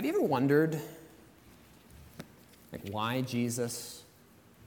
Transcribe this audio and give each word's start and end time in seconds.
Have 0.00 0.06
you 0.06 0.14
ever 0.14 0.22
wondered 0.22 0.80
like 2.72 2.80
why 2.90 3.20
Jesus 3.20 4.02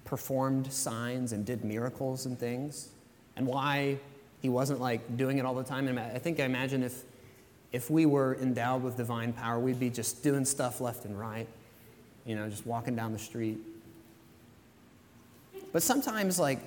performed 0.06 0.72
signs 0.72 1.32
and 1.32 1.44
did 1.44 1.66
miracles 1.66 2.28
and 2.28 2.38
things? 2.38 2.90
And 3.36 3.48
why 3.48 3.98
he 4.44 4.50
wasn't 4.50 4.80
like 4.80 5.18
doing 5.18 5.40
it 5.40 5.46
all 5.48 5.56
the 5.56 5.64
time? 5.64 5.88
And 5.88 6.00
I 6.00 6.20
think 6.20 6.40
I 6.40 6.44
imagine 6.44 6.84
if 6.84 7.02
if 7.72 7.90
we 7.90 8.06
were 8.06 8.38
endowed 8.44 8.84
with 8.84 8.96
divine 8.96 9.34
power, 9.34 9.58
we'd 9.58 9.80
be 9.80 9.90
just 9.90 10.22
doing 10.22 10.46
stuff 10.46 10.80
left 10.80 11.04
and 11.06 11.20
right, 11.20 11.48
you 12.28 12.36
know, 12.36 12.48
just 12.48 12.68
walking 12.68 12.96
down 12.96 13.12
the 13.12 13.18
street. 13.18 13.58
But 15.72 15.82
sometimes, 15.82 16.38
like, 16.38 16.60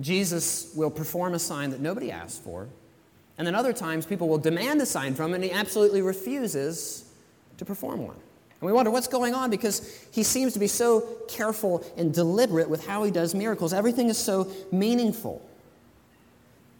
Jesus 0.00 0.72
will 0.74 0.90
perform 0.90 1.34
a 1.34 1.38
sign 1.38 1.72
that 1.72 1.80
nobody 1.80 2.10
asked 2.10 2.42
for, 2.42 2.68
and 3.42 3.46
then 3.48 3.56
other 3.56 3.72
times 3.72 4.06
people 4.06 4.28
will 4.28 4.38
demand 4.38 4.80
a 4.80 4.86
sign 4.86 5.16
from 5.16 5.30
him, 5.30 5.34
and 5.34 5.42
he 5.42 5.50
absolutely 5.50 6.00
refuses 6.00 7.10
to 7.56 7.64
perform 7.64 8.06
one. 8.06 8.14
And 8.14 8.60
we 8.68 8.72
wonder 8.72 8.88
what's 8.88 9.08
going 9.08 9.34
on 9.34 9.50
because 9.50 10.06
he 10.12 10.22
seems 10.22 10.52
to 10.52 10.60
be 10.60 10.68
so 10.68 11.00
careful 11.26 11.84
and 11.96 12.14
deliberate 12.14 12.70
with 12.70 12.86
how 12.86 13.02
he 13.02 13.10
does 13.10 13.34
miracles. 13.34 13.72
Everything 13.72 14.08
is 14.08 14.16
so 14.16 14.48
meaningful. 14.70 15.44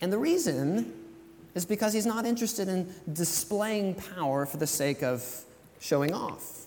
And 0.01 0.13
the 0.13 0.19
reason 0.19 0.93
is 1.57 1.67
because 1.67 1.93
he's 1.93 2.07
not 2.07 2.27
interested 2.27 2.69
in 2.69 2.95
displaying 3.13 3.97
power 4.15 4.47
for 4.47 4.59
the 4.59 4.67
sake 4.69 5.03
of 5.03 5.45
showing 5.81 6.15
off, 6.15 6.67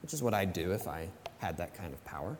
which 0.00 0.14
is 0.14 0.22
what 0.22 0.32
I'd 0.32 0.54
do 0.54 0.72
if 0.72 0.88
I 0.88 1.08
had 1.40 1.58
that 1.58 1.74
kind 1.74 1.92
of 1.92 2.02
power. 2.06 2.38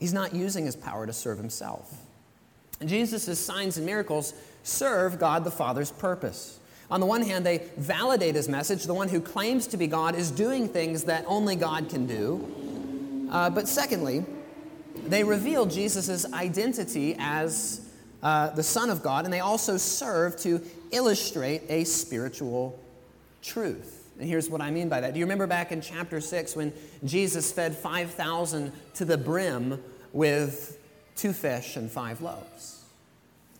He's 0.00 0.14
not 0.14 0.34
using 0.34 0.64
his 0.64 0.76
power 0.76 1.06
to 1.06 1.12
serve 1.12 1.36
himself. 1.36 1.94
Jesus' 2.86 3.38
signs 3.38 3.76
and 3.76 3.86
miracles 3.86 4.34
serve 4.62 5.18
God 5.18 5.44
the 5.44 5.50
Father's 5.50 5.90
purpose. 5.90 6.58
On 6.90 7.00
the 7.00 7.06
one 7.06 7.22
hand, 7.22 7.46
they 7.46 7.58
validate 7.76 8.34
his 8.34 8.48
message. 8.48 8.84
The 8.84 8.94
one 8.94 9.08
who 9.08 9.20
claims 9.20 9.66
to 9.68 9.76
be 9.76 9.86
God 9.86 10.14
is 10.14 10.30
doing 10.30 10.68
things 10.68 11.04
that 11.04 11.24
only 11.26 11.56
God 11.56 11.88
can 11.88 12.06
do. 12.06 13.28
Uh, 13.30 13.48
but 13.48 13.66
secondly, 13.66 14.24
they 15.06 15.24
reveal 15.24 15.64
Jesus' 15.64 16.30
identity 16.32 17.16
as 17.18 17.80
uh, 18.22 18.50
the 18.50 18.62
Son 18.62 18.90
of 18.90 19.02
God, 19.02 19.24
and 19.24 19.32
they 19.32 19.40
also 19.40 19.76
serve 19.76 20.36
to 20.40 20.60
illustrate 20.90 21.62
a 21.68 21.84
spiritual 21.84 22.78
truth. 23.42 24.10
And 24.18 24.28
here's 24.28 24.48
what 24.48 24.60
I 24.60 24.70
mean 24.70 24.88
by 24.88 25.00
that. 25.00 25.14
Do 25.14 25.18
you 25.18 25.24
remember 25.24 25.46
back 25.46 25.72
in 25.72 25.80
chapter 25.80 26.20
6 26.20 26.54
when 26.54 26.72
Jesus 27.04 27.50
fed 27.50 27.76
5,000 27.76 28.72
to 28.94 29.04
the 29.04 29.16
brim 29.16 29.82
with 30.12 30.71
two 31.16 31.32
fish 31.32 31.76
and 31.76 31.90
five 31.90 32.20
loaves? 32.20 32.84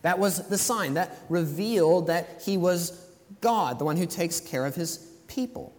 That 0.03 0.19
was 0.19 0.49
the 0.49 0.59
sign 0.59 0.95
that 0.95 1.17
revealed 1.29 2.09
that 2.09 2.43
he 2.45 2.57
was 2.57 3.07
God, 3.41 3.79
the 3.79 3.85
one 3.85 3.97
who 3.97 4.07
takes 4.07 4.41
care 4.41 4.67
of 4.67 4.75
his 4.75 4.99
people. 5.29 5.73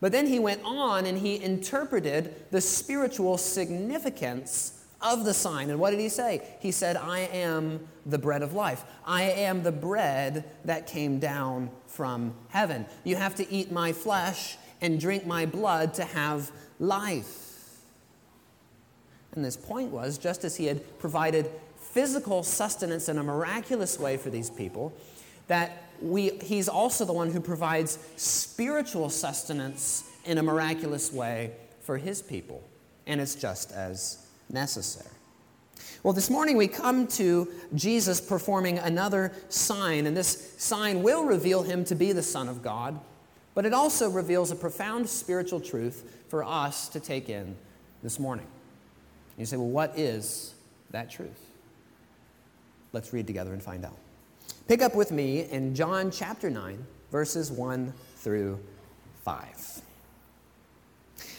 But 0.00 0.12
then 0.12 0.26
he 0.26 0.38
went 0.38 0.60
on 0.64 1.06
and 1.06 1.18
he 1.18 1.42
interpreted 1.42 2.34
the 2.50 2.60
spiritual 2.60 3.38
significance 3.38 4.84
of 5.00 5.24
the 5.24 5.34
sign. 5.34 5.70
And 5.70 5.78
what 5.78 5.90
did 5.90 6.00
he 6.00 6.08
say? 6.08 6.42
He 6.60 6.70
said, 6.70 6.96
I 6.96 7.20
am 7.20 7.86
the 8.04 8.18
bread 8.18 8.42
of 8.42 8.52
life. 8.52 8.84
I 9.06 9.22
am 9.22 9.62
the 9.62 9.72
bread 9.72 10.44
that 10.64 10.86
came 10.86 11.18
down 11.18 11.70
from 11.86 12.34
heaven. 12.48 12.86
You 13.04 13.16
have 13.16 13.34
to 13.36 13.50
eat 13.50 13.70
my 13.70 13.92
flesh 13.92 14.56
and 14.80 15.00
drink 15.00 15.26
my 15.26 15.46
blood 15.46 15.94
to 15.94 16.04
have 16.04 16.50
life. 16.78 17.45
And 19.36 19.44
this 19.44 19.56
point 19.56 19.92
was 19.92 20.18
just 20.18 20.44
as 20.44 20.56
he 20.56 20.64
had 20.64 20.98
provided 20.98 21.50
physical 21.76 22.42
sustenance 22.42 23.08
in 23.08 23.18
a 23.18 23.22
miraculous 23.22 23.98
way 23.98 24.16
for 24.16 24.30
these 24.30 24.50
people, 24.50 24.94
that 25.46 25.84
we, 26.02 26.30
he's 26.42 26.68
also 26.68 27.04
the 27.04 27.12
one 27.12 27.30
who 27.30 27.40
provides 27.40 27.98
spiritual 28.16 29.08
sustenance 29.10 30.10
in 30.24 30.38
a 30.38 30.42
miraculous 30.42 31.12
way 31.12 31.52
for 31.82 31.96
his 31.98 32.20
people. 32.20 32.62
And 33.06 33.20
it's 33.20 33.34
just 33.34 33.72
as 33.72 34.26
necessary. 34.50 35.08
Well, 36.02 36.12
this 36.12 36.30
morning 36.30 36.56
we 36.56 36.68
come 36.68 37.06
to 37.08 37.48
Jesus 37.74 38.20
performing 38.20 38.78
another 38.78 39.32
sign, 39.48 40.06
and 40.06 40.16
this 40.16 40.54
sign 40.56 41.02
will 41.02 41.24
reveal 41.24 41.62
him 41.62 41.84
to 41.84 41.94
be 41.94 42.12
the 42.12 42.22
Son 42.22 42.48
of 42.48 42.62
God, 42.62 42.98
but 43.54 43.66
it 43.66 43.72
also 43.72 44.08
reveals 44.08 44.50
a 44.50 44.56
profound 44.56 45.08
spiritual 45.08 45.60
truth 45.60 46.24
for 46.28 46.44
us 46.44 46.88
to 46.90 47.00
take 47.00 47.28
in 47.28 47.56
this 48.02 48.18
morning. 48.18 48.46
And 49.36 49.40
you 49.40 49.46
say, 49.46 49.58
well, 49.58 49.68
what 49.68 49.98
is 49.98 50.54
that 50.92 51.10
truth? 51.10 51.50
Let's 52.92 53.12
read 53.12 53.26
together 53.26 53.52
and 53.52 53.62
find 53.62 53.84
out. 53.84 53.98
Pick 54.66 54.80
up 54.80 54.94
with 54.94 55.12
me 55.12 55.42
in 55.50 55.74
John 55.74 56.10
chapter 56.10 56.48
9, 56.48 56.84
verses 57.12 57.52
1 57.52 57.92
through 58.16 58.58
5. 59.24 59.82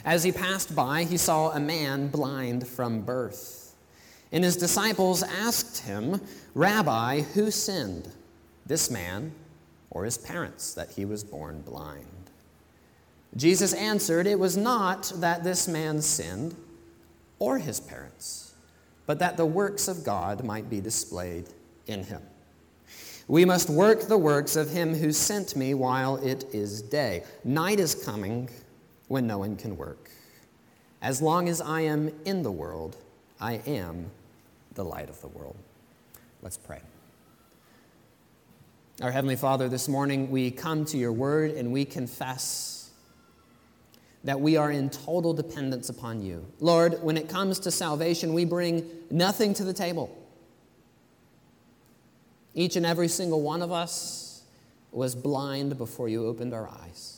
As 0.05 0.23
he 0.23 0.31
passed 0.31 0.75
by, 0.75 1.05
he 1.05 1.17
saw 1.17 1.49
a 1.49 1.59
man 1.59 2.09
blind 2.09 2.67
from 2.67 3.01
birth. 3.01 3.75
And 4.31 4.43
his 4.43 4.57
disciples 4.57 5.23
asked 5.23 5.79
him, 5.79 6.21
Rabbi, 6.53 7.21
who 7.21 7.49
sinned, 7.49 8.11
this 8.65 8.91
man 8.91 9.31
or 9.89 10.05
his 10.05 10.17
parents, 10.17 10.73
that 10.75 10.91
he 10.91 11.05
was 11.05 11.23
born 11.23 11.61
blind? 11.61 12.05
Jesus 13.35 13.73
answered, 13.73 14.27
It 14.27 14.39
was 14.39 14.55
not 14.55 15.11
that 15.15 15.43
this 15.43 15.67
man 15.67 16.01
sinned 16.01 16.55
or 17.39 17.57
his 17.57 17.79
parents, 17.79 18.53
but 19.05 19.19
that 19.19 19.37
the 19.37 19.45
works 19.45 19.87
of 19.87 20.03
God 20.03 20.43
might 20.43 20.69
be 20.69 20.81
displayed 20.81 21.47
in 21.87 22.03
him. 22.03 22.21
We 23.27 23.43
must 23.43 23.69
work 23.69 24.07
the 24.07 24.17
works 24.17 24.55
of 24.55 24.69
him 24.69 24.95
who 24.95 25.11
sent 25.11 25.55
me 25.55 25.73
while 25.73 26.15
it 26.17 26.45
is 26.53 26.81
day. 26.81 27.23
Night 27.43 27.79
is 27.79 27.93
coming 27.93 28.49
when 29.09 29.27
no 29.27 29.39
one 29.39 29.55
can 29.57 29.75
work. 29.75 30.09
As 31.01 31.21
long 31.21 31.49
as 31.49 31.59
I 31.59 31.81
am 31.81 32.11
in 32.25 32.41
the 32.41 32.51
world, 32.51 32.95
I 33.39 33.55
am 33.67 34.09
the 34.75 34.85
light 34.85 35.09
of 35.09 35.19
the 35.21 35.27
world. 35.27 35.57
Let's 36.41 36.57
pray. 36.57 36.79
Our 39.01 39.11
Heavenly 39.11 39.35
Father, 39.35 39.69
this 39.69 39.87
morning 39.87 40.31
we 40.31 40.49
come 40.49 40.85
to 40.85 40.97
your 40.97 41.11
word 41.11 41.51
and 41.51 41.71
we 41.71 41.85
confess 41.85 42.76
that 44.23 44.39
we 44.39 44.57
are 44.57 44.71
in 44.71 44.89
total 44.89 45.33
dependence 45.33 45.89
upon 45.89 46.21
you. 46.21 46.45
Lord, 46.59 47.01
when 47.01 47.17
it 47.17 47.29
comes 47.29 47.59
to 47.59 47.71
salvation, 47.71 48.33
we 48.33 48.45
bring 48.45 48.89
nothing 49.09 49.53
to 49.55 49.63
the 49.63 49.73
table. 49.73 50.15
Each 52.53 52.75
and 52.75 52.85
every 52.85 53.07
single 53.07 53.41
one 53.41 53.61
of 53.61 53.71
us 53.71 54.43
was 54.91 55.15
blind 55.15 55.77
before 55.77 56.09
you 56.09 56.25
opened 56.25 56.53
our 56.53 56.67
eyes 56.67 57.17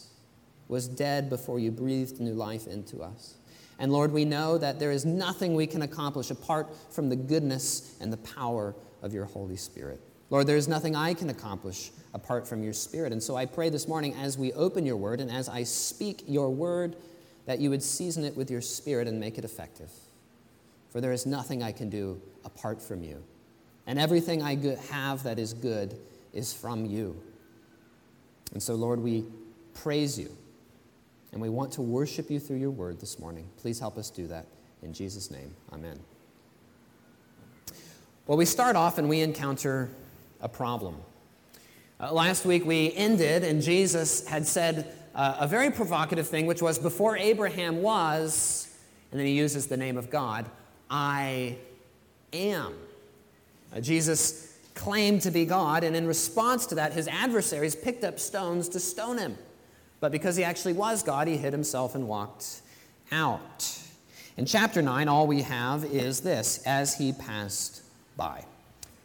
was 0.70 0.88
dead 0.88 1.30
before 1.30 1.60
you 1.60 1.72
breathed 1.72 2.22
new 2.22 2.34
life 2.34 2.68
into 2.68 3.02
us. 3.02 3.36
And 3.80 3.92
Lord, 3.92 4.14
we 4.14 4.24
know 4.24 4.58
that 4.58 4.80
there 4.80 4.92
is 4.92 5.04
nothing 5.04 5.56
we 5.56 5.68
can 5.68 5.82
accomplish 5.82 6.32
apart 6.32 6.68
from 6.92 7.10
the 7.10 7.16
goodness 7.16 7.98
and 8.00 8.14
the 8.14 8.18
power 8.18 8.76
of 9.02 9.14
your 9.14 9.26
Holy 9.26 9.58
Spirit. 9.58 10.00
Lord, 10.30 10.46
there 10.48 10.58
is 10.58 10.68
nothing 10.68 10.96
I 10.96 11.14
can 11.14 11.30
accomplish 11.30 11.92
apart 12.14 12.48
from 12.48 12.64
your 12.64 12.74
Spirit. 12.74 13.12
And 13.12 13.22
so 13.22 13.36
I 13.36 13.46
pray 13.46 13.70
this 13.70 13.88
morning 13.88 14.14
as 14.16 14.38
we 14.38 14.54
open 14.54 14.86
your 14.86 14.98
word 14.98 15.22
and 15.22 15.32
as 15.32 15.50
I 15.50 15.64
speak 15.64 16.24
your 16.28 16.50
word, 16.50 16.96
that 17.46 17.60
you 17.60 17.70
would 17.72 17.82
season 17.82 18.24
it 18.24 18.38
with 18.38 18.52
your 18.52 18.62
Spirit 18.62 19.08
and 19.08 19.20
make 19.20 19.38
it 19.38 19.46
effective. 19.46 19.90
For 20.92 21.02
there 21.02 21.14
is 21.14 21.26
nothing 21.26 21.64
I 21.64 21.72
can 21.72 21.90
do 21.90 22.22
apart 22.46 22.82
from 22.82 23.04
you. 23.04 23.24
And 23.88 23.98
everything 23.98 24.44
I 24.44 24.56
have 24.92 25.24
that 25.24 25.40
is 25.40 25.54
good 25.54 25.98
is 26.34 26.54
from 26.54 26.86
you. 26.86 27.20
And 28.54 28.62
so, 28.62 28.76
Lord, 28.76 29.00
we 29.00 29.26
praise 29.74 30.18
you 30.18 30.36
and 31.32 31.42
we 31.42 31.50
want 31.50 31.72
to 31.74 31.82
worship 31.82 32.30
you 32.30 32.40
through 32.40 32.58
your 32.58 32.72
word 32.72 33.00
this 33.00 33.20
morning. 33.20 33.48
Please 33.58 33.80
help 33.80 33.98
us 33.98 34.10
do 34.10 34.28
that. 34.28 34.46
In 34.82 34.94
Jesus' 34.94 35.30
name, 35.30 35.56
amen. 35.74 36.00
Well, 38.26 38.38
we 38.38 38.46
start 38.46 38.76
off 38.76 38.98
and 38.98 39.10
we 39.10 39.22
encounter 39.22 39.90
a 40.42 40.50
problem. 40.50 40.96
Uh, 42.00 42.14
last 42.14 42.46
week 42.46 42.66
we 42.66 42.94
ended, 42.94 43.44
and 43.44 43.62
Jesus 43.62 44.28
had 44.28 44.46
said 44.48 44.94
uh, 45.16 45.38
a 45.40 45.48
very 45.48 45.72
provocative 45.72 46.28
thing, 46.28 46.46
which 46.46 46.62
was 46.62 46.80
before 46.80 47.18
Abraham 47.18 47.82
was, 47.82 48.74
and 49.12 49.20
then 49.20 49.28
he 49.28 49.34
uses 49.34 49.68
the 49.68 49.78
name 49.78 49.98
of 49.98 50.10
God, 50.10 50.46
I 50.90 51.58
am. 52.32 52.74
Uh, 53.76 53.82
Jesus 53.82 54.58
claimed 54.76 55.22
to 55.24 55.32
be 55.32 55.46
God, 55.46 55.84
and 55.84 55.96
in 55.96 56.08
response 56.08 56.66
to 56.68 56.76
that, 56.76 56.94
his 56.94 57.08
adversaries 57.08 57.76
picked 57.76 58.04
up 58.04 58.20
stones 58.20 58.70
to 58.70 58.80
stone 58.80 59.18
him. 59.18 59.38
But 60.00 60.12
because 60.12 60.38
he 60.38 60.44
actually 60.44 60.74
was 60.74 61.04
God, 61.04 61.28
he 61.28 61.36
hid 61.36 61.52
himself 61.52 61.96
and 61.96 62.08
walked 62.08 62.62
out. 63.12 63.78
In 64.38 64.46
chapter 64.46 64.82
9, 64.82 65.10
all 65.10 65.28
we 65.28 65.42
have 65.42 65.84
is 65.84 66.22
this 66.22 66.64
as 66.66 66.98
he 66.98 67.12
passed 67.12 67.82
by. 68.16 68.46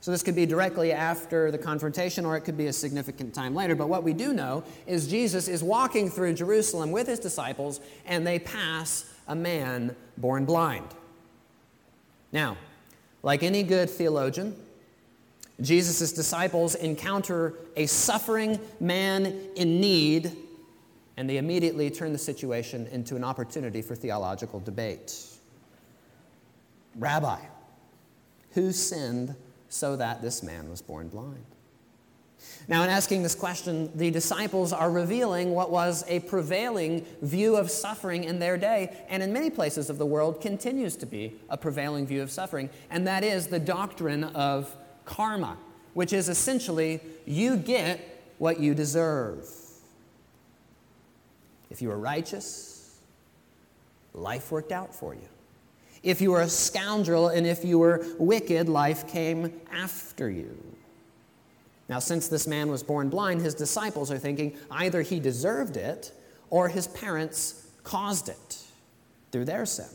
So 0.05 0.11
this 0.11 0.23
could 0.23 0.37
be 0.37 0.45
directly 0.45 0.93
after 0.93 1.51
the 1.51 1.57
confrontation 1.57 2.27
or 2.27 2.37
it 2.37 2.43
could 2.43 2.59
be 2.59 2.67
a 2.67 2.75
significant 2.75 3.33
time 3.33 3.55
later. 3.55 3.75
But 3.75 3.89
what 3.89 4.03
we 4.03 4.13
do 4.13 4.35
know 4.35 4.63
is 4.87 5.07
Jesus 5.07 5.49
is 5.49 5.63
walking 5.63 6.11
through 6.11 6.35
Jerusalem 6.35 6.91
with 6.91 7.07
his 7.07 7.19
disciples 7.19 7.81
and 8.05 8.27
they 8.27 8.39
pass 8.39 9.11
a 9.29 9.35
man 9.35 9.97
born 10.19 10.45
blind. 10.45 10.87
Now, 12.33 12.59
like 13.23 13.43
any 13.43 13.63
good 13.63 13.89
theologian, 13.89 14.55
Jesus' 15.63 16.13
disciples 16.13 16.75
encounter 16.75 17.55
a 17.75 17.87
suffering 17.87 18.61
man 18.81 19.35
in 19.57 19.81
need, 19.81 20.37
and 21.17 21.31
they 21.31 21.39
immediately 21.39 21.89
turn 21.89 22.13
the 22.13 22.19
situation 22.19 22.89
into 22.89 23.17
an 23.17 23.25
opportunity 23.25 23.81
for 23.81 23.95
theological 23.95 24.61
debate. 24.61 25.19
Rabbi, 26.95 27.41
who 28.51 28.71
sinned 28.71 29.35
so 29.75 29.97
that 29.97 30.23
this 30.23 30.43
man 30.43 30.71
was 30.71 30.81
born 30.81 31.09
blind? 31.09 31.45
Now, 32.69 32.85
in 32.85 32.91
asking 32.91 33.23
this 33.23 33.35
question, 33.35 33.91
the 33.95 34.11
disciples 34.11 34.73
are 34.73 34.91
revealing 34.91 35.51
what 35.53 35.71
was 35.71 36.05
a 36.09 36.21
prevailing 36.21 37.05
view 37.23 37.57
of 37.57 37.71
suffering 37.71 38.25
in 38.25 38.39
their 38.39 38.57
day, 38.57 38.97
and 39.09 39.23
in 39.23 39.33
many 39.33 39.51
places 39.51 39.91
of 39.91 39.99
the 39.99 40.07
world 40.07 40.41
continues 40.41 40.97
to 40.97 41.07
be 41.07 41.35
a 41.51 41.57
prevailing 41.57 42.07
view 42.07 42.23
of 42.23 42.31
suffering, 42.31 42.71
and 42.91 43.07
that 43.07 43.25
is 43.25 43.49
the 43.49 43.59
doctrine 43.59 44.25
of 44.25 44.75
karma, 45.05 45.59
which 45.95 46.13
is 46.13 46.29
essentially 46.29 47.01
you 47.27 47.57
get 47.57 48.23
what 48.39 48.61
you 48.61 48.75
deserve. 48.75 49.49
If 51.71 51.83
you 51.83 51.89
were 51.89 51.99
righteous, 51.99 52.97
life 54.13 54.53
worked 54.53 54.71
out 54.73 54.95
for 54.95 55.15
you. 55.15 55.29
If 56.05 56.21
you 56.21 56.31
were 56.33 56.43
a 56.43 56.49
scoundrel 56.49 57.29
and 57.29 57.47
if 57.47 57.65
you 57.65 57.79
were 57.79 58.07
wicked, 58.19 58.69
life 58.69 59.09
came 59.09 59.59
after 59.73 60.31
you. 60.31 60.57
Now, 61.89 61.99
since 61.99 62.29
this 62.29 62.47
man 62.47 62.71
was 62.71 62.83
born 62.83 63.09
blind, 63.09 63.41
his 63.41 63.55
disciples 63.55 64.11
are 64.11 64.19
thinking 64.19 64.57
either 64.71 65.03
he 65.03 65.19
deserved 65.19 65.77
it 65.77 66.13
or 66.51 66.69
his 66.69 66.87
parents 66.89 67.67
caused 67.83 68.29
it 68.29 68.59
through 69.33 69.47
their 69.47 69.67
sin. 69.67 69.89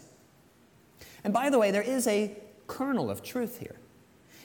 And 1.23 1.31
by 1.31 1.49
the 1.49 1.59
way, 1.59 1.71
there 1.71 1.81
is 1.81 2.07
a 2.07 2.35
kernel 2.67 3.09
of 3.09 3.23
truth 3.23 3.59
here. 3.59 3.75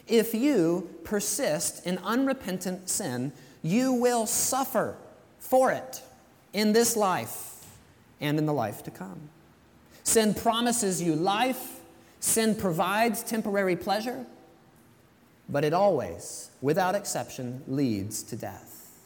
If 0.06 0.34
you 0.34 0.90
persist 1.02 1.86
in 1.86 1.98
unrepentant 1.98 2.90
sin, 2.90 3.32
you 3.62 3.94
will 3.94 4.26
suffer 4.26 4.96
for 5.38 5.72
it 5.72 6.02
in 6.52 6.74
this 6.74 6.94
life 6.94 7.64
and 8.20 8.38
in 8.38 8.44
the 8.44 8.52
life 8.52 8.82
to 8.84 8.90
come. 8.90 9.30
Sin 10.04 10.34
promises 10.34 11.02
you 11.02 11.16
life, 11.16 11.80
sin 12.20 12.54
provides 12.54 13.22
temporary 13.22 13.74
pleasure, 13.74 14.24
but 15.48 15.64
it 15.64 15.72
always, 15.72 16.50
without 16.60 16.94
exception, 16.94 17.62
leads 17.66 18.22
to 18.22 18.36
death. 18.36 19.00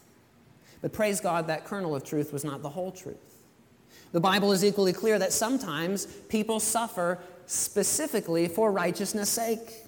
But 0.83 0.93
praise 0.93 1.21
God, 1.21 1.47
that 1.47 1.65
kernel 1.65 1.97
of 1.97 2.05
truth 2.05 2.33
was 2.33 2.45
not 2.45 2.63
the 2.63 2.69
whole 2.69 2.93
truth. 2.93 3.17
The 4.13 4.21
Bible 4.21 4.53
is 4.53 4.65
equally 4.65 4.93
clear 4.93 5.19
that 5.19 5.33
sometimes 5.33 6.07
people 6.29 6.61
suffer 6.61 7.19
specifically 7.47 8.49
for 8.49 8.71
righteousness' 8.71 9.31
sake. 9.31 9.85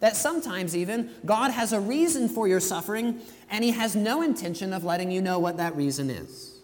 That 0.00 0.16
sometimes, 0.16 0.76
even, 0.76 1.10
God 1.26 1.50
has 1.50 1.72
a 1.72 1.80
reason 1.80 2.28
for 2.28 2.48
your 2.48 2.60
suffering, 2.60 3.20
and 3.50 3.62
He 3.62 3.70
has 3.72 3.94
no 3.94 4.22
intention 4.22 4.72
of 4.72 4.84
letting 4.84 5.10
you 5.10 5.20
know 5.20 5.38
what 5.38 5.58
that 5.58 5.76
reason 5.76 6.08
is. 6.08 6.58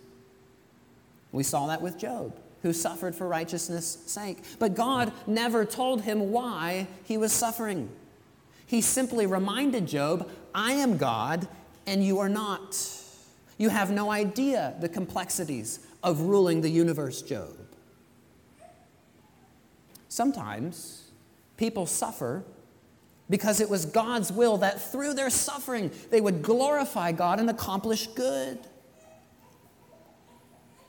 We 1.32 1.42
saw 1.42 1.66
that 1.66 1.82
with 1.82 1.98
Job, 1.98 2.34
who 2.66 2.72
suffered 2.72 3.14
for 3.14 3.28
righteousness' 3.28 3.98
sake. 4.06 4.38
But 4.58 4.74
God 4.74 5.12
never 5.24 5.64
told 5.64 6.02
him 6.02 6.32
why 6.32 6.88
he 7.04 7.16
was 7.16 7.32
suffering. 7.32 7.88
He 8.66 8.80
simply 8.80 9.24
reminded 9.24 9.86
Job, 9.86 10.28
I 10.52 10.72
am 10.72 10.96
God 10.96 11.46
and 11.86 12.04
you 12.04 12.18
are 12.18 12.28
not. 12.28 12.76
You 13.56 13.68
have 13.68 13.92
no 13.92 14.10
idea 14.10 14.74
the 14.80 14.88
complexities 14.88 15.78
of 16.02 16.22
ruling 16.22 16.60
the 16.60 16.68
universe, 16.68 17.22
Job. 17.22 17.56
Sometimes 20.08 21.12
people 21.56 21.86
suffer 21.86 22.42
because 23.30 23.60
it 23.60 23.70
was 23.70 23.86
God's 23.86 24.32
will 24.32 24.56
that 24.56 24.90
through 24.90 25.14
their 25.14 25.30
suffering 25.30 25.92
they 26.10 26.20
would 26.20 26.42
glorify 26.42 27.12
God 27.12 27.38
and 27.38 27.48
accomplish 27.48 28.08
good. 28.08 28.58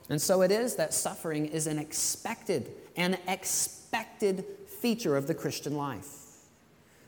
And 0.08 0.20
so 0.20 0.42
it 0.42 0.50
is 0.50 0.76
that 0.76 0.94
suffering 0.94 1.46
is 1.46 1.66
an 1.66 1.78
expected, 1.78 2.70
an 2.96 3.18
expected 3.26 4.44
feature 4.80 5.16
of 5.16 5.26
the 5.26 5.34
Christian 5.34 5.76
life. 5.76 6.14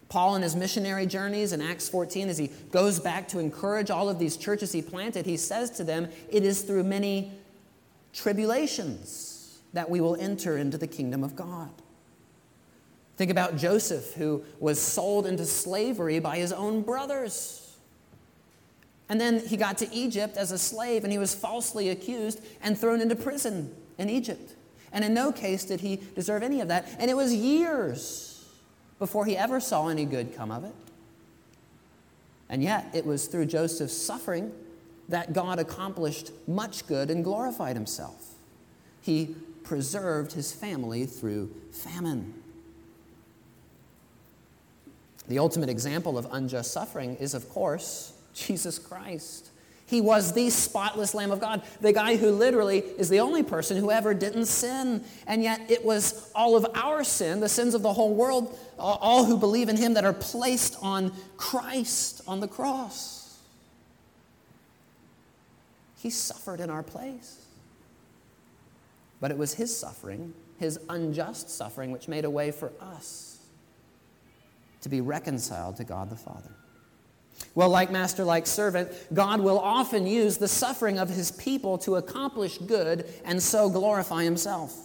Paul, 0.08 0.34
in 0.34 0.42
his 0.42 0.56
missionary 0.56 1.06
journeys 1.06 1.52
in 1.52 1.62
Acts 1.62 1.88
14, 1.88 2.28
as 2.28 2.36
he 2.36 2.48
goes 2.72 2.98
back 2.98 3.28
to 3.28 3.38
encourage 3.38 3.90
all 3.90 4.08
of 4.08 4.18
these 4.18 4.36
churches 4.36 4.72
he 4.72 4.82
planted, 4.82 5.24
he 5.24 5.36
says 5.36 5.70
to 5.72 5.84
them, 5.84 6.08
It 6.28 6.44
is 6.44 6.62
through 6.62 6.82
many 6.82 7.32
tribulations 8.12 9.60
that 9.72 9.88
we 9.88 10.00
will 10.00 10.16
enter 10.16 10.58
into 10.58 10.76
the 10.76 10.88
kingdom 10.88 11.22
of 11.22 11.36
God. 11.36 11.70
Think 13.16 13.30
about 13.30 13.56
Joseph, 13.56 14.14
who 14.14 14.42
was 14.58 14.80
sold 14.80 15.26
into 15.26 15.46
slavery 15.46 16.18
by 16.18 16.38
his 16.38 16.52
own 16.52 16.82
brothers. 16.82 17.59
And 19.10 19.20
then 19.20 19.40
he 19.40 19.56
got 19.56 19.76
to 19.78 19.92
Egypt 19.92 20.36
as 20.36 20.52
a 20.52 20.58
slave 20.58 21.02
and 21.02 21.12
he 21.12 21.18
was 21.18 21.34
falsely 21.34 21.90
accused 21.90 22.40
and 22.62 22.78
thrown 22.78 23.00
into 23.00 23.16
prison 23.16 23.74
in 23.98 24.08
Egypt. 24.08 24.54
And 24.92 25.04
in 25.04 25.12
no 25.12 25.32
case 25.32 25.64
did 25.64 25.80
he 25.80 26.00
deserve 26.14 26.44
any 26.44 26.60
of 26.60 26.68
that. 26.68 26.86
And 26.98 27.10
it 27.10 27.14
was 27.14 27.34
years 27.34 28.48
before 29.00 29.26
he 29.26 29.36
ever 29.36 29.58
saw 29.58 29.88
any 29.88 30.04
good 30.04 30.36
come 30.36 30.52
of 30.52 30.62
it. 30.62 30.74
And 32.48 32.62
yet, 32.62 32.86
it 32.92 33.04
was 33.06 33.26
through 33.26 33.46
Joseph's 33.46 33.96
suffering 33.96 34.52
that 35.08 35.32
God 35.32 35.58
accomplished 35.58 36.30
much 36.48 36.86
good 36.86 37.10
and 37.10 37.22
glorified 37.22 37.76
himself. 37.76 38.34
He 39.00 39.36
preserved 39.64 40.32
his 40.32 40.52
family 40.52 41.06
through 41.06 41.52
famine. 41.72 42.34
The 45.28 45.38
ultimate 45.38 45.68
example 45.68 46.18
of 46.18 46.26
unjust 46.30 46.72
suffering 46.72 47.16
is, 47.16 47.34
of 47.34 47.48
course, 47.48 48.14
Jesus 48.46 48.78
Christ. 48.78 49.50
He 49.86 50.00
was 50.00 50.32
the 50.32 50.50
spotless 50.50 51.14
Lamb 51.14 51.32
of 51.32 51.40
God, 51.40 51.62
the 51.80 51.92
guy 51.92 52.14
who 52.14 52.30
literally 52.30 52.78
is 52.78 53.08
the 53.08 53.18
only 53.18 53.42
person 53.42 53.76
who 53.76 53.90
ever 53.90 54.14
didn't 54.14 54.46
sin. 54.46 55.02
And 55.26 55.42
yet 55.42 55.68
it 55.68 55.84
was 55.84 56.30
all 56.32 56.56
of 56.56 56.64
our 56.74 57.02
sin, 57.02 57.40
the 57.40 57.48
sins 57.48 57.74
of 57.74 57.82
the 57.82 57.92
whole 57.92 58.14
world, 58.14 58.56
all 58.78 59.24
who 59.24 59.36
believe 59.36 59.68
in 59.68 59.76
him 59.76 59.94
that 59.94 60.04
are 60.04 60.12
placed 60.12 60.76
on 60.80 61.12
Christ 61.36 62.22
on 62.28 62.38
the 62.38 62.46
cross. 62.46 63.36
He 65.98 66.08
suffered 66.08 66.60
in 66.60 66.70
our 66.70 66.84
place. 66.84 67.44
But 69.20 69.32
it 69.32 69.36
was 69.36 69.54
his 69.54 69.76
suffering, 69.76 70.32
his 70.58 70.78
unjust 70.88 71.50
suffering, 71.50 71.90
which 71.90 72.06
made 72.06 72.24
a 72.24 72.30
way 72.30 72.52
for 72.52 72.70
us 72.80 73.38
to 74.82 74.88
be 74.88 75.00
reconciled 75.00 75.76
to 75.78 75.84
God 75.84 76.10
the 76.10 76.16
Father. 76.16 76.52
Well, 77.54 77.68
like 77.68 77.90
master, 77.90 78.24
like 78.24 78.46
servant, 78.46 78.92
God 79.12 79.40
will 79.40 79.58
often 79.58 80.06
use 80.06 80.38
the 80.38 80.48
suffering 80.48 80.98
of 80.98 81.08
his 81.08 81.30
people 81.32 81.78
to 81.78 81.96
accomplish 81.96 82.58
good 82.58 83.06
and 83.24 83.42
so 83.42 83.68
glorify 83.68 84.22
himself. 84.22 84.76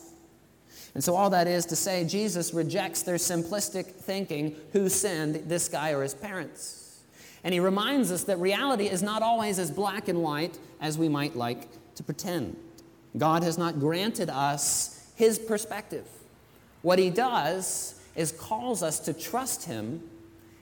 And 0.96 1.04
so, 1.04 1.16
all 1.16 1.30
that 1.32 1.48
is 1.48 1.66
to 1.68 1.76
say, 1.76 2.06
Jesus 2.06 2.54
rejects 2.54 3.04
their 3.04 3.18
simplistic 3.18 3.86
thinking 3.86 4.56
who 4.72 4.88
sinned, 4.88 5.36
this 5.48 5.68
guy 5.68 5.92
or 5.92 6.02
his 6.02 6.14
parents. 6.14 7.02
And 7.44 7.54
he 7.54 7.60
reminds 7.60 8.12
us 8.12 8.24
that 8.24 8.40
reality 8.40 8.88
is 8.88 9.04
not 9.04 9.22
always 9.22 9.60
as 9.60 9.70
black 9.70 10.08
and 10.08 10.24
white 10.24 10.58
as 10.82 10.98
we 10.98 11.10
might 11.10 11.36
like 11.36 11.68
to 11.96 12.04
pretend. 12.04 12.56
God 13.18 13.44
has 13.44 13.58
not 13.58 13.80
granted 13.80 14.30
us 14.30 15.12
his 15.16 15.38
perspective. 15.38 16.08
What 16.82 16.98
he 16.98 17.10
does 17.10 18.02
is 18.16 18.32
calls 18.32 18.82
us 18.82 19.00
to 19.02 19.14
trust 19.14 19.66
him 19.66 20.02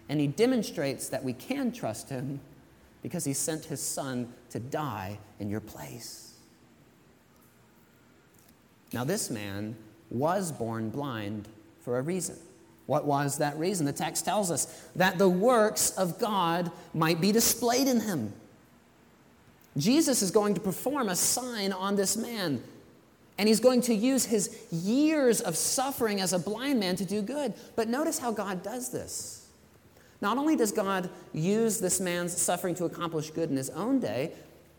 and 0.10 0.20
he 0.20 0.28
demonstrates 0.28 1.10
that 1.10 1.24
we 1.24 1.34
can 1.34 1.72
trust 1.72 2.10
him 2.10 2.40
because 3.02 3.26
he 3.26 3.34
sent 3.34 3.66
his 3.66 3.82
son 3.82 4.34
to 4.50 4.60
die 4.60 5.20
in 5.40 5.50
your 5.50 5.60
place. 5.60 6.34
Now, 8.94 9.04
this 9.04 9.30
man 9.30 9.76
was 10.10 10.52
born 10.52 10.90
blind 10.90 11.48
for 11.82 11.98
a 11.98 12.02
reason. 12.02 12.38
What 12.86 13.06
was 13.06 13.38
that 13.38 13.58
reason? 13.58 13.86
The 13.86 13.94
text 13.94 14.26
tells 14.26 14.52
us 14.52 14.88
that 14.96 15.18
the 15.18 15.30
works 15.30 15.92
of 15.92 16.20
God 16.20 16.72
might 16.94 17.20
be 17.20 17.32
displayed 17.32 17.88
in 17.88 18.02
him. 18.02 18.34
Jesus 19.76 20.22
is 20.22 20.32
going 20.32 20.54
to 20.54 20.62
perform 20.62 21.10
a 21.10 21.16
sign 21.16 21.74
on 21.74 21.96
this 21.96 22.16
man, 22.16 22.62
and 23.38 23.48
he's 23.48 23.60
going 23.60 23.82
to 23.82 23.96
use 23.96 24.26
his 24.26 24.56
years 24.72 25.42
of 25.42 25.58
suffering 25.58 26.22
as 26.22 26.34
a 26.34 26.40
blind 26.40 26.80
man 26.80 26.96
to 26.98 27.06
do 27.06 27.22
good. 27.22 27.54
But 27.76 27.88
notice 27.88 28.20
how 28.20 28.32
God 28.32 28.62
does 28.62 28.92
this. 28.92 29.43
Not 30.24 30.38
only 30.38 30.56
does 30.56 30.72
God 30.72 31.10
use 31.34 31.82
this 31.82 32.00
man's 32.00 32.42
suffering 32.42 32.76
to 32.76 32.86
accomplish 32.86 33.30
good 33.30 33.50
in 33.50 33.58
his 33.58 33.70
own 33.72 34.00
day, 34.00 34.32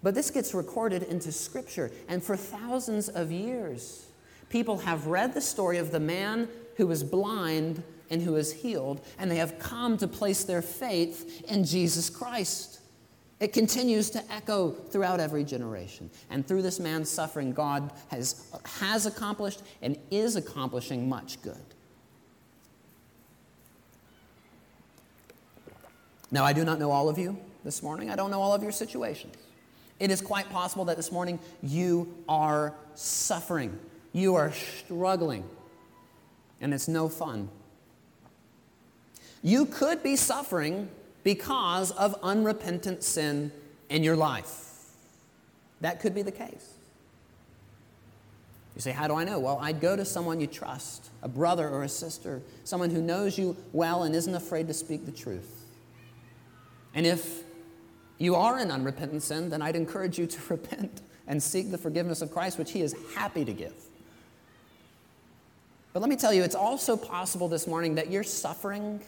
but 0.03 0.15
this 0.15 0.31
gets 0.31 0.55
recorded 0.55 1.03
into 1.03 1.31
Scripture. 1.31 1.93
And 2.09 2.25
for 2.25 2.35
thousands 2.35 3.11
of 3.11 3.31
years, 3.31 4.07
people 4.49 4.79
have 4.79 5.07
read 5.07 5.35
the 5.35 5.43
story 5.43 5.77
of 5.77 5.91
the 5.91 6.01
man 6.01 6.49
who 6.79 6.87
was 6.87 7.05
blind 7.05 7.83
and 8.09 8.23
who 8.23 8.37
is 8.37 8.55
healed, 8.55 9.05
and 9.19 9.31
they 9.31 9.37
have 9.37 9.59
come 9.59 9.99
to 9.99 10.09
place 10.09 10.45
their 10.45 10.63
faith 10.63 11.45
in 11.51 11.63
Jesus 11.63 12.09
Christ. 12.09 12.81
It 13.39 13.53
continues 13.53 14.09
to 14.11 14.33
echo 14.33 14.71
throughout 14.71 15.21
every 15.21 15.45
generation. 15.45 16.09
And 16.31 16.49
through 16.49 16.63
this 16.63 16.81
man's 16.81 17.11
suffering, 17.11 17.53
God 17.53 17.93
has, 18.09 18.51
has 18.81 19.05
accomplished 19.05 19.61
and 19.83 19.99
is 20.11 20.37
accomplishing 20.37 21.07
much 21.07 21.43
good. 21.43 21.74
Now, 26.35 26.45
I 26.45 26.53
do 26.53 26.65
not 26.65 26.81
know 26.81 26.91
all 26.91 27.09
of 27.09 27.17
you 27.17 27.39
this 27.63 27.81
morning. 27.81 28.11
I 28.11 28.17
don't 28.17 28.33
know 28.33 28.43
all 28.43 28.53
of 28.53 28.61
your 28.61 28.73
situations. 28.73 29.37
It 30.01 30.11
is 30.11 30.21
quite 30.21 30.51
possible 30.51 30.85
that 30.87 30.97
this 30.97 31.13
morning 31.13 31.39
you 31.63 32.13
are 32.29 32.75
suffering, 32.97 33.79
you 34.13 34.35
are 34.35 34.53
struggling, 34.53 35.45
and 36.61 36.75
it's 36.75 36.89
no 36.89 37.09
fun. 37.09 37.51
You 39.45 39.65
could 39.65 40.03
be 40.03 40.17
suffering 40.17 40.89
because 41.23 41.93
of 41.93 42.17
unrepentant 42.21 43.05
sin 43.05 43.53
in 43.89 44.03
your 44.03 44.17
life. 44.17 44.73
That 45.83 46.01
could 46.01 46.17
be 46.17 46.23
the 46.23 46.33
case. 46.33 46.75
You 48.75 48.81
say, 48.81 48.91
How 48.91 49.07
do 49.07 49.15
I 49.15 49.23
know? 49.23 49.39
Well, 49.39 49.61
I'd 49.63 49.81
go 49.81 49.95
to 49.95 50.05
someone 50.05 50.41
you 50.41 50.49
trust, 50.49 51.11
a 51.23 51.29
brother 51.29 51.69
or 51.69 51.85
a 51.85 51.89
sister, 51.89 52.43
someone 52.65 52.91
who 52.91 53.01
knows 53.01 53.39
you 53.39 53.57
well 53.73 54.03
and 54.03 54.17
isn't 54.17 54.35
afraid 54.35 54.67
to 54.67 54.75
speak 54.75 55.07
the 55.07 55.13
truth. 55.13 55.61
And 56.95 57.07
if 57.07 57.43
you 58.19 58.35
are 58.35 58.59
in 58.59 58.71
unrepentant 58.71 59.23
sin, 59.23 59.51
then 59.51 59.61
I'd 59.63 59.77
encourage 59.77 60.19
you 60.19 60.27
to 60.27 60.41
repent 60.49 61.03
and 61.27 61.43
seek 61.43 61.71
the 61.71 61.79
forgiveness 61.79 62.23
of 62.23 62.31
Christ, 62.31 62.59
which 62.59 62.73
He 62.73 62.83
is 62.83 62.95
happy 63.15 63.45
to 63.45 63.53
give. 63.53 63.75
But 65.93 66.01
let 66.01 66.09
me 66.09 66.17
tell 66.17 66.33
you, 66.33 66.43
it's 66.43 66.57
also 66.57 66.97
possible 66.97 67.49
this 67.49 67.67
morning 67.67 67.95
that 67.95 68.11
you're 68.11 68.25
suffering, 68.25 69.01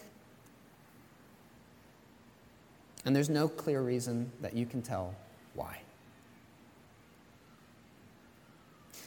and 3.04 3.14
there's 3.14 3.28
no 3.28 3.48
clear 3.48 3.82
reason 3.82 4.30
that 4.40 4.54
you 4.54 4.66
can 4.66 4.82
tell 4.82 5.14
why. 5.54 5.80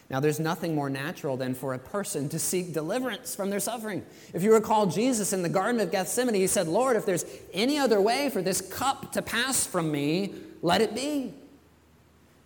Now, 0.10 0.20
there's 0.20 0.40
nothing 0.40 0.74
more 0.74 0.90
natural 0.90 1.38
than 1.38 1.54
for 1.54 1.76
a 1.76 1.80
person 1.80 2.30
to 2.30 2.40
seek 2.40 2.74
deliverance 2.74 3.36
from 3.36 3.52
their 3.52 3.60
suffering. 3.60 4.04
If 4.34 4.42
you 4.42 4.54
recall 4.54 4.88
Jesus 4.88 5.34
in 5.34 5.44
the 5.44 5.50
Garden 5.50 5.80
of 5.80 5.92
Gethsemane, 5.92 6.34
he 6.34 6.48
said, 6.48 6.68
Lord, 6.68 6.98
if 6.98 7.06
there's 7.06 7.26
any 7.54 7.78
other 7.78 8.02
way 8.02 8.30
for 8.30 8.42
this 8.42 8.60
cup 8.60 9.12
to 9.12 9.22
pass 9.22 9.68
from 9.68 9.92
me, 9.92 10.34
let 10.64 10.82
it 10.82 10.96
be. 10.96 11.34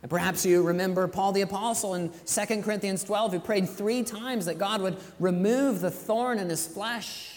And 0.01 0.09
perhaps 0.09 0.45
you 0.45 0.61
remember 0.61 1.07
Paul 1.07 1.31
the 1.31 1.41
Apostle 1.41 1.95
in 1.95 2.11
2 2.25 2.61
Corinthians 2.63 3.05
12, 3.05 3.31
who 3.31 3.39
prayed 3.39 3.69
three 3.69 4.03
times 4.03 4.45
that 4.47 4.57
God 4.57 4.81
would 4.81 4.97
remove 5.17 5.79
the 5.79 5.89
thorn 5.89 6.39
in 6.39 6.49
his 6.49 6.67
flesh. 6.67 7.29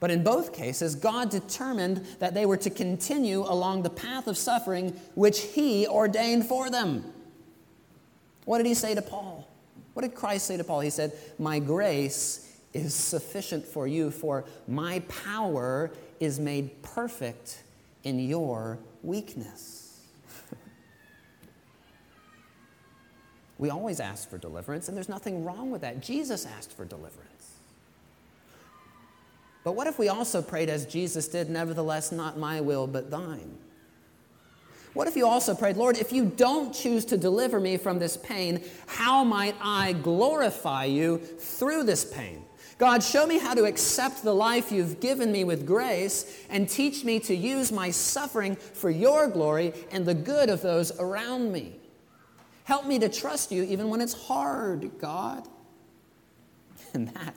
But 0.00 0.10
in 0.10 0.22
both 0.22 0.52
cases, 0.52 0.94
God 0.94 1.30
determined 1.30 2.04
that 2.18 2.34
they 2.34 2.44
were 2.44 2.58
to 2.58 2.68
continue 2.68 3.40
along 3.40 3.82
the 3.82 3.90
path 3.90 4.26
of 4.26 4.36
suffering 4.36 4.90
which 5.14 5.40
he 5.40 5.86
ordained 5.86 6.44
for 6.44 6.68
them. 6.68 7.10
What 8.44 8.58
did 8.58 8.66
he 8.66 8.74
say 8.74 8.94
to 8.94 9.02
Paul? 9.02 9.48
What 9.94 10.02
did 10.02 10.14
Christ 10.14 10.46
say 10.46 10.56
to 10.56 10.64
Paul? 10.64 10.80
He 10.80 10.90
said, 10.90 11.12
My 11.38 11.58
grace 11.58 12.60
is 12.72 12.94
sufficient 12.94 13.64
for 13.64 13.86
you, 13.86 14.10
for 14.10 14.44
my 14.66 15.00
power 15.00 15.90
is 16.20 16.38
made 16.40 16.82
perfect 16.82 17.62
in 18.04 18.18
your 18.18 18.78
weakness. 19.02 20.00
we 23.58 23.70
always 23.70 24.00
ask 24.00 24.28
for 24.30 24.38
deliverance, 24.38 24.88
and 24.88 24.96
there's 24.96 25.08
nothing 25.08 25.44
wrong 25.44 25.70
with 25.70 25.82
that. 25.82 26.00
Jesus 26.00 26.46
asked 26.46 26.72
for 26.72 26.84
deliverance. 26.84 27.28
But 29.64 29.76
what 29.76 29.86
if 29.86 29.98
we 29.98 30.08
also 30.08 30.42
prayed 30.42 30.68
as 30.68 30.86
Jesus 30.86 31.28
did, 31.28 31.48
nevertheless, 31.48 32.10
not 32.10 32.36
my 32.38 32.60
will, 32.60 32.86
but 32.86 33.10
thine? 33.10 33.58
What 34.94 35.08
if 35.08 35.16
you 35.16 35.26
also 35.26 35.54
prayed, 35.54 35.76
Lord, 35.76 35.96
if 35.96 36.12
you 36.12 36.26
don't 36.26 36.74
choose 36.74 37.04
to 37.06 37.16
deliver 37.16 37.58
me 37.58 37.78
from 37.78 37.98
this 37.98 38.16
pain, 38.16 38.62
how 38.86 39.24
might 39.24 39.56
I 39.60 39.94
glorify 39.94 40.84
you 40.84 41.18
through 41.18 41.84
this 41.84 42.04
pain? 42.04 42.44
God, 42.78 43.02
show 43.02 43.26
me 43.26 43.38
how 43.38 43.54
to 43.54 43.64
accept 43.64 44.22
the 44.22 44.34
life 44.34 44.72
you've 44.72 45.00
given 45.00 45.30
me 45.30 45.44
with 45.44 45.66
grace 45.66 46.44
and 46.50 46.68
teach 46.68 47.04
me 47.04 47.20
to 47.20 47.34
use 47.34 47.70
my 47.70 47.90
suffering 47.90 48.56
for 48.56 48.90
your 48.90 49.28
glory 49.28 49.72
and 49.92 50.04
the 50.04 50.14
good 50.14 50.50
of 50.50 50.62
those 50.62 50.98
around 50.98 51.52
me. 51.52 51.76
Help 52.64 52.86
me 52.86 52.98
to 52.98 53.08
trust 53.08 53.52
you 53.52 53.62
even 53.62 53.88
when 53.88 54.00
it's 54.00 54.14
hard, 54.14 54.98
God. 54.98 55.46
And 56.94 57.08
that, 57.08 57.34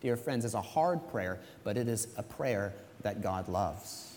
dear 0.00 0.16
friends, 0.16 0.46
is 0.46 0.54
a 0.54 0.62
hard 0.62 1.06
prayer, 1.10 1.38
but 1.62 1.76
it 1.76 1.88
is 1.88 2.08
a 2.16 2.22
prayer 2.22 2.72
that 3.02 3.20
God 3.20 3.48
loves. 3.48 4.13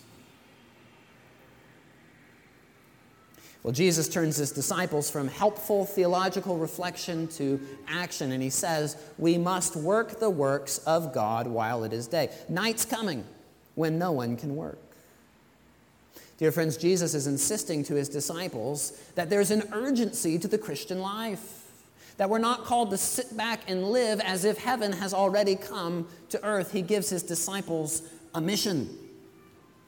Well, 3.62 3.72
Jesus 3.72 4.08
turns 4.08 4.36
his 4.36 4.52
disciples 4.52 5.10
from 5.10 5.26
helpful 5.26 5.84
theological 5.84 6.58
reflection 6.58 7.26
to 7.28 7.60
action, 7.88 8.32
and 8.32 8.42
he 8.42 8.50
says, 8.50 8.96
We 9.18 9.36
must 9.36 9.74
work 9.74 10.20
the 10.20 10.30
works 10.30 10.78
of 10.78 11.12
God 11.12 11.48
while 11.48 11.82
it 11.82 11.92
is 11.92 12.06
day. 12.06 12.30
Night's 12.48 12.84
coming 12.84 13.24
when 13.74 13.98
no 13.98 14.12
one 14.12 14.36
can 14.36 14.54
work. 14.54 14.78
Dear 16.38 16.52
friends, 16.52 16.76
Jesus 16.76 17.14
is 17.14 17.26
insisting 17.26 17.82
to 17.84 17.96
his 17.96 18.08
disciples 18.08 18.92
that 19.16 19.28
there's 19.28 19.50
an 19.50 19.64
urgency 19.72 20.38
to 20.38 20.46
the 20.46 20.58
Christian 20.58 21.00
life, 21.00 21.64
that 22.16 22.30
we're 22.30 22.38
not 22.38 22.64
called 22.64 22.90
to 22.90 22.96
sit 22.96 23.36
back 23.36 23.68
and 23.68 23.90
live 23.90 24.20
as 24.20 24.44
if 24.44 24.58
heaven 24.58 24.92
has 24.92 25.12
already 25.12 25.56
come 25.56 26.06
to 26.28 26.42
earth. 26.44 26.70
He 26.70 26.80
gives 26.80 27.10
his 27.10 27.24
disciples 27.24 28.02
a 28.36 28.40
mission. 28.40 28.88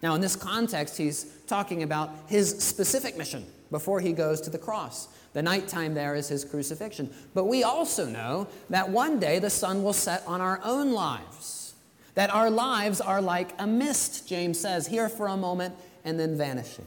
Now, 0.03 0.17
in 0.17 0.21
this 0.21 0.35
context, 0.35 0.99
he's 0.99 1.25
talking 1.47 1.85
about 1.85 2.11
his 2.27 2.59
specific 2.59 3.17
mission 3.17 3.47
before 3.71 4.01
he 4.01 4.13
goes 4.13 4.41
to 4.43 4.51
the 4.51 4.59
cross. 4.59 5.09
The 5.33 5.43
nighttime 5.43 5.95
there 5.95 6.15
is 6.15 6.29
his 6.29 6.45
crucifixion. 6.45 7.13
But 7.35 7.45
we 7.45 7.63
also 7.63 8.07
know 8.07 8.49
that 8.69 8.91
one 8.91 9.21
day 9.21 9.39
the 9.39 9.51
sun 9.51 9.83
will 9.83 9.93
set 9.93 10.27
on 10.27 10.41
our 10.41 10.61
own 10.65 10.93
lives, 10.93 11.75
that 12.15 12.35
our 12.35 12.51
lives 12.51 13.01
are 13.01 13.21
like 13.21 13.53
a 13.59 13.67
mist, 13.67 14.29
James 14.29 14.59
says, 14.59 14.87
here 14.87 15.09
for 15.09 15.29
a 15.29 15.37
moment 15.37 15.75
and 16.05 16.19
then 16.19 16.37
vanishing. 16.37 16.87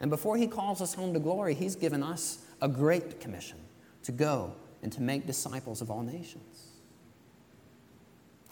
And 0.00 0.10
before 0.10 0.36
he 0.36 0.46
calls 0.46 0.80
us 0.80 0.94
home 0.94 1.14
to 1.14 1.20
glory, 1.20 1.54
he's 1.54 1.76
given 1.76 2.02
us 2.02 2.38
a 2.60 2.68
great 2.68 3.20
commission 3.20 3.58
to 4.02 4.12
go 4.12 4.54
and 4.82 4.92
to 4.92 5.02
make 5.02 5.26
disciples 5.26 5.80
of 5.80 5.90
all 5.90 6.02
nations. 6.02 6.68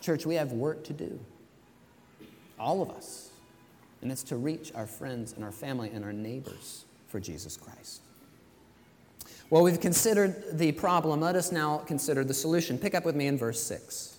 Church, 0.01 0.27
we 0.27 0.35
have 0.35 0.53
work 0.53 0.83
to 0.85 0.93
do 0.93 1.21
all 2.59 2.81
of 2.81 2.91
us. 2.91 3.32
And 4.03 4.11
it's 4.11 4.25
to 4.25 4.37
reach 4.37 4.73
our 4.75 4.87
friends 4.87 5.33
and 5.33 5.45
our 5.45 5.53
family 5.53 5.91
and 5.95 6.05
our 6.05 6.13
neighbors 6.13 6.85
for 7.07 7.21
Jesus 7.21 7.57
Christ. 7.57 8.03
Well, 9.49 9.63
we've 9.63 9.81
considered 9.81 10.59
the 10.59 10.73
problem. 10.73 11.21
Let 11.21 11.37
us 11.37 11.53
now 11.53 11.79
consider 11.79 12.25
the 12.25 12.35
solution. 12.35 12.79
Pick 12.79 12.95
up 12.95 13.05
with 13.05 13.15
me 13.15 13.27
in 13.27 13.39
verse 13.39 13.63
6. 13.63 14.19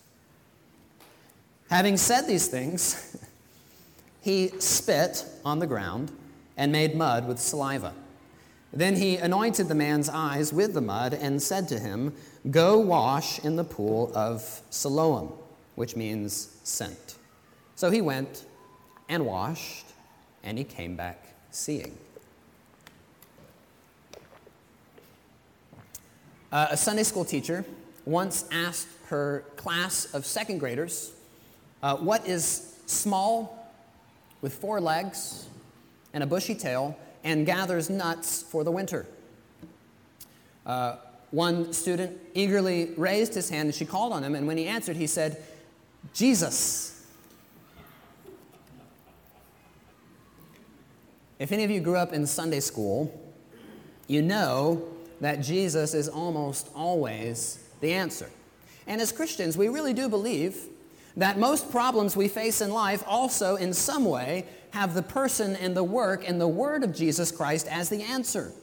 Having 1.69 1.97
said 1.97 2.27
these 2.27 2.47
things, 2.47 3.17
he 4.21 4.49
spit 4.59 5.25
on 5.43 5.59
the 5.59 5.67
ground 5.67 6.11
and 6.55 6.71
made 6.71 6.95
mud 6.95 7.27
with 7.27 7.39
saliva. 7.39 7.93
Then 8.71 8.95
he 8.95 9.17
anointed 9.17 9.67
the 9.67 9.75
man's 9.75 10.09
eyes 10.09 10.53
with 10.53 10.73
the 10.73 10.81
mud 10.81 11.13
and 11.13 11.41
said 11.41 11.67
to 11.69 11.79
him, 11.79 12.13
Go 12.49 12.79
wash 12.79 13.39
in 13.39 13.55
the 13.55 13.63
pool 13.63 14.11
of 14.15 14.61
Siloam, 14.69 15.31
which 15.75 15.95
means 15.95 16.57
sent. 16.63 17.15
So 17.75 17.91
he 17.91 18.01
went 18.01 18.45
and 19.09 19.25
washed, 19.25 19.85
and 20.43 20.57
he 20.57 20.63
came 20.63 20.95
back 20.95 21.33
seeing. 21.51 21.97
Uh, 26.51 26.67
a 26.71 26.77
Sunday 26.77 27.03
school 27.03 27.25
teacher 27.25 27.65
once 28.05 28.45
asked 28.51 28.87
her 29.07 29.43
class 29.55 30.13
of 30.13 30.25
second 30.25 30.59
graders, 30.59 31.11
uh, 31.81 31.95
What 31.97 32.27
is 32.27 32.75
small, 32.85 33.71
with 34.41 34.53
four 34.53 34.79
legs 34.79 35.47
and 36.13 36.23
a 36.23 36.27
bushy 36.27 36.53
tail, 36.53 36.97
and 37.23 37.45
gathers 37.45 37.89
nuts 37.89 38.43
for 38.43 38.63
the 38.63 38.71
winter? 38.71 39.07
Uh, 40.65 40.97
one 41.31 41.73
student 41.73 42.19
eagerly 42.35 42.91
raised 42.97 43.33
his 43.33 43.49
hand 43.49 43.65
and 43.65 43.73
she 43.73 43.85
called 43.85 44.13
on 44.13 44.23
him, 44.23 44.35
and 44.35 44.45
when 44.45 44.57
he 44.57 44.67
answered, 44.67 44.95
he 44.95 45.07
said, 45.07 45.41
Jesus. 46.13 46.92
If 51.43 51.51
any 51.51 51.65
of 51.65 51.69
you 51.69 51.81
grew 51.81 51.97
up 51.97 52.13
in 52.13 52.25
Sunday 52.25 52.61
school, 52.61 53.11
you 54.07 54.21
know 54.21 54.81
that 55.19 55.41
Jesus 55.41 55.93
is 55.93 56.07
almost 56.07 56.69
always 56.73 57.59
the 57.81 57.91
answer. 57.91 58.29
And 58.87 59.01
as 59.01 59.11
Christians, 59.11 59.57
we 59.57 59.67
really 59.67 59.93
do 59.93 60.07
believe 60.07 60.57
that 61.17 61.37
most 61.37 61.69
problems 61.69 62.15
we 62.15 62.29
face 62.29 62.61
in 62.61 62.71
life 62.71 63.03
also, 63.05 63.57
in 63.57 63.73
some 63.73 64.05
way, 64.05 64.45
have 64.71 64.93
the 64.93 65.03
person 65.03 65.57
and 65.57 65.75
the 65.75 65.83
work 65.83 66.25
and 66.25 66.39
the 66.39 66.47
word 66.47 66.81
of 66.81 66.95
Jesus 66.95 67.29
Christ 67.29 67.67
as 67.69 67.89
the 67.89 68.03
answer. 68.03 68.53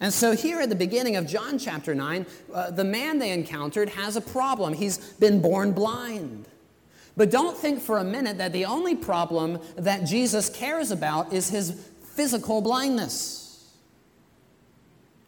And 0.00 0.12
so, 0.12 0.36
here 0.36 0.60
at 0.60 0.68
the 0.68 0.76
beginning 0.76 1.16
of 1.16 1.26
John 1.26 1.58
chapter 1.58 1.94
9, 1.94 2.26
uh, 2.52 2.72
the 2.72 2.84
man 2.84 3.18
they 3.18 3.30
encountered 3.30 3.88
has 3.88 4.16
a 4.16 4.20
problem. 4.20 4.74
He's 4.74 4.98
been 4.98 5.40
born 5.40 5.72
blind. 5.72 6.46
But 7.16 7.30
don't 7.30 7.56
think 7.56 7.80
for 7.80 7.98
a 7.98 8.04
minute 8.04 8.38
that 8.38 8.52
the 8.52 8.64
only 8.64 8.94
problem 8.94 9.60
that 9.76 10.04
Jesus 10.04 10.48
cares 10.48 10.90
about 10.90 11.32
is 11.32 11.50
his 11.50 11.72
physical 12.14 12.60
blindness. 12.60 13.74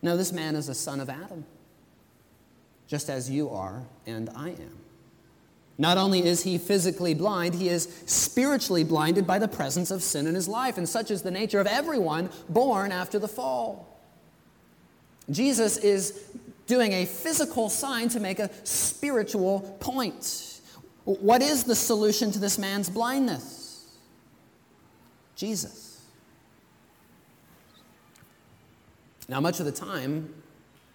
No, 0.03 0.17
this 0.17 0.33
man 0.33 0.57
is 0.57 0.69
a 0.69 0.75
son 0.75 1.01
of 1.01 1.09
Adam, 1.09 1.45
just 2.87 3.09
as 3.09 3.31
you 3.31 3.51
are 3.51 3.83
and 4.07 4.31
I 4.35 4.51
am. 4.51 4.79
Not 5.79 5.97
only 5.97 6.25
is 6.25 6.43
he 6.43 6.59
physically 6.59 7.15
blind, 7.15 7.55
he 7.55 7.69
is 7.69 7.89
spiritually 8.07 8.85
blinded 8.85 9.27
by 9.27 9.39
the 9.39 9.49
presence 9.49 9.91
of 9.91 10.03
sin 10.03 10.27
in 10.27 10.35
his 10.35 10.47
life, 10.47 10.77
and 10.77 10.89
such 10.89 11.11
is 11.11 11.23
the 11.23 11.31
nature 11.31 11.61
of 11.61 11.67
everyone 11.67 12.31
born 12.49 12.93
after 12.93 13.19
the 13.19 13.29
fall. 13.29 13.89
Jesus 15.31 15.79
is 15.79 16.25
doing 16.67 16.93
a 16.93 17.07
physical 17.07 17.69
sign 17.69 18.09
to 18.11 18.21
make 18.21 18.39
a 18.39 18.51
spiritual 18.65 19.61
point. 19.81 20.52
What 21.05 21.43
is 21.43 21.65
the 21.65 21.75
solution 21.75 22.31
to 22.33 22.39
this 22.39 22.59
man's 22.59 22.89
blindness? 22.89 23.91
Jesus. 25.35 26.03
Now, 29.29 29.41
much 29.41 29.61
of 29.61 29.67
the 29.67 29.73
time, 29.73 30.33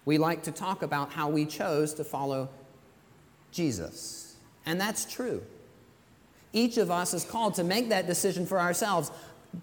we 0.04 0.16
like 0.16 0.44
to 0.44 0.52
talk 0.52 0.82
about 0.82 1.12
how 1.12 1.28
we 1.28 1.44
chose 1.44 1.92
to 1.94 2.04
follow 2.04 2.48
Jesus. 3.52 4.36
And 4.64 4.80
that's 4.80 5.04
true. 5.04 5.42
Each 6.52 6.78
of 6.78 6.90
us 6.90 7.12
is 7.12 7.24
called 7.24 7.54
to 7.56 7.64
make 7.64 7.90
that 7.90 8.06
decision 8.06 8.46
for 8.46 8.58
ourselves, 8.58 9.10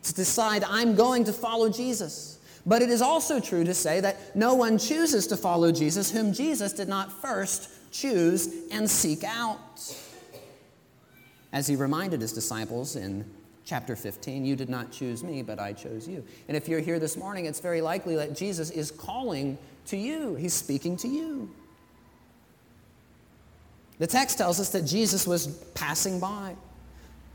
to 0.03 0.13
decide, 0.13 0.63
I'm 0.63 0.95
going 0.95 1.23
to 1.23 1.33
follow 1.33 1.69
Jesus. 1.69 2.37
But 2.65 2.81
it 2.81 2.89
is 2.89 3.01
also 3.01 3.39
true 3.39 3.63
to 3.63 3.73
say 3.73 3.99
that 4.01 4.35
no 4.35 4.53
one 4.55 4.77
chooses 4.77 5.27
to 5.27 5.37
follow 5.37 5.71
Jesus 5.71 6.11
whom 6.11 6.33
Jesus 6.33 6.73
did 6.73 6.87
not 6.87 7.11
first 7.11 7.69
choose 7.91 8.49
and 8.71 8.89
seek 8.89 9.23
out. 9.23 9.59
As 11.55 11.67
he 11.67 11.77
reminded 11.77 12.19
his 12.19 12.33
disciples 12.33 12.97
in 12.97 13.23
chapter 13.63 13.95
15, 13.95 14.45
you 14.45 14.57
did 14.57 14.67
not 14.67 14.91
choose 14.91 15.23
me, 15.23 15.41
but 15.41 15.57
I 15.57 15.71
chose 15.71 16.05
you. 16.05 16.21
And 16.49 16.57
if 16.57 16.67
you're 16.67 16.81
here 16.81 16.99
this 16.99 17.15
morning, 17.15 17.45
it's 17.45 17.61
very 17.61 17.79
likely 17.79 18.17
that 18.17 18.35
Jesus 18.35 18.69
is 18.71 18.91
calling 18.91 19.57
to 19.85 19.95
you, 19.95 20.35
he's 20.35 20.53
speaking 20.53 20.97
to 20.97 21.07
you. 21.07 21.49
The 23.99 24.07
text 24.07 24.37
tells 24.37 24.59
us 24.59 24.71
that 24.71 24.81
Jesus 24.81 25.25
was 25.25 25.47
passing 25.75 26.19
by. 26.19 26.57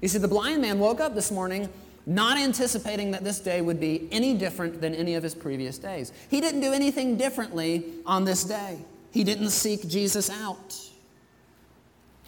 You 0.02 0.08
see, 0.08 0.18
the 0.18 0.28
blind 0.28 0.60
man 0.60 0.78
woke 0.78 1.00
up 1.00 1.14
this 1.14 1.30
morning 1.30 1.70
not 2.04 2.36
anticipating 2.36 3.12
that 3.12 3.24
this 3.24 3.40
day 3.40 3.62
would 3.62 3.80
be 3.80 4.06
any 4.12 4.34
different 4.34 4.82
than 4.82 4.94
any 4.94 5.14
of 5.14 5.22
his 5.22 5.34
previous 5.34 5.78
days. 5.78 6.12
He 6.28 6.42
didn't 6.42 6.60
do 6.60 6.74
anything 6.74 7.16
differently 7.16 7.86
on 8.04 8.26
this 8.26 8.44
day. 8.44 8.80
He 9.12 9.24
didn't 9.24 9.48
seek 9.48 9.88
Jesus 9.88 10.28
out. 10.28 10.89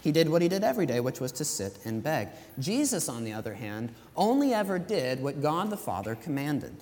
He 0.03 0.11
did 0.11 0.29
what 0.29 0.43
he 0.43 0.49
did 0.49 0.65
every 0.65 0.85
day, 0.85 0.99
which 0.99 1.21
was 1.21 1.31
to 1.33 1.45
sit 1.45 1.79
and 1.85 2.03
beg. 2.03 2.29
Jesus, 2.59 3.09
on 3.09 3.23
the 3.23 3.33
other 3.33 3.55
hand, 3.55 3.95
only 4.17 4.53
ever 4.53 4.79
did 4.79 5.23
what 5.23 5.41
God 5.41 5.71
the 5.71 5.77
Father 5.77 6.17
commanded. 6.17 6.75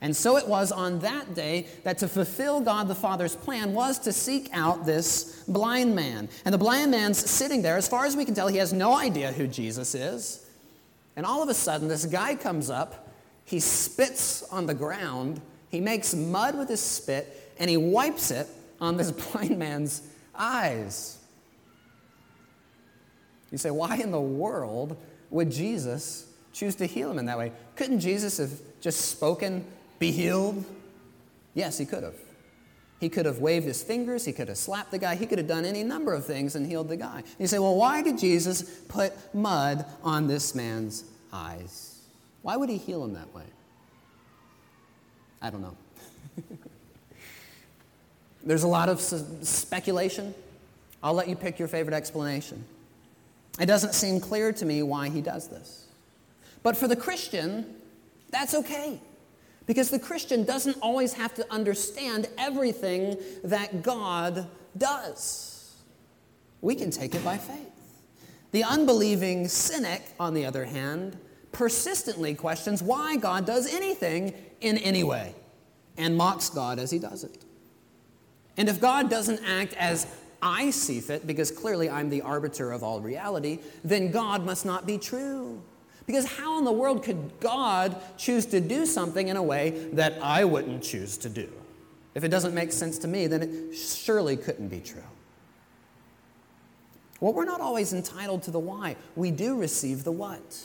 And 0.00 0.16
so 0.16 0.36
it 0.36 0.48
was 0.48 0.72
on 0.72 0.98
that 0.98 1.32
day 1.34 1.68
that 1.84 1.98
to 1.98 2.08
fulfill 2.08 2.60
God 2.60 2.88
the 2.88 2.94
Father's 2.96 3.36
plan 3.36 3.72
was 3.72 4.00
to 4.00 4.12
seek 4.12 4.50
out 4.52 4.84
this 4.84 5.44
blind 5.46 5.94
man. 5.94 6.28
And 6.44 6.52
the 6.52 6.58
blind 6.58 6.90
man's 6.90 7.18
sitting 7.30 7.62
there. 7.62 7.76
As 7.76 7.86
far 7.86 8.04
as 8.04 8.16
we 8.16 8.24
can 8.24 8.34
tell, 8.34 8.48
he 8.48 8.56
has 8.56 8.72
no 8.72 8.96
idea 8.98 9.30
who 9.30 9.46
Jesus 9.46 9.94
is. 9.94 10.44
And 11.14 11.24
all 11.24 11.44
of 11.44 11.48
a 11.48 11.54
sudden, 11.54 11.86
this 11.86 12.06
guy 12.06 12.34
comes 12.34 12.70
up, 12.70 13.08
he 13.44 13.60
spits 13.60 14.42
on 14.44 14.66
the 14.66 14.74
ground, 14.74 15.40
he 15.68 15.80
makes 15.80 16.14
mud 16.14 16.58
with 16.58 16.68
his 16.68 16.80
spit, 16.80 17.54
and 17.58 17.70
he 17.70 17.76
wipes 17.76 18.32
it 18.32 18.48
on 18.80 18.96
this 18.96 19.10
blind 19.32 19.56
man's 19.56 20.02
eyes. 20.34 21.18
You 23.52 23.58
say, 23.58 23.70
why 23.70 23.96
in 23.96 24.10
the 24.10 24.20
world 24.20 24.96
would 25.30 25.52
Jesus 25.52 26.26
choose 26.52 26.74
to 26.76 26.86
heal 26.86 27.10
him 27.10 27.18
in 27.18 27.26
that 27.26 27.38
way? 27.38 27.52
Couldn't 27.76 28.00
Jesus 28.00 28.38
have 28.38 28.50
just 28.80 29.10
spoken, 29.10 29.64
be 29.98 30.10
healed? 30.10 30.64
Yes, 31.54 31.78
he 31.78 31.84
could 31.84 32.02
have. 32.02 32.16
He 32.98 33.08
could 33.08 33.26
have 33.26 33.38
waved 33.38 33.66
his 33.66 33.82
fingers, 33.82 34.24
he 34.24 34.32
could 34.32 34.48
have 34.48 34.56
slapped 34.56 34.92
the 34.92 34.98
guy, 34.98 35.16
he 35.16 35.26
could 35.26 35.38
have 35.38 35.48
done 35.48 35.64
any 35.64 35.82
number 35.82 36.14
of 36.14 36.24
things 36.24 36.54
and 36.54 36.64
healed 36.64 36.88
the 36.88 36.96
guy. 36.96 37.24
You 37.38 37.48
say, 37.48 37.58
well, 37.58 37.74
why 37.74 38.00
did 38.00 38.16
Jesus 38.16 38.62
put 38.62 39.12
mud 39.34 39.84
on 40.04 40.28
this 40.28 40.54
man's 40.54 41.04
eyes? 41.32 41.98
Why 42.42 42.56
would 42.56 42.68
he 42.68 42.76
heal 42.76 43.04
him 43.04 43.14
that 43.14 43.34
way? 43.34 43.42
I 45.42 45.50
don't 45.50 45.62
know. 45.62 45.76
There's 48.44 48.62
a 48.62 48.68
lot 48.68 48.88
of 48.88 49.00
speculation. 49.00 50.32
I'll 51.02 51.14
let 51.14 51.28
you 51.28 51.34
pick 51.34 51.58
your 51.58 51.68
favorite 51.68 51.94
explanation. 51.94 52.64
It 53.60 53.66
doesn't 53.66 53.94
seem 53.94 54.20
clear 54.20 54.52
to 54.52 54.64
me 54.64 54.82
why 54.82 55.08
he 55.08 55.20
does 55.20 55.48
this. 55.48 55.86
But 56.62 56.76
for 56.76 56.88
the 56.88 56.96
Christian, 56.96 57.76
that's 58.30 58.54
okay. 58.54 59.00
Because 59.66 59.90
the 59.90 59.98
Christian 59.98 60.44
doesn't 60.44 60.78
always 60.80 61.12
have 61.14 61.34
to 61.34 61.52
understand 61.52 62.28
everything 62.38 63.16
that 63.44 63.82
God 63.82 64.48
does. 64.76 65.76
We 66.60 66.74
can 66.74 66.90
take 66.90 67.14
it 67.14 67.24
by 67.24 67.38
faith. 67.38 67.68
The 68.52 68.64
unbelieving 68.64 69.48
cynic, 69.48 70.02
on 70.18 70.34
the 70.34 70.44
other 70.44 70.64
hand, 70.64 71.18
persistently 71.52 72.34
questions 72.34 72.82
why 72.82 73.16
God 73.16 73.46
does 73.46 73.72
anything 73.72 74.34
in 74.60 74.78
any 74.78 75.04
way 75.04 75.34
and 75.96 76.16
mocks 76.16 76.50
God 76.50 76.78
as 76.78 76.90
he 76.90 76.98
does 76.98 77.24
it. 77.24 77.44
And 78.56 78.68
if 78.68 78.80
God 78.80 79.10
doesn't 79.10 79.40
act 79.46 79.74
as 79.74 80.06
I 80.42 80.70
see 80.70 81.00
fit, 81.00 81.26
because 81.26 81.50
clearly 81.50 81.88
I'm 81.88 82.10
the 82.10 82.20
arbiter 82.22 82.72
of 82.72 82.82
all 82.82 83.00
reality, 83.00 83.60
then 83.84 84.10
God 84.10 84.44
must 84.44 84.66
not 84.66 84.86
be 84.86 84.98
true. 84.98 85.62
Because 86.04 86.26
how 86.26 86.58
in 86.58 86.64
the 86.64 86.72
world 86.72 87.04
could 87.04 87.38
God 87.38 87.96
choose 88.18 88.44
to 88.46 88.60
do 88.60 88.84
something 88.84 89.28
in 89.28 89.36
a 89.36 89.42
way 89.42 89.88
that 89.92 90.14
I 90.20 90.44
wouldn't 90.44 90.82
choose 90.82 91.16
to 91.18 91.28
do? 91.28 91.48
If 92.14 92.24
it 92.24 92.28
doesn't 92.28 92.54
make 92.54 92.72
sense 92.72 92.98
to 92.98 93.08
me, 93.08 93.28
then 93.28 93.42
it 93.42 93.74
surely 93.76 94.36
couldn't 94.36 94.68
be 94.68 94.80
true. 94.80 95.02
Well, 97.20 97.32
we're 97.32 97.44
not 97.44 97.60
always 97.60 97.92
entitled 97.92 98.42
to 98.42 98.50
the 98.50 98.58
why. 98.58 98.96
We 99.14 99.30
do 99.30 99.56
receive 99.56 100.02
the 100.02 100.10
what. 100.10 100.60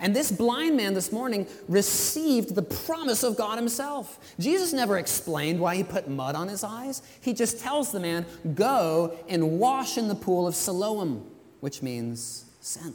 And 0.00 0.14
this 0.14 0.30
blind 0.30 0.76
man 0.76 0.94
this 0.94 1.10
morning 1.10 1.46
received 1.66 2.54
the 2.54 2.62
promise 2.62 3.24
of 3.24 3.36
God 3.36 3.58
Himself. 3.58 4.34
Jesus 4.38 4.72
never 4.72 4.96
explained 4.98 5.58
why 5.58 5.74
He 5.74 5.82
put 5.82 6.08
mud 6.08 6.36
on 6.36 6.48
his 6.48 6.62
eyes. 6.62 7.02
He 7.20 7.34
just 7.34 7.58
tells 7.58 7.90
the 7.90 7.98
man, 7.98 8.24
Go 8.54 9.18
and 9.28 9.58
wash 9.58 9.98
in 9.98 10.06
the 10.08 10.14
pool 10.14 10.46
of 10.46 10.54
Siloam, 10.54 11.28
which 11.60 11.82
means 11.82 12.44
sent. 12.60 12.94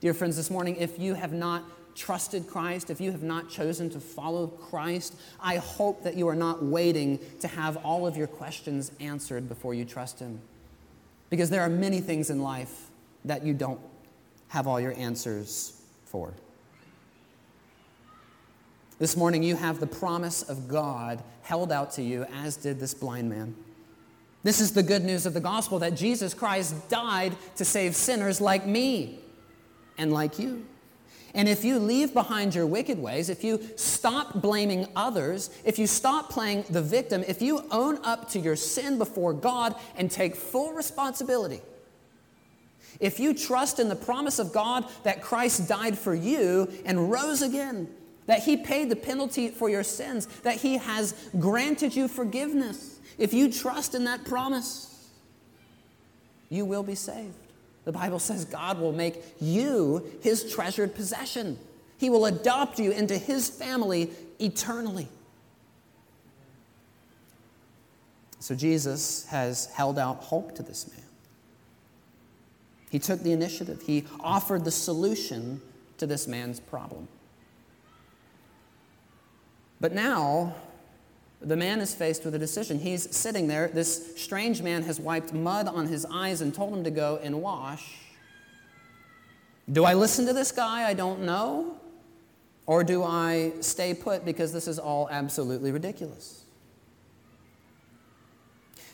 Dear 0.00 0.14
friends, 0.14 0.36
this 0.36 0.50
morning, 0.50 0.76
if 0.76 0.98
you 0.98 1.14
have 1.14 1.32
not 1.32 1.64
trusted 1.96 2.46
Christ, 2.46 2.88
if 2.88 3.00
you 3.00 3.10
have 3.10 3.24
not 3.24 3.50
chosen 3.50 3.90
to 3.90 4.00
follow 4.00 4.46
Christ, 4.46 5.14
I 5.40 5.56
hope 5.56 6.04
that 6.04 6.14
you 6.14 6.28
are 6.28 6.36
not 6.36 6.64
waiting 6.64 7.18
to 7.40 7.48
have 7.48 7.76
all 7.78 8.06
of 8.06 8.16
your 8.16 8.28
questions 8.28 8.92
answered 9.00 9.48
before 9.48 9.74
you 9.74 9.84
trust 9.84 10.20
Him. 10.20 10.40
Because 11.28 11.50
there 11.50 11.62
are 11.62 11.68
many 11.68 12.00
things 12.00 12.30
in 12.30 12.40
life 12.40 12.86
that 13.24 13.44
you 13.44 13.52
don't 13.52 13.80
have 14.50 14.66
all 14.66 14.80
your 14.80 14.92
answers 14.92 15.80
for. 16.04 16.34
This 18.98 19.16
morning, 19.16 19.42
you 19.42 19.56
have 19.56 19.80
the 19.80 19.86
promise 19.86 20.42
of 20.42 20.68
God 20.68 21.22
held 21.42 21.72
out 21.72 21.92
to 21.92 22.02
you, 22.02 22.26
as 22.42 22.56
did 22.56 22.78
this 22.78 22.92
blind 22.92 23.30
man. 23.30 23.56
This 24.42 24.60
is 24.60 24.72
the 24.72 24.82
good 24.82 25.04
news 25.04 25.24
of 25.24 25.34
the 25.34 25.40
gospel 25.40 25.78
that 25.78 25.94
Jesus 25.94 26.34
Christ 26.34 26.88
died 26.88 27.34
to 27.56 27.64
save 27.64 27.94
sinners 27.94 28.40
like 28.40 28.66
me 28.66 29.20
and 29.96 30.12
like 30.12 30.38
you. 30.38 30.66
And 31.32 31.48
if 31.48 31.64
you 31.64 31.78
leave 31.78 32.12
behind 32.12 32.54
your 32.54 32.66
wicked 32.66 32.98
ways, 32.98 33.30
if 33.30 33.44
you 33.44 33.60
stop 33.76 34.42
blaming 34.42 34.88
others, 34.96 35.50
if 35.64 35.78
you 35.78 35.86
stop 35.86 36.28
playing 36.28 36.64
the 36.70 36.82
victim, 36.82 37.22
if 37.28 37.40
you 37.40 37.64
own 37.70 37.98
up 38.04 38.28
to 38.30 38.40
your 38.40 38.56
sin 38.56 38.98
before 38.98 39.32
God 39.32 39.76
and 39.96 40.10
take 40.10 40.34
full 40.34 40.72
responsibility, 40.72 41.60
if 43.00 43.18
you 43.18 43.34
trust 43.34 43.78
in 43.78 43.88
the 43.88 43.96
promise 43.96 44.38
of 44.38 44.52
God 44.52 44.84
that 45.04 45.22
Christ 45.22 45.68
died 45.68 45.98
for 45.98 46.14
you 46.14 46.70
and 46.84 47.10
rose 47.10 47.42
again, 47.42 47.88
that 48.26 48.42
He 48.42 48.56
paid 48.56 48.90
the 48.90 48.96
penalty 48.96 49.48
for 49.48 49.68
your 49.68 49.82
sins, 49.82 50.26
that 50.42 50.56
He 50.56 50.76
has 50.76 51.14
granted 51.38 51.96
you 51.96 52.08
forgiveness, 52.08 53.00
if 53.18 53.34
you 53.34 53.52
trust 53.52 53.94
in 53.94 54.04
that 54.04 54.24
promise, 54.24 55.08
you 56.48 56.64
will 56.64 56.82
be 56.82 56.94
saved. 56.94 57.34
The 57.84 57.92
Bible 57.92 58.18
says 58.18 58.44
God 58.44 58.78
will 58.78 58.92
make 58.92 59.22
you 59.40 60.04
his 60.22 60.52
treasured 60.52 60.94
possession. 60.94 61.58
He 61.98 62.10
will 62.10 62.26
adopt 62.26 62.78
you 62.78 62.92
into 62.92 63.16
his 63.16 63.48
family 63.48 64.10
eternally. 64.38 65.08
So 68.38 68.54
Jesus 68.54 69.26
has 69.26 69.66
held 69.66 69.98
out 69.98 70.16
hope 70.24 70.54
to 70.56 70.62
this 70.62 70.88
man. 70.88 71.09
He 72.90 72.98
took 72.98 73.20
the 73.22 73.32
initiative, 73.32 73.82
he 73.82 74.04
offered 74.18 74.64
the 74.64 74.70
solution 74.70 75.62
to 75.98 76.06
this 76.06 76.26
man's 76.26 76.60
problem. 76.60 77.08
But 79.80 79.94
now, 79.94 80.54
the 81.40 81.56
man 81.56 81.80
is 81.80 81.94
faced 81.94 82.24
with 82.24 82.34
a 82.34 82.38
decision. 82.38 82.78
He's 82.78 83.14
sitting 83.16 83.48
there. 83.48 83.68
This 83.68 84.20
strange 84.20 84.60
man 84.60 84.82
has 84.82 85.00
wiped 85.00 85.32
mud 85.32 85.68
on 85.68 85.86
his 85.86 86.04
eyes 86.04 86.42
and 86.42 86.54
told 86.54 86.74
him 86.74 86.84
to 86.84 86.90
go 86.90 87.18
and 87.22 87.40
wash. 87.40 87.96
Do 89.72 89.84
I 89.84 89.94
listen 89.94 90.26
to 90.26 90.32
this 90.32 90.52
guy 90.52 90.86
I 90.86 90.94
don't 90.94 91.22
know? 91.22 91.78
Or 92.66 92.84
do 92.84 93.02
I 93.02 93.52
stay 93.60 93.94
put 93.94 94.24
because 94.24 94.52
this 94.52 94.68
is 94.68 94.78
all 94.78 95.08
absolutely 95.10 95.72
ridiculous? 95.72 96.44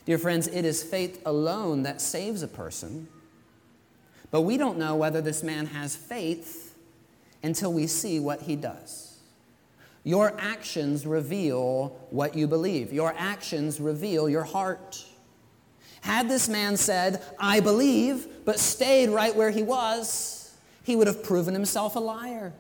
Dear 0.05 0.19
friends, 0.19 0.47
it 0.47 0.65
is 0.65 0.85
faith 0.85 1.21
alone 1.27 1.83
that 1.83 2.01
saves 2.01 2.43
a 2.43 2.49
person. 2.49 3.09
But 4.31 4.43
we 4.43 4.57
don't 4.57 4.79
know 4.79 4.97
whether 4.97 5.21
this 5.21 5.43
man 5.43 5.67
has 5.67 5.97
faith 5.97 6.77
until 7.43 7.73
we 7.73 7.87
see 7.87 8.21
what 8.21 8.43
he 8.43 8.57
does. 8.57 9.19
Your 10.05 10.35
actions 10.39 11.07
reveal 11.07 11.89
what 12.11 12.37
you 12.37 12.47
believe, 12.47 12.93
your 12.93 13.15
actions 13.17 13.81
reveal 13.81 14.29
your 14.29 14.45
heart. 14.45 15.05
Had 16.03 16.29
this 16.29 16.49
man 16.49 16.77
said, 16.77 17.23
I 17.41 17.59
believe, 17.59 18.29
but 18.45 18.61
stayed 18.61 19.09
right 19.09 19.35
where 19.35 19.51
he 19.51 19.65
was, 19.65 20.57
he 20.85 20.95
would 20.95 21.09
have 21.09 21.25
proven 21.25 21.53
himself 21.53 21.97
a 21.97 21.99
liar. 21.99 22.53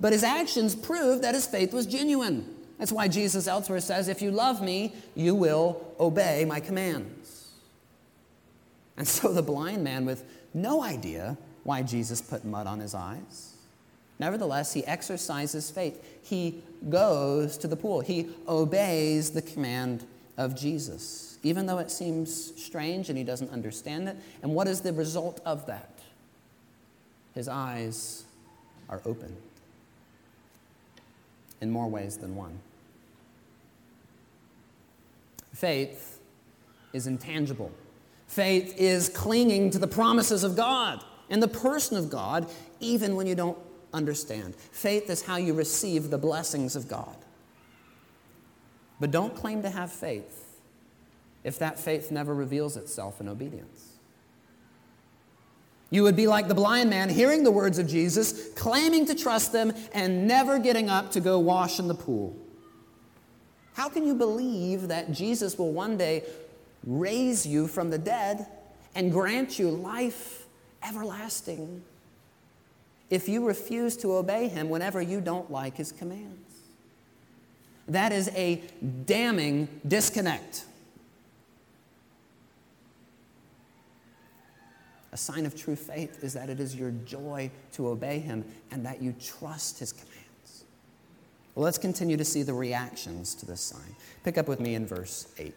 But 0.00 0.12
his 0.12 0.24
actions 0.24 0.74
proved 0.74 1.22
that 1.22 1.34
his 1.34 1.46
faith 1.46 1.72
was 1.72 1.86
genuine. 1.86 2.52
That's 2.78 2.92
why 2.92 3.06
Jesus 3.08 3.46
elsewhere 3.46 3.80
says, 3.80 4.08
If 4.08 4.22
you 4.22 4.30
love 4.30 4.62
me, 4.62 4.94
you 5.14 5.34
will 5.34 5.94
obey 6.00 6.44
my 6.44 6.58
commands. 6.60 7.50
And 8.96 9.06
so 9.06 9.32
the 9.32 9.42
blind 9.42 9.84
man, 9.84 10.04
with 10.04 10.24
no 10.54 10.82
idea 10.82 11.36
why 11.64 11.82
Jesus 11.82 12.20
put 12.20 12.44
mud 12.44 12.66
on 12.66 12.80
his 12.80 12.94
eyes, 12.94 13.54
nevertheless, 14.18 14.72
he 14.72 14.84
exercises 14.86 15.70
faith. 15.70 16.02
He 16.22 16.62
goes 16.88 17.58
to 17.58 17.68
the 17.68 17.76
pool, 17.76 18.00
he 18.00 18.30
obeys 18.46 19.30
the 19.30 19.42
command 19.42 20.06
of 20.36 20.56
Jesus, 20.56 21.38
even 21.42 21.66
though 21.66 21.78
it 21.78 21.90
seems 21.90 22.54
strange 22.60 23.08
and 23.08 23.18
he 23.18 23.24
doesn't 23.24 23.50
understand 23.50 24.08
it. 24.08 24.16
And 24.42 24.54
what 24.54 24.68
is 24.68 24.80
the 24.80 24.92
result 24.92 25.40
of 25.44 25.66
that? 25.66 25.98
His 27.34 27.48
eyes 27.48 28.24
are 28.88 29.02
open 29.04 29.36
in 31.60 31.70
more 31.70 31.88
ways 31.88 32.16
than 32.16 32.36
one. 32.36 32.58
Faith 35.52 36.20
is 36.92 37.06
intangible. 37.06 37.72
Faith 38.28 38.74
is 38.78 39.08
clinging 39.08 39.70
to 39.70 39.78
the 39.78 39.88
promises 39.88 40.44
of 40.44 40.54
God 40.54 41.02
and 41.30 41.42
the 41.42 41.48
person 41.48 41.96
of 41.96 42.10
God, 42.10 42.48
even 42.78 43.16
when 43.16 43.26
you 43.26 43.34
don't 43.34 43.58
understand. 43.92 44.54
Faith 44.54 45.10
is 45.10 45.22
how 45.22 45.36
you 45.36 45.54
receive 45.54 46.10
the 46.10 46.18
blessings 46.18 46.76
of 46.76 46.88
God. 46.88 47.16
But 49.00 49.10
don't 49.10 49.34
claim 49.34 49.62
to 49.62 49.70
have 49.70 49.90
faith 49.90 50.44
if 51.42 51.58
that 51.58 51.78
faith 51.78 52.10
never 52.10 52.34
reveals 52.34 52.76
itself 52.76 53.20
in 53.20 53.28
obedience. 53.28 53.94
You 55.90 56.02
would 56.02 56.16
be 56.16 56.26
like 56.26 56.48
the 56.48 56.54
blind 56.54 56.90
man 56.90 57.08
hearing 57.08 57.44
the 57.44 57.50
words 57.50 57.78
of 57.78 57.88
Jesus, 57.88 58.52
claiming 58.54 59.06
to 59.06 59.14
trust 59.14 59.52
them, 59.52 59.72
and 59.94 60.28
never 60.28 60.58
getting 60.58 60.90
up 60.90 61.12
to 61.12 61.20
go 61.20 61.38
wash 61.38 61.78
in 61.78 61.88
the 61.88 61.94
pool. 61.94 62.36
How 63.72 63.88
can 63.88 64.06
you 64.06 64.14
believe 64.14 64.88
that 64.88 65.12
Jesus 65.12 65.56
will 65.56 65.72
one 65.72 65.96
day 65.96 66.24
raise 66.88 67.46
you 67.46 67.68
from 67.68 67.90
the 67.90 67.98
dead 67.98 68.46
and 68.94 69.12
grant 69.12 69.58
you 69.58 69.70
life 69.70 70.46
everlasting 70.82 71.82
if 73.10 73.28
you 73.28 73.46
refuse 73.46 73.96
to 73.98 74.14
obey 74.14 74.48
him 74.48 74.68
whenever 74.68 75.00
you 75.00 75.20
don't 75.20 75.50
like 75.50 75.76
his 75.76 75.92
commands? 75.92 76.48
That 77.86 78.12
is 78.12 78.28
a 78.34 78.62
damning 79.06 79.68
disconnect. 79.86 80.64
A 85.12 85.16
sign 85.16 85.46
of 85.46 85.56
true 85.56 85.76
faith 85.76 86.22
is 86.22 86.34
that 86.34 86.50
it 86.50 86.60
is 86.60 86.76
your 86.76 86.90
joy 87.06 87.50
to 87.72 87.88
obey 87.88 88.18
him 88.18 88.44
and 88.70 88.84
that 88.84 89.02
you 89.02 89.14
trust 89.20 89.78
his 89.78 89.92
commands. 89.92 90.64
Well, 91.54 91.64
let's 91.64 91.78
continue 91.78 92.16
to 92.18 92.24
see 92.24 92.42
the 92.42 92.52
reactions 92.52 93.34
to 93.36 93.46
this 93.46 93.60
sign. 93.60 93.96
Pick 94.22 94.36
up 94.36 94.48
with 94.48 94.60
me 94.60 94.74
in 94.74 94.86
verse 94.86 95.28
8. 95.38 95.54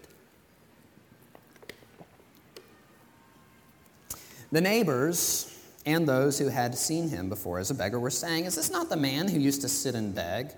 The 4.52 4.62
neighbors 4.62 5.58
and 5.86 6.08
those 6.08 6.38
who 6.38 6.48
had 6.48 6.78
seen 6.78 7.10
him 7.10 7.30
before 7.30 7.60
as 7.60 7.72
a 7.72 7.76
beggar 7.76 8.00
were 8.00 8.10
saying, 8.10 8.46
Is 8.46 8.56
this 8.56 8.72
not 8.72 8.90
the 8.90 8.98
man 8.98 9.28
who 9.28 9.40
used 9.40 9.62
to 9.62 9.70
sit 9.70 9.96
and 9.96 10.14
beg? 10.14 10.52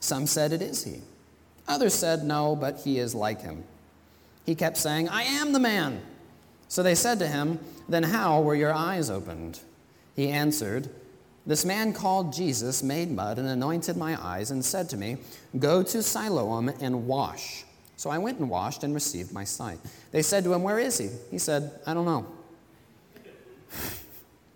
Some 0.00 0.26
said, 0.26 0.52
It 0.52 0.62
is 0.62 0.84
he. 0.84 1.00
Others 1.68 1.94
said, 1.94 2.24
No, 2.24 2.56
but 2.56 2.80
he 2.80 2.98
is 2.98 3.14
like 3.14 3.40
him. 3.40 3.64
He 4.44 4.54
kept 4.54 4.76
saying, 4.76 5.08
I 5.08 5.22
am 5.22 5.52
the 5.52 5.60
man. 5.60 6.02
So 6.68 6.82
they 6.82 6.94
said 6.94 7.18
to 7.20 7.28
him, 7.28 7.60
Then 7.88 8.02
how 8.02 8.42
were 8.42 8.54
your 8.54 8.72
eyes 8.72 9.10
opened? 9.10 9.60
He 10.16 10.28
answered, 10.28 10.90
this 11.44 11.64
man 11.64 11.92
called 11.92 12.32
Jesus 12.32 12.82
made 12.82 13.10
mud 13.10 13.38
and 13.38 13.48
anointed 13.48 13.96
my 13.96 14.20
eyes 14.22 14.52
and 14.52 14.64
said 14.64 14.88
to 14.90 14.96
me, 14.96 15.16
Go 15.58 15.82
to 15.82 16.02
Siloam 16.02 16.68
and 16.68 17.06
wash. 17.06 17.64
So 17.96 18.10
I 18.10 18.18
went 18.18 18.38
and 18.38 18.48
washed 18.48 18.84
and 18.84 18.94
received 18.94 19.32
my 19.32 19.44
sight. 19.44 19.78
They 20.12 20.22
said 20.22 20.44
to 20.44 20.52
him, 20.52 20.62
Where 20.62 20.78
is 20.78 20.98
he? 20.98 21.10
He 21.30 21.38
said, 21.38 21.72
I 21.84 21.94
don't 21.94 22.04
know. 22.04 22.26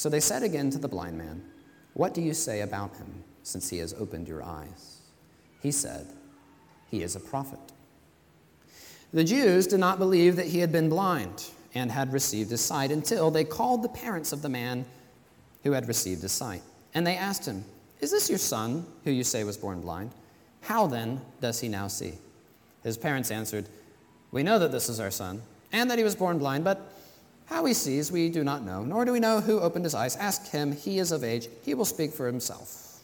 So 0.00 0.08
they 0.08 0.20
said 0.20 0.42
again 0.42 0.70
to 0.70 0.78
the 0.78 0.88
blind 0.88 1.18
man, 1.18 1.42
What 1.92 2.14
do 2.14 2.22
you 2.22 2.32
say 2.32 2.62
about 2.62 2.96
him, 2.96 3.22
since 3.42 3.68
he 3.68 3.76
has 3.80 3.92
opened 3.92 4.28
your 4.28 4.42
eyes? 4.42 5.02
He 5.60 5.70
said, 5.70 6.06
He 6.90 7.02
is 7.02 7.16
a 7.16 7.20
prophet. 7.20 7.60
The 9.12 9.24
Jews 9.24 9.66
did 9.66 9.78
not 9.78 9.98
believe 9.98 10.36
that 10.36 10.46
he 10.46 10.60
had 10.60 10.72
been 10.72 10.88
blind 10.88 11.44
and 11.74 11.90
had 11.92 12.14
received 12.14 12.50
his 12.50 12.62
sight 12.62 12.90
until 12.90 13.30
they 13.30 13.44
called 13.44 13.82
the 13.82 13.90
parents 13.90 14.32
of 14.32 14.40
the 14.40 14.48
man 14.48 14.86
who 15.64 15.72
had 15.72 15.86
received 15.86 16.22
his 16.22 16.32
sight. 16.32 16.62
And 16.94 17.06
they 17.06 17.16
asked 17.16 17.44
him, 17.44 17.62
Is 18.00 18.10
this 18.10 18.30
your 18.30 18.38
son, 18.38 18.86
who 19.04 19.10
you 19.10 19.22
say 19.22 19.44
was 19.44 19.58
born 19.58 19.82
blind? 19.82 20.12
How 20.62 20.86
then 20.86 21.20
does 21.42 21.60
he 21.60 21.68
now 21.68 21.88
see? 21.88 22.14
His 22.82 22.96
parents 22.96 23.30
answered, 23.30 23.66
We 24.30 24.44
know 24.44 24.58
that 24.60 24.72
this 24.72 24.88
is 24.88 24.98
our 24.98 25.10
son, 25.10 25.42
and 25.72 25.90
that 25.90 25.98
he 25.98 26.04
was 26.04 26.16
born 26.16 26.38
blind, 26.38 26.64
but 26.64 26.90
how 27.50 27.64
he 27.64 27.74
sees 27.74 28.12
we 28.12 28.28
do 28.28 28.44
not 28.44 28.64
know, 28.64 28.84
nor 28.84 29.04
do 29.04 29.12
we 29.12 29.18
know 29.18 29.40
who 29.40 29.58
opened 29.58 29.84
his 29.84 29.94
eyes. 29.94 30.16
Ask 30.16 30.50
him, 30.50 30.70
he 30.70 31.00
is 31.00 31.10
of 31.10 31.24
age, 31.24 31.48
he 31.62 31.74
will 31.74 31.84
speak 31.84 32.12
for 32.12 32.26
himself. 32.26 33.00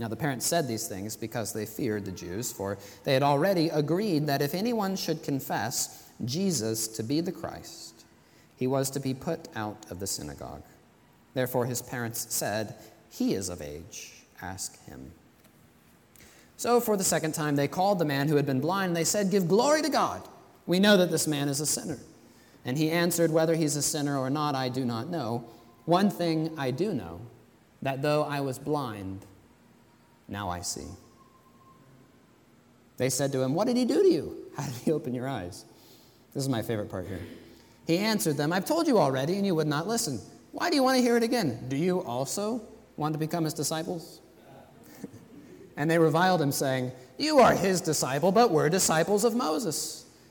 Now 0.00 0.08
the 0.08 0.16
parents 0.16 0.44
said 0.44 0.66
these 0.66 0.88
things 0.88 1.16
because 1.16 1.52
they 1.52 1.64
feared 1.64 2.04
the 2.04 2.12
Jews, 2.12 2.52
for 2.52 2.78
they 3.04 3.14
had 3.14 3.22
already 3.22 3.68
agreed 3.68 4.26
that 4.26 4.42
if 4.42 4.54
anyone 4.54 4.96
should 4.96 5.22
confess 5.22 6.10
Jesus 6.24 6.88
to 6.88 7.04
be 7.04 7.20
the 7.20 7.32
Christ, 7.32 8.04
he 8.56 8.66
was 8.66 8.90
to 8.90 9.00
be 9.00 9.14
put 9.14 9.48
out 9.54 9.86
of 9.88 10.00
the 10.00 10.06
synagogue. 10.06 10.62
Therefore, 11.34 11.64
his 11.64 11.80
parents 11.80 12.26
said, 12.30 12.74
He 13.08 13.34
is 13.34 13.48
of 13.48 13.62
age. 13.62 14.14
Ask 14.42 14.84
him. 14.86 15.12
So, 16.56 16.80
for 16.80 16.96
the 16.96 17.04
second 17.04 17.34
time, 17.34 17.54
they 17.54 17.68
called 17.68 18.00
the 18.00 18.04
man 18.04 18.26
who 18.26 18.34
had 18.34 18.46
been 18.46 18.60
blind. 18.60 18.88
and 18.88 18.96
They 18.96 19.04
said, 19.04 19.30
Give 19.30 19.46
glory 19.46 19.82
to 19.82 19.88
God. 19.88 20.26
We 20.66 20.80
know 20.80 20.96
that 20.96 21.12
this 21.12 21.28
man 21.28 21.48
is 21.48 21.60
a 21.60 21.66
sinner. 21.66 21.98
And 22.68 22.76
he 22.76 22.90
answered, 22.90 23.30
Whether 23.30 23.54
he's 23.54 23.76
a 23.76 23.82
sinner 23.82 24.18
or 24.18 24.28
not, 24.28 24.54
I 24.54 24.68
do 24.68 24.84
not 24.84 25.08
know. 25.08 25.42
One 25.86 26.10
thing 26.10 26.52
I 26.58 26.70
do 26.70 26.92
know 26.92 27.22
that 27.80 28.02
though 28.02 28.24
I 28.24 28.40
was 28.40 28.58
blind, 28.58 29.24
now 30.28 30.50
I 30.50 30.60
see. 30.60 30.84
They 32.98 33.08
said 33.08 33.32
to 33.32 33.40
him, 33.40 33.54
What 33.54 33.68
did 33.68 33.78
he 33.78 33.86
do 33.86 34.02
to 34.02 34.08
you? 34.10 34.36
How 34.58 34.64
did 34.64 34.74
he 34.74 34.92
open 34.92 35.14
your 35.14 35.26
eyes? 35.26 35.64
This 36.34 36.42
is 36.42 36.48
my 36.50 36.60
favorite 36.60 36.90
part 36.90 37.06
here. 37.06 37.22
He 37.86 37.96
answered 37.96 38.36
them, 38.36 38.52
I've 38.52 38.66
told 38.66 38.86
you 38.86 38.98
already, 38.98 39.36
and 39.36 39.46
you 39.46 39.54
would 39.54 39.66
not 39.66 39.88
listen. 39.88 40.20
Why 40.52 40.68
do 40.68 40.76
you 40.76 40.82
want 40.82 40.98
to 40.98 41.02
hear 41.02 41.16
it 41.16 41.22
again? 41.22 41.68
Do 41.68 41.76
you 41.78 42.02
also 42.02 42.60
want 42.98 43.14
to 43.14 43.18
become 43.18 43.44
his 43.44 43.54
disciples? 43.54 44.20
and 45.78 45.90
they 45.90 45.98
reviled 45.98 46.42
him, 46.42 46.52
saying, 46.52 46.92
You 47.16 47.38
are 47.38 47.54
his 47.54 47.80
disciple, 47.80 48.30
but 48.30 48.50
we're 48.50 48.68
disciples 48.68 49.24
of 49.24 49.34
Moses. 49.34 50.04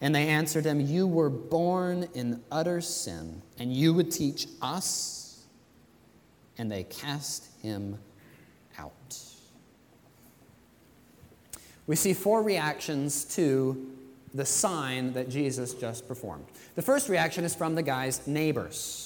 And 0.00 0.14
they 0.14 0.28
answered 0.28 0.64
him, 0.64 0.80
You 0.80 1.06
were 1.06 1.30
born 1.30 2.08
in 2.14 2.42
utter 2.50 2.80
sin, 2.80 3.42
and 3.58 3.72
you 3.74 3.94
would 3.94 4.10
teach 4.10 4.46
us? 4.60 5.44
And 6.58 6.70
they 6.70 6.84
cast 6.84 7.48
him 7.62 7.98
out. 8.78 9.18
We 11.86 11.96
see 11.96 12.12
four 12.12 12.42
reactions 12.42 13.24
to 13.36 13.92
the 14.34 14.44
sign 14.44 15.12
that 15.14 15.28
Jesus 15.28 15.72
just 15.74 16.06
performed. 16.06 16.44
The 16.74 16.82
first 16.82 17.08
reaction 17.08 17.44
is 17.44 17.54
from 17.54 17.74
the 17.74 17.82
guy's 17.82 18.26
neighbors. 18.26 19.05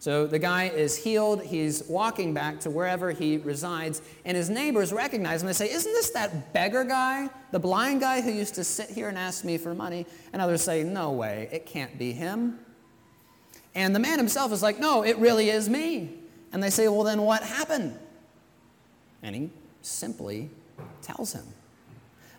So 0.00 0.26
the 0.28 0.38
guy 0.38 0.68
is 0.68 0.96
healed. 0.96 1.42
He's 1.42 1.82
walking 1.88 2.32
back 2.32 2.60
to 2.60 2.70
wherever 2.70 3.10
he 3.10 3.38
resides, 3.38 4.00
and 4.24 4.36
his 4.36 4.48
neighbors 4.48 4.92
recognize 4.92 5.42
him. 5.42 5.48
They 5.48 5.52
say, 5.52 5.70
Isn't 5.70 5.92
this 5.92 6.10
that 6.10 6.52
beggar 6.52 6.84
guy, 6.84 7.28
the 7.50 7.58
blind 7.58 8.00
guy 8.00 8.20
who 8.20 8.30
used 8.30 8.54
to 8.54 8.64
sit 8.64 8.90
here 8.90 9.08
and 9.08 9.18
ask 9.18 9.44
me 9.44 9.58
for 9.58 9.74
money? 9.74 10.06
And 10.32 10.40
others 10.40 10.62
say, 10.62 10.84
No 10.84 11.10
way, 11.10 11.48
it 11.50 11.66
can't 11.66 11.98
be 11.98 12.12
him. 12.12 12.60
And 13.74 13.94
the 13.94 14.00
man 14.00 14.18
himself 14.18 14.52
is 14.52 14.62
like, 14.62 14.78
No, 14.78 15.02
it 15.02 15.18
really 15.18 15.50
is 15.50 15.68
me. 15.68 16.14
And 16.52 16.62
they 16.62 16.70
say, 16.70 16.86
Well, 16.86 17.02
then 17.02 17.22
what 17.22 17.42
happened? 17.42 17.98
And 19.22 19.34
he 19.34 19.50
simply 19.82 20.48
tells 21.02 21.32
him. 21.32 21.44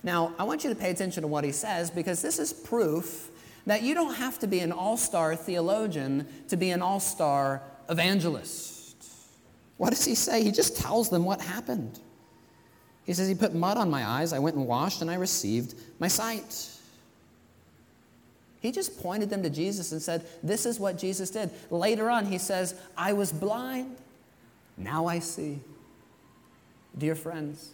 Now, 0.01 0.33
I 0.39 0.43
want 0.43 0.63
you 0.63 0.69
to 0.69 0.75
pay 0.77 0.91
attention 0.91 1.23
to 1.23 1.27
what 1.27 1.43
he 1.43 1.51
says 1.51 1.91
because 1.91 2.21
this 2.21 2.39
is 2.39 2.53
proof 2.53 3.31
that 3.65 3.83
you 3.83 3.93
don't 3.93 4.15
have 4.15 4.39
to 4.39 4.47
be 4.47 4.59
an 4.59 4.71
all 4.71 4.97
star 4.97 5.35
theologian 5.35 6.27
to 6.47 6.57
be 6.57 6.71
an 6.71 6.81
all 6.81 6.99
star 6.99 7.61
evangelist. 7.89 8.95
What 9.77 9.91
does 9.91 10.05
he 10.05 10.15
say? 10.15 10.43
He 10.43 10.51
just 10.51 10.77
tells 10.77 11.09
them 11.09 11.23
what 11.23 11.41
happened. 11.41 11.99
He 13.05 13.13
says, 13.13 13.27
He 13.27 13.35
put 13.35 13.53
mud 13.55 13.77
on 13.77 13.89
my 13.89 14.05
eyes, 14.05 14.33
I 14.33 14.39
went 14.39 14.55
and 14.55 14.67
washed, 14.67 15.01
and 15.01 15.09
I 15.09 15.15
received 15.15 15.75
my 15.99 16.07
sight. 16.07 16.69
He 18.61 18.71
just 18.71 19.01
pointed 19.01 19.29
them 19.29 19.41
to 19.43 19.49
Jesus 19.49 19.93
and 19.93 20.01
said, 20.01 20.25
This 20.43 20.65
is 20.65 20.79
what 20.79 20.97
Jesus 20.97 21.29
did. 21.29 21.49
Later 21.69 22.09
on, 22.09 22.25
he 22.25 22.37
says, 22.37 22.75
I 22.97 23.13
was 23.13 23.31
blind, 23.31 23.95
now 24.77 25.07
I 25.07 25.19
see. 25.19 25.59
Dear 26.97 27.15
friends, 27.15 27.71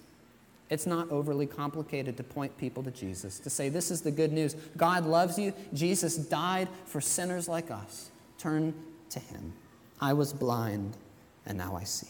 it's 0.69 0.87
not 0.87 1.11
overly 1.11 1.45
complicated 1.45 2.17
to 2.17 2.23
point 2.23 2.57
people 2.57 2.81
to 2.83 2.91
Jesus, 2.91 3.39
to 3.39 3.49
say, 3.49 3.69
This 3.69 3.91
is 3.91 4.01
the 4.01 4.11
good 4.11 4.31
news. 4.31 4.55
God 4.77 5.05
loves 5.05 5.37
you. 5.37 5.53
Jesus 5.73 6.17
died 6.17 6.67
for 6.85 6.99
sinners 6.99 7.47
like 7.47 7.69
us. 7.69 8.09
Turn 8.37 8.73
to 9.09 9.19
Him. 9.19 9.53
I 10.01 10.13
was 10.13 10.33
blind, 10.33 10.97
and 11.45 11.57
now 11.57 11.75
I 11.75 11.83
see. 11.83 12.07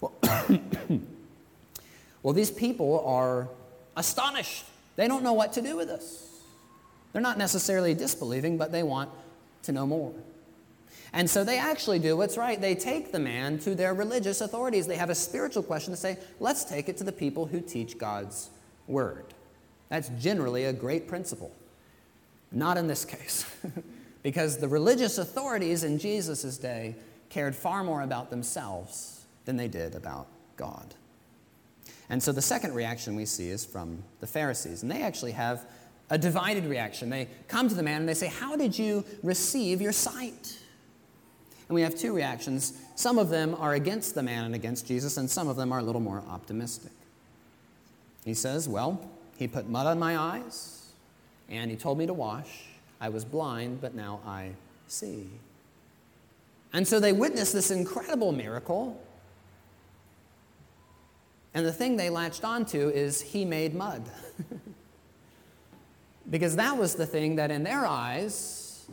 Well, 0.00 0.12
well, 2.22 2.34
these 2.34 2.50
people 2.50 3.04
are 3.06 3.48
astonished. 3.96 4.64
They 4.96 5.08
don't 5.08 5.22
know 5.22 5.32
what 5.32 5.52
to 5.54 5.62
do 5.62 5.76
with 5.76 5.88
this. 5.88 6.30
They're 7.12 7.22
not 7.22 7.38
necessarily 7.38 7.94
disbelieving, 7.94 8.58
but 8.58 8.72
they 8.72 8.82
want 8.82 9.10
to 9.62 9.72
know 9.72 9.86
more. 9.86 10.12
And 11.14 11.30
so 11.30 11.44
they 11.44 11.58
actually 11.58 12.00
do 12.00 12.16
what's 12.16 12.36
right. 12.36 12.60
They 12.60 12.74
take 12.74 13.12
the 13.12 13.20
man 13.20 13.60
to 13.60 13.76
their 13.76 13.94
religious 13.94 14.40
authorities. 14.40 14.88
They 14.88 14.96
have 14.96 15.10
a 15.10 15.14
spiritual 15.14 15.62
question 15.62 15.92
to 15.92 15.96
say, 15.96 16.18
let's 16.40 16.64
take 16.64 16.88
it 16.88 16.96
to 16.96 17.04
the 17.04 17.12
people 17.12 17.46
who 17.46 17.60
teach 17.60 17.96
God's 17.96 18.50
word. 18.88 19.26
That's 19.90 20.08
generally 20.20 20.64
a 20.64 20.72
great 20.72 21.06
principle. 21.06 21.54
Not 22.50 22.76
in 22.76 22.88
this 22.88 23.04
case, 23.04 23.46
because 24.24 24.58
the 24.58 24.66
religious 24.66 25.18
authorities 25.18 25.84
in 25.84 26.00
Jesus' 26.00 26.58
day 26.58 26.96
cared 27.30 27.54
far 27.54 27.84
more 27.84 28.02
about 28.02 28.28
themselves 28.30 29.24
than 29.44 29.56
they 29.56 29.68
did 29.68 29.94
about 29.94 30.26
God. 30.56 30.94
And 32.10 32.20
so 32.20 32.32
the 32.32 32.42
second 32.42 32.74
reaction 32.74 33.14
we 33.14 33.24
see 33.24 33.50
is 33.50 33.64
from 33.64 34.02
the 34.18 34.26
Pharisees. 34.26 34.82
And 34.82 34.90
they 34.90 35.02
actually 35.02 35.32
have 35.32 35.64
a 36.10 36.18
divided 36.18 36.64
reaction. 36.64 37.08
They 37.08 37.28
come 37.46 37.68
to 37.68 37.74
the 37.76 37.84
man 37.84 38.00
and 38.00 38.08
they 38.08 38.14
say, 38.14 38.26
How 38.26 38.56
did 38.56 38.76
you 38.76 39.04
receive 39.22 39.80
your 39.80 39.92
sight? 39.92 40.58
And 41.68 41.74
we 41.74 41.82
have 41.82 41.94
two 41.94 42.14
reactions. 42.14 42.74
Some 42.94 43.18
of 43.18 43.30
them 43.30 43.54
are 43.58 43.74
against 43.74 44.14
the 44.14 44.22
man 44.22 44.44
and 44.44 44.54
against 44.54 44.86
Jesus, 44.86 45.16
and 45.16 45.30
some 45.30 45.48
of 45.48 45.56
them 45.56 45.72
are 45.72 45.78
a 45.78 45.82
little 45.82 46.00
more 46.00 46.22
optimistic. 46.28 46.92
He 48.24 48.34
says, 48.34 48.68
Well, 48.68 49.00
he 49.36 49.48
put 49.48 49.68
mud 49.68 49.86
on 49.86 49.98
my 49.98 50.16
eyes, 50.16 50.90
and 51.48 51.70
he 51.70 51.76
told 51.76 51.98
me 51.98 52.06
to 52.06 52.14
wash. 52.14 52.64
I 53.00 53.08
was 53.08 53.24
blind, 53.24 53.80
but 53.80 53.94
now 53.94 54.20
I 54.26 54.50
see. 54.88 55.28
And 56.72 56.86
so 56.86 57.00
they 57.00 57.12
witness 57.12 57.52
this 57.52 57.70
incredible 57.70 58.32
miracle. 58.32 59.00
And 61.54 61.64
the 61.64 61.72
thing 61.72 61.96
they 61.96 62.10
latched 62.10 62.44
onto 62.44 62.88
is 62.88 63.20
he 63.20 63.44
made 63.44 63.74
mud. 63.74 64.02
because 66.30 66.56
that 66.56 66.76
was 66.76 66.94
the 66.94 67.06
thing 67.06 67.36
that, 67.36 67.50
in 67.50 67.62
their 67.62 67.86
eyes, 67.86 68.86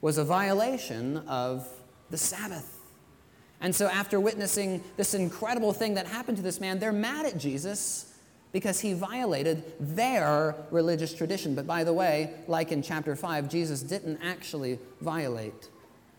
was 0.00 0.18
a 0.18 0.24
violation 0.24 1.18
of 1.28 1.68
the 2.12 2.18
Sabbath. 2.18 2.78
And 3.60 3.74
so, 3.74 3.88
after 3.88 4.20
witnessing 4.20 4.82
this 4.96 5.14
incredible 5.14 5.72
thing 5.72 5.94
that 5.94 6.06
happened 6.06 6.36
to 6.36 6.42
this 6.42 6.60
man, 6.60 6.78
they're 6.78 6.92
mad 6.92 7.26
at 7.26 7.38
Jesus 7.38 8.12
because 8.52 8.80
he 8.80 8.92
violated 8.92 9.64
their 9.80 10.54
religious 10.70 11.14
tradition. 11.14 11.54
But 11.54 11.66
by 11.66 11.84
the 11.84 11.92
way, 11.92 12.34
like 12.46 12.70
in 12.70 12.82
chapter 12.82 13.16
5, 13.16 13.48
Jesus 13.48 13.82
didn't 13.82 14.20
actually 14.22 14.78
violate 15.00 15.70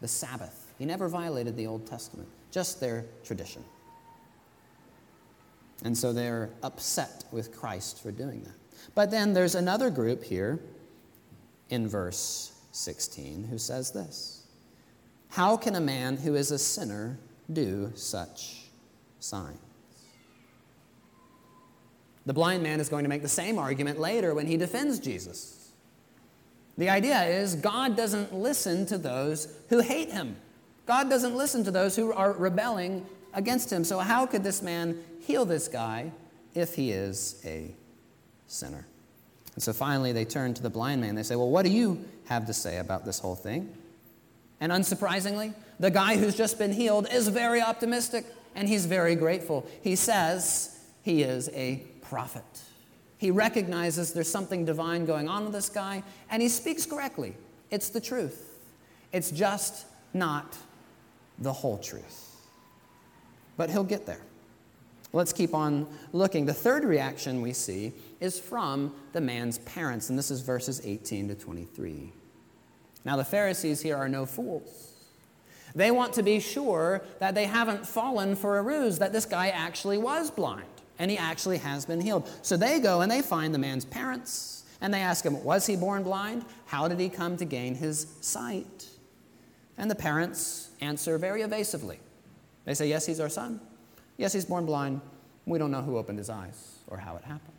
the 0.01 0.07
Sabbath, 0.07 0.73
he 0.77 0.85
never 0.85 1.07
violated 1.07 1.55
the 1.55 1.67
Old 1.67 1.85
Testament, 1.85 2.27
just 2.51 2.81
their 2.81 3.05
tradition. 3.23 3.63
And 5.85 5.97
so 5.97 6.11
they're 6.11 6.49
upset 6.61 7.25
with 7.31 7.55
Christ 7.55 8.01
for 8.01 8.11
doing 8.11 8.41
that. 8.43 8.55
But 8.95 9.11
then 9.11 9.33
there's 9.33 9.55
another 9.55 9.89
group 9.89 10.23
here 10.23 10.59
in 11.69 11.87
verse 11.87 12.53
16 12.71 13.43
who 13.45 13.57
says 13.57 13.91
this. 13.91 14.32
How 15.33 15.57
can 15.57 15.73
a 15.73 15.81
man 15.81 16.17
who 16.17 16.35
is 16.35 16.51
a 16.51 16.59
sinner 16.59 17.17
do 17.51 17.91
such 17.95 18.65
signs? 19.19 19.57
The 22.27 22.33
blind 22.33 22.61
man 22.61 22.79
is 22.79 22.87
going 22.87 23.01
to 23.03 23.09
make 23.09 23.23
the 23.23 23.27
same 23.27 23.57
argument 23.57 23.99
later 23.99 24.35
when 24.35 24.45
he 24.45 24.57
defends 24.57 24.99
Jesus. 24.99 25.71
The 26.77 26.87
idea 26.87 27.23
is 27.23 27.55
God 27.55 27.97
doesn't 27.97 28.31
listen 28.31 28.85
to 28.85 28.99
those 28.99 29.51
who 29.69 29.79
hate 29.79 30.11
him. 30.11 30.35
God 30.85 31.09
doesn't 31.09 31.35
listen 31.35 31.63
to 31.63 31.71
those 31.71 31.95
who 31.95 32.13
are 32.13 32.33
rebelling 32.33 33.03
against 33.33 33.73
him. 33.73 33.83
So, 33.83 33.97
how 33.97 34.27
could 34.27 34.43
this 34.43 34.61
man 34.61 35.03
heal 35.19 35.45
this 35.45 35.67
guy 35.67 36.11
if 36.53 36.75
he 36.75 36.91
is 36.91 37.41
a 37.43 37.73
sinner? 38.45 38.85
And 39.55 39.63
so 39.63 39.73
finally, 39.73 40.11
they 40.11 40.25
turn 40.25 40.53
to 40.53 40.61
the 40.61 40.69
blind 40.69 41.01
man. 41.01 41.15
They 41.15 41.23
say, 41.23 41.35
Well, 41.35 41.49
what 41.49 41.65
do 41.65 41.71
you 41.71 42.05
have 42.25 42.45
to 42.45 42.53
say 42.53 42.77
about 42.77 43.03
this 43.03 43.17
whole 43.17 43.35
thing? 43.35 43.75
And 44.63 44.71
unsurprisingly, 44.71 45.53
the 45.77 45.91
guy 45.91 46.15
who's 46.15 46.37
just 46.37 46.57
been 46.57 46.71
healed 46.71 47.05
is 47.11 47.27
very 47.27 47.61
optimistic 47.61 48.25
and 48.55 48.65
he's 48.65 48.85
very 48.85 49.13
grateful. 49.13 49.67
He 49.81 49.97
says 49.97 50.79
he 51.01 51.21
is 51.21 51.49
a 51.49 51.83
prophet. 52.01 52.45
He 53.17 53.29
recognizes 53.29 54.13
there's 54.13 54.31
something 54.31 54.63
divine 54.63 55.05
going 55.05 55.27
on 55.27 55.43
with 55.43 55.51
this 55.51 55.67
guy 55.67 56.01
and 56.29 56.41
he 56.41 56.47
speaks 56.47 56.85
correctly. 56.85 57.35
It's 57.71 57.89
the 57.89 57.99
truth. 57.99 58.57
It's 59.11 59.31
just 59.31 59.85
not 60.13 60.55
the 61.39 61.51
whole 61.51 61.77
truth. 61.77 62.33
But 63.57 63.69
he'll 63.69 63.83
get 63.83 64.05
there. 64.05 64.21
Let's 65.11 65.33
keep 65.33 65.53
on 65.53 65.87
looking. 66.13 66.45
The 66.45 66.53
third 66.53 66.85
reaction 66.85 67.41
we 67.41 67.51
see 67.51 67.91
is 68.21 68.39
from 68.39 68.95
the 69.11 69.19
man's 69.19 69.57
parents, 69.57 70.09
and 70.09 70.17
this 70.17 70.31
is 70.31 70.39
verses 70.39 70.81
18 70.85 71.27
to 71.27 71.35
23. 71.35 72.13
Now, 73.05 73.17
the 73.17 73.25
Pharisees 73.25 73.81
here 73.81 73.97
are 73.97 74.07
no 74.07 74.25
fools. 74.25 74.93
They 75.75 75.91
want 75.91 76.13
to 76.13 76.23
be 76.23 76.39
sure 76.39 77.03
that 77.19 77.35
they 77.35 77.45
haven't 77.45 77.85
fallen 77.85 78.35
for 78.35 78.59
a 78.59 78.61
ruse, 78.61 78.99
that 78.99 79.11
this 79.11 79.25
guy 79.25 79.49
actually 79.49 79.97
was 79.97 80.29
blind 80.29 80.67
and 80.99 81.09
he 81.09 81.17
actually 81.17 81.57
has 81.57 81.85
been 81.85 81.99
healed. 81.99 82.29
So 82.43 82.57
they 82.57 82.79
go 82.79 83.01
and 83.01 83.11
they 83.11 83.21
find 83.21 83.53
the 83.53 83.59
man's 83.59 83.85
parents 83.85 84.63
and 84.81 84.93
they 84.93 85.01
ask 85.01 85.25
him, 85.25 85.43
Was 85.43 85.65
he 85.65 85.75
born 85.75 86.03
blind? 86.03 86.45
How 86.65 86.87
did 86.87 86.99
he 86.99 87.09
come 87.09 87.37
to 87.37 87.45
gain 87.45 87.75
his 87.75 88.07
sight? 88.21 88.87
And 89.77 89.89
the 89.89 89.95
parents 89.95 90.69
answer 90.81 91.17
very 91.17 91.41
evasively. 91.41 91.99
They 92.65 92.75
say, 92.75 92.87
Yes, 92.87 93.05
he's 93.05 93.19
our 93.19 93.29
son. 93.29 93.59
Yes, 94.17 94.33
he's 94.33 94.45
born 94.45 94.65
blind. 94.65 95.01
We 95.45 95.57
don't 95.57 95.71
know 95.71 95.81
who 95.81 95.97
opened 95.97 96.19
his 96.19 96.29
eyes 96.29 96.77
or 96.87 96.97
how 96.97 97.15
it 97.15 97.23
happened. 97.23 97.49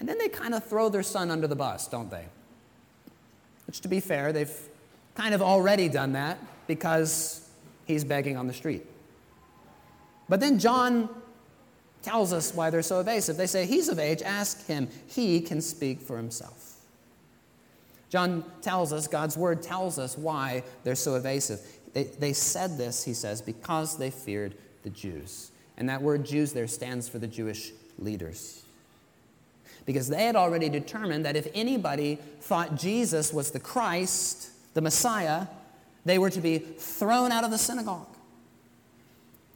And 0.00 0.08
then 0.08 0.18
they 0.18 0.28
kind 0.28 0.54
of 0.54 0.64
throw 0.64 0.88
their 0.88 1.02
son 1.02 1.30
under 1.30 1.46
the 1.46 1.56
bus, 1.56 1.88
don't 1.88 2.10
they? 2.10 2.26
Which, 3.66 3.80
to 3.80 3.88
be 3.88 4.00
fair, 4.00 4.32
they've 4.32 4.54
kind 5.14 5.34
of 5.34 5.42
already 5.42 5.88
done 5.88 6.12
that 6.12 6.38
because 6.66 7.48
he's 7.86 8.04
begging 8.04 8.36
on 8.36 8.46
the 8.46 8.52
street. 8.52 8.84
But 10.28 10.40
then 10.40 10.58
John 10.58 11.08
tells 12.02 12.32
us 12.32 12.54
why 12.54 12.70
they're 12.70 12.82
so 12.82 13.00
evasive. 13.00 13.36
They 13.36 13.46
say, 13.46 13.66
He's 13.66 13.88
of 13.88 13.98
age, 13.98 14.22
ask 14.22 14.66
him. 14.66 14.88
He 15.08 15.40
can 15.40 15.60
speak 15.60 16.00
for 16.00 16.16
himself. 16.16 16.74
John 18.08 18.44
tells 18.62 18.92
us, 18.92 19.08
God's 19.08 19.36
word 19.36 19.62
tells 19.62 19.98
us 19.98 20.16
why 20.16 20.62
they're 20.84 20.94
so 20.94 21.16
evasive. 21.16 21.60
They, 21.92 22.04
they 22.04 22.32
said 22.32 22.78
this, 22.78 23.02
he 23.02 23.14
says, 23.14 23.42
because 23.42 23.98
they 23.98 24.10
feared 24.10 24.54
the 24.82 24.90
Jews. 24.90 25.50
And 25.76 25.88
that 25.88 26.02
word 26.02 26.24
Jews 26.24 26.52
there 26.52 26.68
stands 26.68 27.08
for 27.08 27.18
the 27.18 27.26
Jewish 27.26 27.72
leaders. 27.98 28.62
Because 29.86 30.08
they 30.08 30.24
had 30.24 30.36
already 30.36 30.68
determined 30.68 31.24
that 31.24 31.36
if 31.36 31.46
anybody 31.54 32.18
thought 32.40 32.76
Jesus 32.76 33.32
was 33.32 33.52
the 33.52 33.60
Christ, 33.60 34.50
the 34.74 34.80
Messiah, 34.82 35.46
they 36.04 36.18
were 36.18 36.30
to 36.30 36.40
be 36.40 36.58
thrown 36.58 37.32
out 37.32 37.44
of 37.44 37.50
the 37.50 37.58
synagogue. 37.58 38.08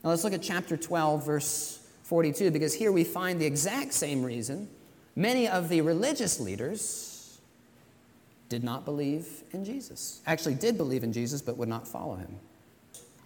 Now 0.02 0.10
let's 0.10 0.24
look 0.24 0.32
at 0.32 0.40
chapter 0.40 0.76
12, 0.76 1.26
verse 1.26 1.86
42, 2.04 2.50
because 2.50 2.72
here 2.72 2.92
we 2.92 3.04
find 3.04 3.40
the 3.40 3.46
exact 3.46 3.92
same 3.92 4.22
reason 4.22 4.68
many 5.16 5.48
of 5.48 5.68
the 5.68 5.80
religious 5.80 6.40
leaders 6.40 7.38
did 8.48 8.64
not 8.64 8.84
believe 8.84 9.42
in 9.52 9.64
Jesus. 9.64 10.20
Actually, 10.26 10.54
did 10.54 10.76
believe 10.76 11.04
in 11.04 11.12
Jesus, 11.12 11.42
but 11.42 11.56
would 11.56 11.68
not 11.68 11.86
follow 11.86 12.16
him. 12.16 12.36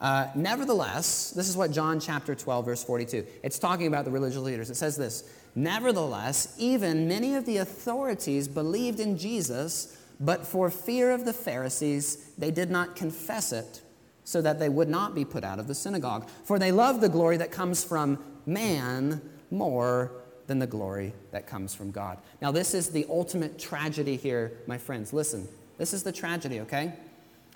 Uh, 0.00 0.28
nevertheless, 0.34 1.30
this 1.30 1.48
is 1.48 1.56
what 1.56 1.70
John 1.70 2.00
chapter 2.00 2.34
12, 2.34 2.64
verse 2.64 2.84
42. 2.84 3.24
It's 3.42 3.58
talking 3.58 3.86
about 3.86 4.04
the 4.04 4.10
religious 4.10 4.38
leaders. 4.38 4.70
It 4.70 4.74
says 4.74 4.96
this 4.96 5.24
Nevertheless, 5.54 6.54
even 6.58 7.06
many 7.06 7.34
of 7.34 7.46
the 7.46 7.58
authorities 7.58 8.48
believed 8.48 8.98
in 8.98 9.16
Jesus, 9.16 9.96
but 10.18 10.46
for 10.46 10.70
fear 10.70 11.12
of 11.12 11.24
the 11.24 11.32
Pharisees, 11.32 12.32
they 12.36 12.50
did 12.50 12.70
not 12.70 12.96
confess 12.96 13.52
it, 13.52 13.82
so 14.24 14.40
that 14.42 14.58
they 14.58 14.68
would 14.68 14.88
not 14.88 15.14
be 15.14 15.24
put 15.24 15.44
out 15.44 15.58
of 15.58 15.68
the 15.68 15.74
synagogue. 15.74 16.28
For 16.44 16.58
they 16.58 16.72
love 16.72 17.00
the 17.00 17.08
glory 17.08 17.36
that 17.36 17.52
comes 17.52 17.84
from 17.84 18.18
man 18.46 19.20
more 19.50 20.12
than 20.46 20.58
the 20.58 20.66
glory 20.66 21.12
that 21.30 21.46
comes 21.46 21.74
from 21.74 21.90
God. 21.90 22.18
Now, 22.42 22.50
this 22.50 22.74
is 22.74 22.90
the 22.90 23.06
ultimate 23.08 23.58
tragedy 23.58 24.16
here, 24.16 24.52
my 24.66 24.76
friends. 24.76 25.12
Listen, 25.12 25.48
this 25.78 25.92
is 25.92 26.02
the 26.02 26.12
tragedy, 26.12 26.60
okay? 26.60 26.92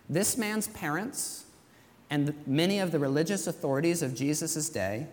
This 0.08 0.38
man's 0.38 0.68
parents 0.68 1.44
and 2.10 2.34
many 2.46 2.78
of 2.78 2.92
the 2.92 2.98
religious 2.98 3.46
authorities 3.46 4.02
of 4.02 4.14
Jesus' 4.14 4.68
day 4.70 5.06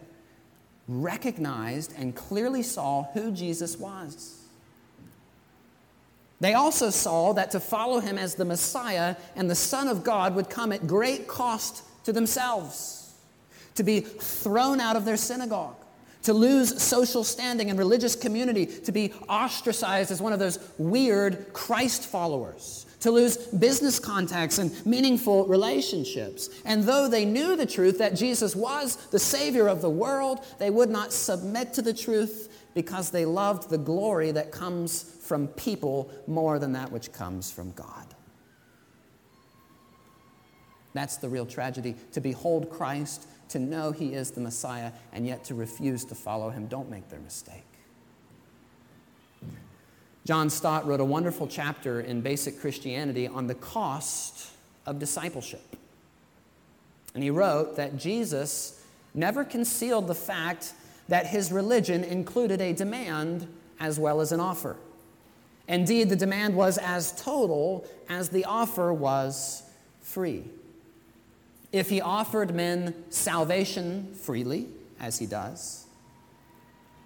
recognized 0.88 1.94
and 1.98 2.16
clearly 2.16 2.62
saw 2.62 3.04
who 3.14 3.32
Jesus 3.32 3.78
was. 3.78 4.42
They 6.40 6.54
also 6.54 6.90
saw 6.90 7.34
that 7.34 7.52
to 7.52 7.60
follow 7.60 8.00
him 8.00 8.18
as 8.18 8.36
the 8.36 8.46
Messiah 8.46 9.16
and 9.36 9.50
the 9.50 9.56
Son 9.56 9.88
of 9.88 10.04
God 10.04 10.36
would 10.36 10.50
come 10.50 10.72
at 10.72 10.86
great 10.86 11.28
cost 11.28 11.84
to 12.04 12.14
themselves, 12.14 13.14
to 13.76 13.84
be 13.84 14.02
thrown 14.02 14.80
out 14.80 14.96
of 14.96 15.06
their 15.06 15.18
synagogue, 15.18 15.76
to 16.24 16.34
lose 16.34 16.82
social 16.82 17.24
standing 17.24 17.70
and 17.70 17.80
religious 17.80 18.16
community, 18.16 18.66
to 18.66 18.92
be 18.92 19.14
ostracized 19.30 20.12
as 20.12 20.22
one 20.22 20.34
of 20.34 20.40
those 20.40 20.60
weird 20.78 21.54
Christ 21.54 22.04
followers, 22.04 22.85
to 23.06 23.12
lose 23.12 23.38
business 23.38 24.00
contacts 24.00 24.58
and 24.58 24.84
meaningful 24.84 25.46
relationships. 25.46 26.50
And 26.66 26.84
though 26.84 27.08
they 27.08 27.24
knew 27.24 27.56
the 27.56 27.68
truth 27.68 28.00
that 28.00 28.16
Jesus 28.16 28.56
was 28.56 28.96
the 29.12 29.20
Savior 29.20 29.68
of 29.68 29.84
the 29.84 29.90
world, 29.92 30.44
they 30.58 30.72
would 30.72 30.90
not 30.90 31.14
submit 31.14 31.72
to 31.74 31.84
the 31.84 31.94
truth 31.94 32.52
because 32.74 33.12
they 33.12 33.24
loved 33.24 33.70
the 33.70 33.78
glory 33.78 34.32
that 34.32 34.52
comes 34.52 35.04
from 35.04 35.48
people 35.50 36.10
more 36.26 36.58
than 36.58 36.74
that 36.74 36.92
which 36.92 37.14
comes 37.14 37.52
from 37.52 37.72
God. 37.74 38.16
That's 40.96 41.18
the 41.18 41.30
real 41.30 41.46
tragedy 41.46 41.96
to 42.14 42.22
behold 42.22 42.72
Christ, 42.72 43.28
to 43.50 43.60
know 43.60 43.92
He 43.92 44.16
is 44.16 44.32
the 44.32 44.42
Messiah, 44.42 44.92
and 45.14 45.28
yet 45.28 45.44
to 45.44 45.54
refuse 45.54 46.06
to 46.06 46.16
follow 46.16 46.50
Him. 46.50 46.66
Don't 46.66 46.90
make 46.90 47.08
their 47.10 47.20
mistake. 47.20 47.65
John 50.26 50.50
Stott 50.50 50.88
wrote 50.88 51.00
a 51.00 51.06
wonderful 51.06 51.46
chapter 51.46 52.02
in 52.02 52.22
Basic 52.22 52.60
Christianity 52.60 53.28
on 53.28 53.46
the 53.46 53.54
cost 53.54 54.50
of 54.88 54.98
discipleship. 54.98 55.76
And 57.14 57.24
he 57.24 57.30
wrote 57.30 57.76
that 57.76 57.98
Jesus 57.98 58.84
never 59.14 59.44
concealed 59.44 60.08
the 60.08 60.16
fact 60.16 60.74
that 61.08 61.28
his 61.28 61.52
religion 61.52 62.04
included 62.04 62.60
a 62.60 62.74
demand 62.74 63.48
as 63.80 64.00
well 64.00 64.20
as 64.20 64.32
an 64.32 64.40
offer. 64.40 64.78
Indeed, 65.68 66.10
the 66.10 66.16
demand 66.16 66.56
was 66.56 66.80
as 66.80 67.12
total 67.22 67.88
as 68.10 68.30
the 68.30 68.46
offer 68.46 68.92
was 68.92 69.62
free. 70.02 70.44
If 71.72 71.90
he 71.90 72.02
offered 72.02 72.56
men 72.56 72.96
salvation 73.12 74.14
freely, 74.16 74.68
as 75.00 75.20
he 75.20 75.28
does, 75.28 75.86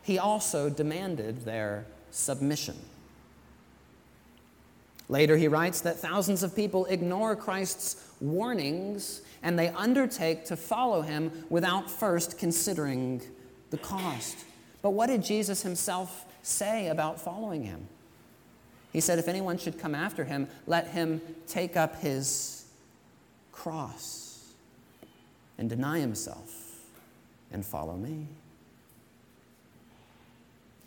he 0.04 0.18
also 0.18 0.70
demanded 0.70 1.44
their 1.44 1.86
submission. 2.12 2.76
Later, 5.10 5.38
he 5.38 5.48
writes 5.48 5.82
that 5.82 5.98
thousands 5.98 6.43
of 6.43 6.56
people 6.56 6.86
ignore 6.86 7.36
Christ's 7.36 7.95
warnings 8.22 9.22
and 9.41 9.58
they 9.58 9.69
undertake 9.69 10.45
to 10.45 10.56
follow 10.56 11.02
him 11.02 11.32
without 11.50 11.89
first 11.89 12.38
considering 12.38 13.22
the 13.72 13.78
cost. 13.78 14.38
But 14.84 14.91
what 14.91 15.08
did 15.08 15.24
Jesus 15.24 15.63
himself 15.63 16.26
say 16.43 16.88
about 16.88 17.19
following 17.19 17.63
him? 17.63 17.88
He 18.93 19.02
said, 19.02 19.17
If 19.17 19.28
anyone 19.28 19.58
should 19.58 19.80
come 19.80 19.95
after 19.95 20.24
him, 20.24 20.48
let 20.67 20.88
him 20.88 21.22
take 21.48 21.76
up 21.76 22.02
his 22.02 22.65
cross 23.52 24.54
and 25.58 25.69
deny 25.69 26.00
himself 26.00 26.82
and 27.52 27.65
follow 27.65 27.95
me. 27.95 28.28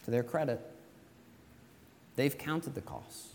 To 0.04 0.10
their 0.10 0.22
credit, 0.22 0.60
they've 2.16 2.36
counted 2.36 2.74
the 2.74 2.80
cost 2.80 3.31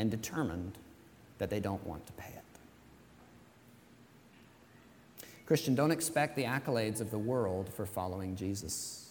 and 0.00 0.10
determined 0.10 0.72
that 1.36 1.50
they 1.50 1.60
don't 1.60 1.86
want 1.86 2.06
to 2.06 2.12
pay 2.14 2.30
it. 2.30 2.42
Christian, 5.44 5.74
don't 5.74 5.90
expect 5.90 6.36
the 6.36 6.44
accolades 6.44 7.02
of 7.02 7.10
the 7.10 7.18
world 7.18 7.68
for 7.68 7.84
following 7.84 8.34
Jesus. 8.34 9.10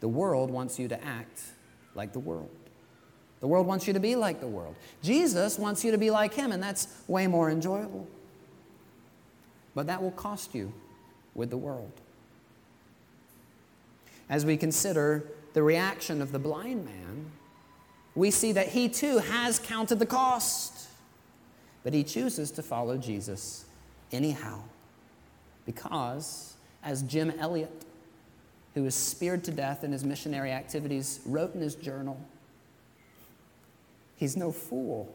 The 0.00 0.08
world 0.08 0.50
wants 0.50 0.78
you 0.78 0.88
to 0.88 1.04
act 1.04 1.42
like 1.94 2.14
the 2.14 2.20
world. 2.20 2.48
The 3.40 3.46
world 3.46 3.66
wants 3.66 3.86
you 3.86 3.92
to 3.92 4.00
be 4.00 4.16
like 4.16 4.40
the 4.40 4.46
world. 4.46 4.76
Jesus 5.02 5.58
wants 5.58 5.84
you 5.84 5.90
to 5.90 5.98
be 5.98 6.10
like 6.10 6.32
him, 6.32 6.52
and 6.52 6.62
that's 6.62 6.88
way 7.06 7.26
more 7.26 7.50
enjoyable. 7.50 8.06
But 9.74 9.88
that 9.88 10.02
will 10.02 10.12
cost 10.12 10.54
you 10.54 10.72
with 11.34 11.50
the 11.50 11.58
world. 11.58 11.92
As 14.30 14.46
we 14.46 14.56
consider 14.56 15.24
the 15.52 15.62
reaction 15.62 16.22
of 16.22 16.32
the 16.32 16.38
blind 16.38 16.86
man, 16.86 17.30
we 18.16 18.30
see 18.30 18.52
that 18.52 18.68
he 18.68 18.88
too 18.88 19.18
has 19.18 19.60
counted 19.60 19.98
the 20.00 20.06
cost. 20.06 20.88
But 21.84 21.92
he 21.92 22.02
chooses 22.02 22.50
to 22.52 22.62
follow 22.62 22.96
Jesus 22.96 23.66
anyhow. 24.10 24.60
Because, 25.66 26.56
as 26.82 27.02
Jim 27.02 27.32
Elliot, 27.38 27.84
who 28.74 28.82
was 28.82 28.94
speared 28.94 29.44
to 29.44 29.52
death 29.52 29.84
in 29.84 29.92
his 29.92 30.02
missionary 30.02 30.50
activities, 30.50 31.20
wrote 31.26 31.54
in 31.54 31.60
his 31.60 31.76
journal, 31.76 32.18
he's 34.16 34.36
no 34.36 34.50
fool 34.50 35.14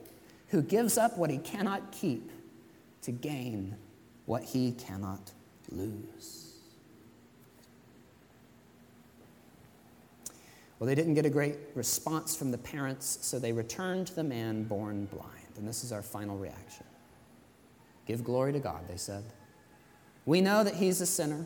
who 0.50 0.62
gives 0.62 0.98
up 0.98 1.18
what 1.18 1.30
he 1.30 1.38
cannot 1.40 1.92
keep 1.92 2.30
to 3.02 3.12
gain 3.12 3.76
what 4.26 4.44
he 4.44 4.74
cannot 4.74 5.32
lose. 5.72 6.40
Well, 10.82 10.88
they 10.88 10.96
didn't 10.96 11.13
get 11.13 11.28
a 11.28 11.30
great 11.30 11.58
response 11.76 12.36
from 12.36 12.50
the 12.50 12.58
parents, 12.58 13.20
so 13.22 13.38
they 13.38 13.54
returned 13.54 14.08
to 14.08 14.15
the 14.15 14.24
man 14.24 14.63
born 14.63 15.06
blind. 15.06 15.56
And 15.56 15.67
this 15.67 15.84
is 15.84 15.91
our 15.91 16.02
final 16.02 16.36
reaction. 16.36 16.88
Give 18.08 18.24
glory 18.24 18.52
to 18.54 18.60
God, 18.60 18.88
they 18.88 18.98
said. 18.98 19.24
We 20.26 20.41
know 20.41 20.63
that 20.63 20.74
he's 20.74 21.00
a 21.00 21.06
sinner. 21.06 21.46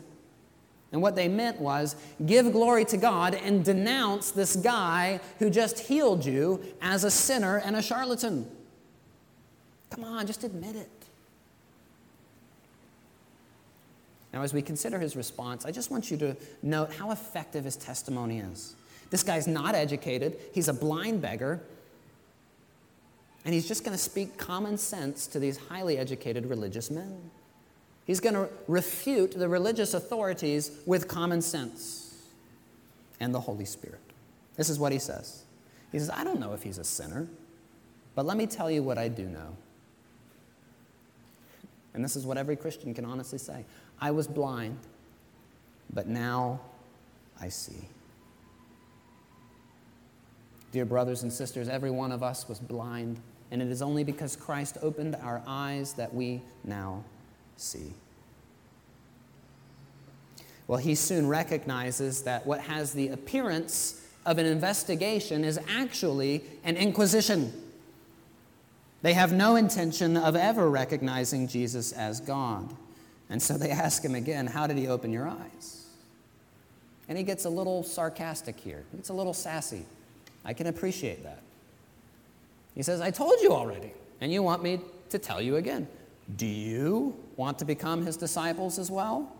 And 0.90 1.02
what 1.02 1.16
they 1.16 1.28
meant 1.28 1.60
was 1.60 1.96
give 2.24 2.50
glory 2.50 2.86
to 2.86 2.96
God 2.96 3.34
and 3.34 3.62
denounce 3.62 4.30
this 4.30 4.56
guy 4.56 5.20
who 5.38 5.50
just 5.50 5.80
healed 5.80 6.24
you 6.24 6.62
as 6.80 7.04
a 7.04 7.10
sinner 7.10 7.58
and 7.58 7.76
a 7.76 7.82
charlatan. 7.82 8.50
Come 9.90 10.04
on, 10.04 10.26
just 10.26 10.44
admit 10.44 10.76
it. 10.76 10.88
Now, 14.32 14.40
as 14.40 14.54
we 14.54 14.62
consider 14.62 14.98
his 14.98 15.14
response, 15.14 15.66
I 15.66 15.72
just 15.72 15.90
want 15.90 16.10
you 16.10 16.16
to 16.16 16.34
note 16.62 16.94
how 16.94 17.10
effective 17.10 17.64
his 17.64 17.76
testimony 17.76 18.38
is. 18.38 18.76
This 19.10 19.22
guy's 19.22 19.46
not 19.46 19.74
educated, 19.74 20.38
he's 20.52 20.68
a 20.68 20.72
blind 20.72 21.22
beggar, 21.22 21.60
and 23.44 23.54
he's 23.54 23.68
just 23.68 23.84
going 23.84 23.96
to 23.96 24.02
speak 24.02 24.36
common 24.36 24.76
sense 24.76 25.28
to 25.28 25.38
these 25.38 25.56
highly 25.56 25.98
educated 25.98 26.46
religious 26.46 26.90
men. 26.90 27.30
He's 28.04 28.20
going 28.20 28.34
to 28.34 28.48
refute 28.66 29.32
the 29.32 29.48
religious 29.48 29.94
authorities 29.94 30.72
with 30.84 31.06
common 31.06 31.40
sense 31.42 32.14
and 33.20 33.32
the 33.34 33.40
Holy 33.40 33.64
Spirit. 33.64 34.00
This 34.56 34.68
is 34.68 34.78
what 34.78 34.92
he 34.92 34.98
says. 34.98 35.44
He 35.92 35.98
says, 35.98 36.10
I 36.10 36.24
don't 36.24 36.40
know 36.40 36.52
if 36.52 36.62
he's 36.62 36.78
a 36.78 36.84
sinner, 36.84 37.28
but 38.14 38.26
let 38.26 38.36
me 38.36 38.46
tell 38.46 38.70
you 38.70 38.82
what 38.82 38.98
I 38.98 39.08
do 39.08 39.24
know. 39.24 39.56
And 41.94 42.04
this 42.04 42.16
is 42.16 42.26
what 42.26 42.36
every 42.36 42.56
Christian 42.56 42.94
can 42.94 43.04
honestly 43.04 43.38
say 43.38 43.64
I 44.00 44.10
was 44.10 44.26
blind, 44.26 44.78
but 45.92 46.06
now 46.06 46.60
I 47.40 47.48
see. 47.48 47.88
Dear 50.76 50.84
brothers 50.84 51.22
and 51.22 51.32
sisters, 51.32 51.70
every 51.70 51.90
one 51.90 52.12
of 52.12 52.22
us 52.22 52.50
was 52.50 52.58
blind, 52.58 53.18
and 53.50 53.62
it 53.62 53.68
is 53.68 53.80
only 53.80 54.04
because 54.04 54.36
Christ 54.36 54.76
opened 54.82 55.16
our 55.22 55.42
eyes 55.46 55.94
that 55.94 56.12
we 56.12 56.42
now 56.64 57.02
see. 57.56 57.94
Well, 60.66 60.76
he 60.76 60.94
soon 60.94 61.28
recognizes 61.28 62.24
that 62.24 62.46
what 62.46 62.60
has 62.60 62.92
the 62.92 63.08
appearance 63.08 64.06
of 64.26 64.36
an 64.36 64.44
investigation 64.44 65.44
is 65.44 65.58
actually 65.66 66.44
an 66.62 66.76
inquisition. 66.76 67.54
They 69.00 69.14
have 69.14 69.32
no 69.32 69.56
intention 69.56 70.18
of 70.18 70.36
ever 70.36 70.68
recognizing 70.68 71.48
Jesus 71.48 71.92
as 71.92 72.20
God. 72.20 72.70
And 73.30 73.40
so 73.40 73.56
they 73.56 73.70
ask 73.70 74.04
him 74.04 74.14
again, 74.14 74.46
How 74.46 74.66
did 74.66 74.76
he 74.76 74.88
open 74.88 75.10
your 75.10 75.26
eyes? 75.26 75.86
And 77.08 77.16
he 77.16 77.24
gets 77.24 77.46
a 77.46 77.50
little 77.50 77.82
sarcastic 77.82 78.60
here, 78.60 78.84
he 78.90 78.98
gets 78.98 79.08
a 79.08 79.14
little 79.14 79.32
sassy. 79.32 79.86
I 80.46 80.54
can 80.54 80.68
appreciate 80.68 81.24
that. 81.24 81.42
He 82.74 82.82
says, 82.82 83.00
I 83.00 83.10
told 83.10 83.40
you 83.42 83.52
already, 83.52 83.92
and 84.20 84.32
you 84.32 84.42
want 84.42 84.62
me 84.62 84.80
to 85.10 85.18
tell 85.18 85.42
you 85.42 85.56
again. 85.56 85.88
Do 86.36 86.46
you 86.46 87.16
want 87.36 87.58
to 87.58 87.64
become 87.64 88.06
his 88.06 88.16
disciples 88.16 88.78
as 88.78 88.90
well? 88.90 89.30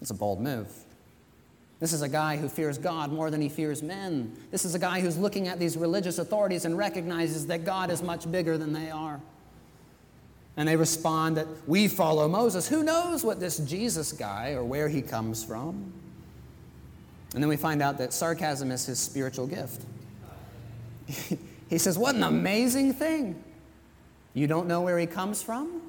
It's 0.00 0.10
a 0.10 0.14
bold 0.14 0.40
move. 0.40 0.68
This 1.80 1.92
is 1.92 2.02
a 2.02 2.08
guy 2.08 2.36
who 2.36 2.48
fears 2.48 2.76
God 2.76 3.12
more 3.12 3.30
than 3.30 3.40
he 3.40 3.48
fears 3.48 3.82
men. 3.82 4.36
This 4.50 4.64
is 4.64 4.74
a 4.74 4.78
guy 4.78 5.00
who's 5.00 5.16
looking 5.16 5.46
at 5.46 5.60
these 5.60 5.76
religious 5.76 6.18
authorities 6.18 6.64
and 6.64 6.76
recognizes 6.76 7.46
that 7.46 7.64
God 7.64 7.90
is 7.90 8.02
much 8.02 8.30
bigger 8.30 8.58
than 8.58 8.72
they 8.72 8.90
are. 8.90 9.20
And 10.56 10.68
they 10.68 10.74
respond 10.74 11.36
that 11.36 11.46
we 11.68 11.86
follow 11.86 12.26
Moses. 12.26 12.66
Who 12.66 12.82
knows 12.82 13.24
what 13.24 13.38
this 13.38 13.58
Jesus 13.58 14.12
guy 14.12 14.52
or 14.52 14.64
where 14.64 14.88
he 14.88 15.02
comes 15.02 15.44
from? 15.44 15.92
And 17.34 17.42
then 17.42 17.48
we 17.48 17.56
find 17.56 17.80
out 17.80 17.98
that 17.98 18.12
sarcasm 18.12 18.72
is 18.72 18.86
his 18.86 18.98
spiritual 18.98 19.46
gift. 19.46 19.82
he 21.70 21.78
says, 21.78 21.98
What 21.98 22.14
an 22.14 22.22
amazing 22.22 22.94
thing! 22.94 23.42
You 24.34 24.46
don't 24.46 24.68
know 24.68 24.82
where 24.82 24.98
he 24.98 25.06
comes 25.06 25.42
from? 25.42 25.82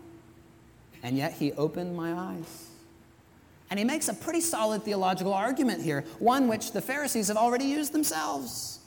And 1.04 1.18
yet 1.18 1.34
he 1.34 1.54
opened 1.54 1.96
my 1.96 2.14
eyes. 2.14 2.68
And 3.70 3.78
he 3.78 3.86
makes 3.86 4.10
a 4.10 4.14
pretty 4.14 4.42
solid 4.42 4.84
theological 4.84 5.34
argument 5.34 5.84
here, 5.84 6.04
one 6.18 6.48
which 6.48 6.72
the 6.72 6.82
Pharisees 6.82 7.28
have 7.28 7.38
already 7.38 7.66
used 7.66 7.94
themselves. 7.94 8.80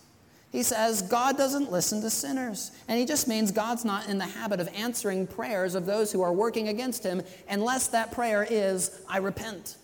He 0.50 0.62
says, 0.62 1.00
God 1.00 1.38
doesn't 1.38 1.72
listen 1.72 2.02
to 2.02 2.10
sinners. 2.10 2.72
And 2.88 2.98
he 2.98 3.06
just 3.06 3.26
means 3.26 3.50
God's 3.50 3.84
not 3.84 4.08
in 4.08 4.18
the 4.18 4.26
habit 4.26 4.60
of 4.60 4.68
answering 4.74 5.26
prayers 5.26 5.74
of 5.74 5.86
those 5.86 6.12
who 6.12 6.20
are 6.20 6.32
working 6.32 6.68
against 6.68 7.02
him 7.02 7.22
unless 7.48 7.88
that 7.88 8.12
prayer 8.12 8.46
is, 8.48 9.00
I 9.08 9.18
repent. 9.18 9.76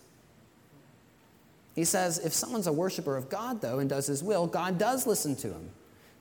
He 1.75 1.85
says, 1.85 2.19
if 2.19 2.35
someone's 2.35 2.67
a 2.67 2.73
worshiper 2.73 3.17
of 3.17 3.31
God, 3.31 3.63
though, 3.63 3.79
and 3.79 3.89
does 3.89 4.09
his 4.09 4.23
will, 4.23 4.47
God 4.47 4.79
does 4.79 5.07
listen 5.07 5.37
to 5.37 5.49
him. 5.49 5.71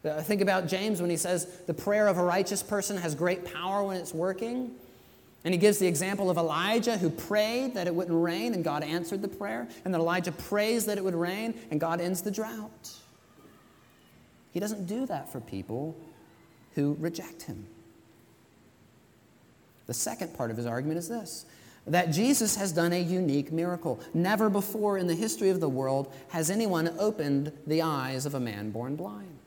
Uh, 0.08 0.22
think 0.22 0.42
about 0.42 0.68
James 0.68 1.02
when 1.02 1.10
he 1.10 1.18
says, 1.18 1.46
the 1.68 1.74
prayer 1.74 2.08
of 2.08 2.18
a 2.18 2.24
righteous 2.24 2.64
person 2.64 2.98
has 2.98 3.14
great 3.16 3.46
power 3.46 3.84
when 3.84 3.98
it's 3.98 4.14
working. 4.14 4.72
And 5.44 5.54
he 5.54 5.58
gives 5.60 5.78
the 5.78 5.88
example 5.88 6.30
of 6.30 6.38
Elijah 6.38 6.98
who 6.98 7.10
prayed 7.10 7.74
that 7.76 7.88
it 7.88 7.96
wouldn't 7.96 8.22
rain 8.22 8.54
and 8.54 8.64
God 8.64 8.84
answered 8.84 9.22
the 9.22 9.28
prayer, 9.28 9.68
and 9.86 9.94
then 9.94 10.02
Elijah 10.02 10.32
prays 10.32 10.86
that 10.86 10.98
it 10.98 11.04
would 11.04 11.16
rain 11.16 11.54
and 11.72 11.80
God 11.80 12.02
ends 12.02 12.22
the 12.22 12.32
drought. 12.32 12.92
He 14.52 14.60
doesn't 14.60 14.88
do 14.88 15.06
that 15.06 15.32
for 15.32 15.40
people 15.40 15.96
who 16.76 16.98
reject 17.00 17.44
him. 17.44 17.68
The 19.86 19.94
second 19.94 20.36
part 20.36 20.52
of 20.52 20.58
his 20.58 20.66
argument 20.66 21.00
is 21.00 21.08
this 21.08 21.46
that 21.86 22.12
Jesus 22.12 22.58
has 22.58 22.74
done 22.74 22.92
a 22.92 23.00
unique 23.00 23.52
miracle. 23.52 24.02
Never 24.14 24.50
before 24.50 24.98
in 24.98 25.08
the 25.08 25.16
history 25.16 25.50
of 25.50 25.62
the 25.62 25.70
world 25.70 26.12
has 26.30 26.50
anyone 26.50 26.94
opened 27.00 27.54
the 27.66 27.82
eyes 27.82 28.26
of 28.26 28.36
a 28.36 28.40
man 28.40 28.72
born 28.72 28.98
blind. 28.98 29.40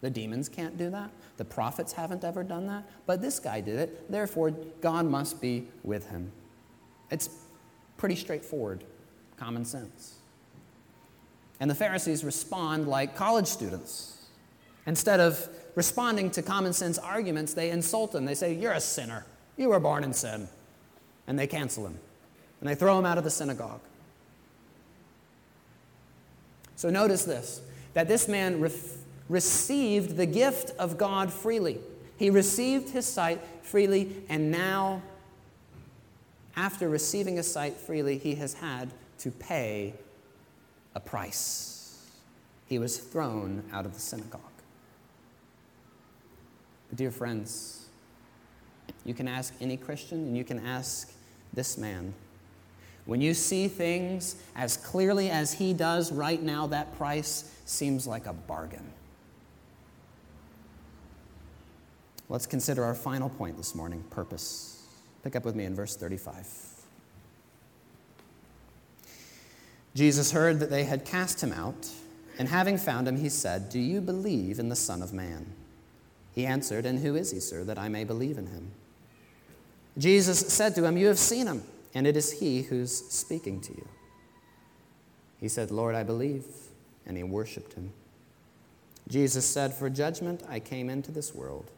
The 0.00 0.10
demons 0.10 0.48
can't 0.48 0.78
do 0.78 0.90
that. 0.90 1.10
The 1.38 1.44
prophets 1.44 1.92
haven't 1.92 2.24
ever 2.24 2.44
done 2.44 2.66
that. 2.68 2.84
But 3.06 3.20
this 3.20 3.40
guy 3.40 3.60
did 3.60 3.78
it. 3.78 4.10
Therefore, 4.10 4.50
God 4.80 5.06
must 5.06 5.40
be 5.40 5.66
with 5.82 6.08
him. 6.10 6.30
It's 7.10 7.30
pretty 7.96 8.14
straightforward, 8.14 8.84
common 9.36 9.64
sense. 9.64 10.16
And 11.60 11.68
the 11.68 11.74
Pharisees 11.74 12.22
respond 12.22 12.86
like 12.86 13.16
college 13.16 13.46
students. 13.46 14.26
Instead 14.86 15.20
of 15.20 15.48
responding 15.74 16.30
to 16.30 16.42
common 16.42 16.72
sense 16.72 16.98
arguments, 16.98 17.54
they 17.54 17.70
insult 17.70 18.14
him. 18.14 18.24
They 18.24 18.34
say, 18.34 18.54
You're 18.54 18.72
a 18.72 18.80
sinner. 18.80 19.26
You 19.56 19.70
were 19.70 19.80
born 19.80 20.04
in 20.04 20.12
sin. 20.12 20.48
And 21.26 21.38
they 21.38 21.46
cancel 21.46 21.86
him. 21.86 21.98
And 22.60 22.68
they 22.68 22.74
throw 22.74 22.98
him 22.98 23.04
out 23.04 23.18
of 23.18 23.24
the 23.24 23.30
synagogue. 23.30 23.80
So 26.76 26.90
notice 26.90 27.24
this 27.24 27.60
that 27.94 28.06
this 28.06 28.28
man 28.28 28.60
ref- 28.60 28.97
received 29.28 30.16
the 30.16 30.26
gift 30.26 30.70
of 30.78 30.98
God 30.98 31.32
freely. 31.32 31.80
He 32.16 32.30
received 32.30 32.90
his 32.90 33.06
sight 33.06 33.40
freely, 33.62 34.22
and 34.28 34.50
now, 34.50 35.02
after 36.56 36.88
receiving 36.88 37.36
his 37.36 37.50
sight 37.50 37.76
freely, 37.76 38.18
he 38.18 38.34
has 38.36 38.54
had 38.54 38.90
to 39.18 39.30
pay 39.30 39.94
a 40.94 41.00
price. 41.00 42.06
He 42.66 42.78
was 42.78 42.98
thrown 42.98 43.62
out 43.72 43.86
of 43.86 43.94
the 43.94 44.00
synagogue. 44.00 44.40
But 46.88 46.98
dear 46.98 47.10
friends, 47.10 47.86
you 49.04 49.14
can 49.14 49.28
ask 49.28 49.54
any 49.60 49.76
Christian, 49.76 50.18
and 50.18 50.36
you 50.36 50.44
can 50.44 50.58
ask 50.58 51.12
this 51.52 51.78
man. 51.78 52.14
When 53.04 53.20
you 53.20 53.32
see 53.32 53.68
things 53.68 54.36
as 54.54 54.76
clearly 54.76 55.30
as 55.30 55.52
he 55.52 55.72
does 55.72 56.12
right 56.12 56.42
now, 56.42 56.66
that 56.66 56.96
price 56.98 57.50
seems 57.64 58.06
like 58.06 58.26
a 58.26 58.32
bargain. 58.32 58.92
Let's 62.30 62.46
consider 62.46 62.84
our 62.84 62.94
final 62.94 63.30
point 63.30 63.56
this 63.56 63.74
morning 63.74 64.04
purpose. 64.10 64.82
Pick 65.22 65.34
up 65.34 65.44
with 65.44 65.54
me 65.54 65.64
in 65.64 65.74
verse 65.74 65.96
35. 65.96 66.46
Jesus 69.94 70.30
heard 70.30 70.60
that 70.60 70.68
they 70.68 70.84
had 70.84 71.04
cast 71.04 71.42
him 71.42 71.52
out, 71.52 71.88
and 72.38 72.48
having 72.48 72.76
found 72.76 73.08
him, 73.08 73.16
he 73.16 73.30
said, 73.30 73.70
Do 73.70 73.78
you 73.78 74.00
believe 74.00 74.58
in 74.58 74.68
the 74.68 74.76
Son 74.76 75.02
of 75.02 75.12
Man? 75.12 75.46
He 76.34 76.44
answered, 76.44 76.84
And 76.84 76.98
who 76.98 77.16
is 77.16 77.32
he, 77.32 77.40
sir, 77.40 77.64
that 77.64 77.78
I 77.78 77.88
may 77.88 78.04
believe 78.04 78.36
in 78.36 78.46
him? 78.46 78.72
Jesus 79.96 80.38
said 80.38 80.74
to 80.74 80.84
him, 80.84 80.98
You 80.98 81.06
have 81.06 81.18
seen 81.18 81.46
him, 81.46 81.62
and 81.94 82.06
it 82.06 82.16
is 82.16 82.40
he 82.40 82.62
who's 82.62 82.94
speaking 82.94 83.60
to 83.62 83.72
you. 83.72 83.88
He 85.40 85.48
said, 85.48 85.70
Lord, 85.70 85.94
I 85.94 86.02
believe, 86.02 86.44
and 87.06 87.16
he 87.16 87.22
worshiped 87.22 87.72
him. 87.72 87.92
Jesus 89.08 89.46
said, 89.46 89.72
For 89.72 89.88
judgment 89.88 90.42
I 90.48 90.60
came 90.60 90.90
into 90.90 91.10
this 91.10 91.34
world 91.34 91.70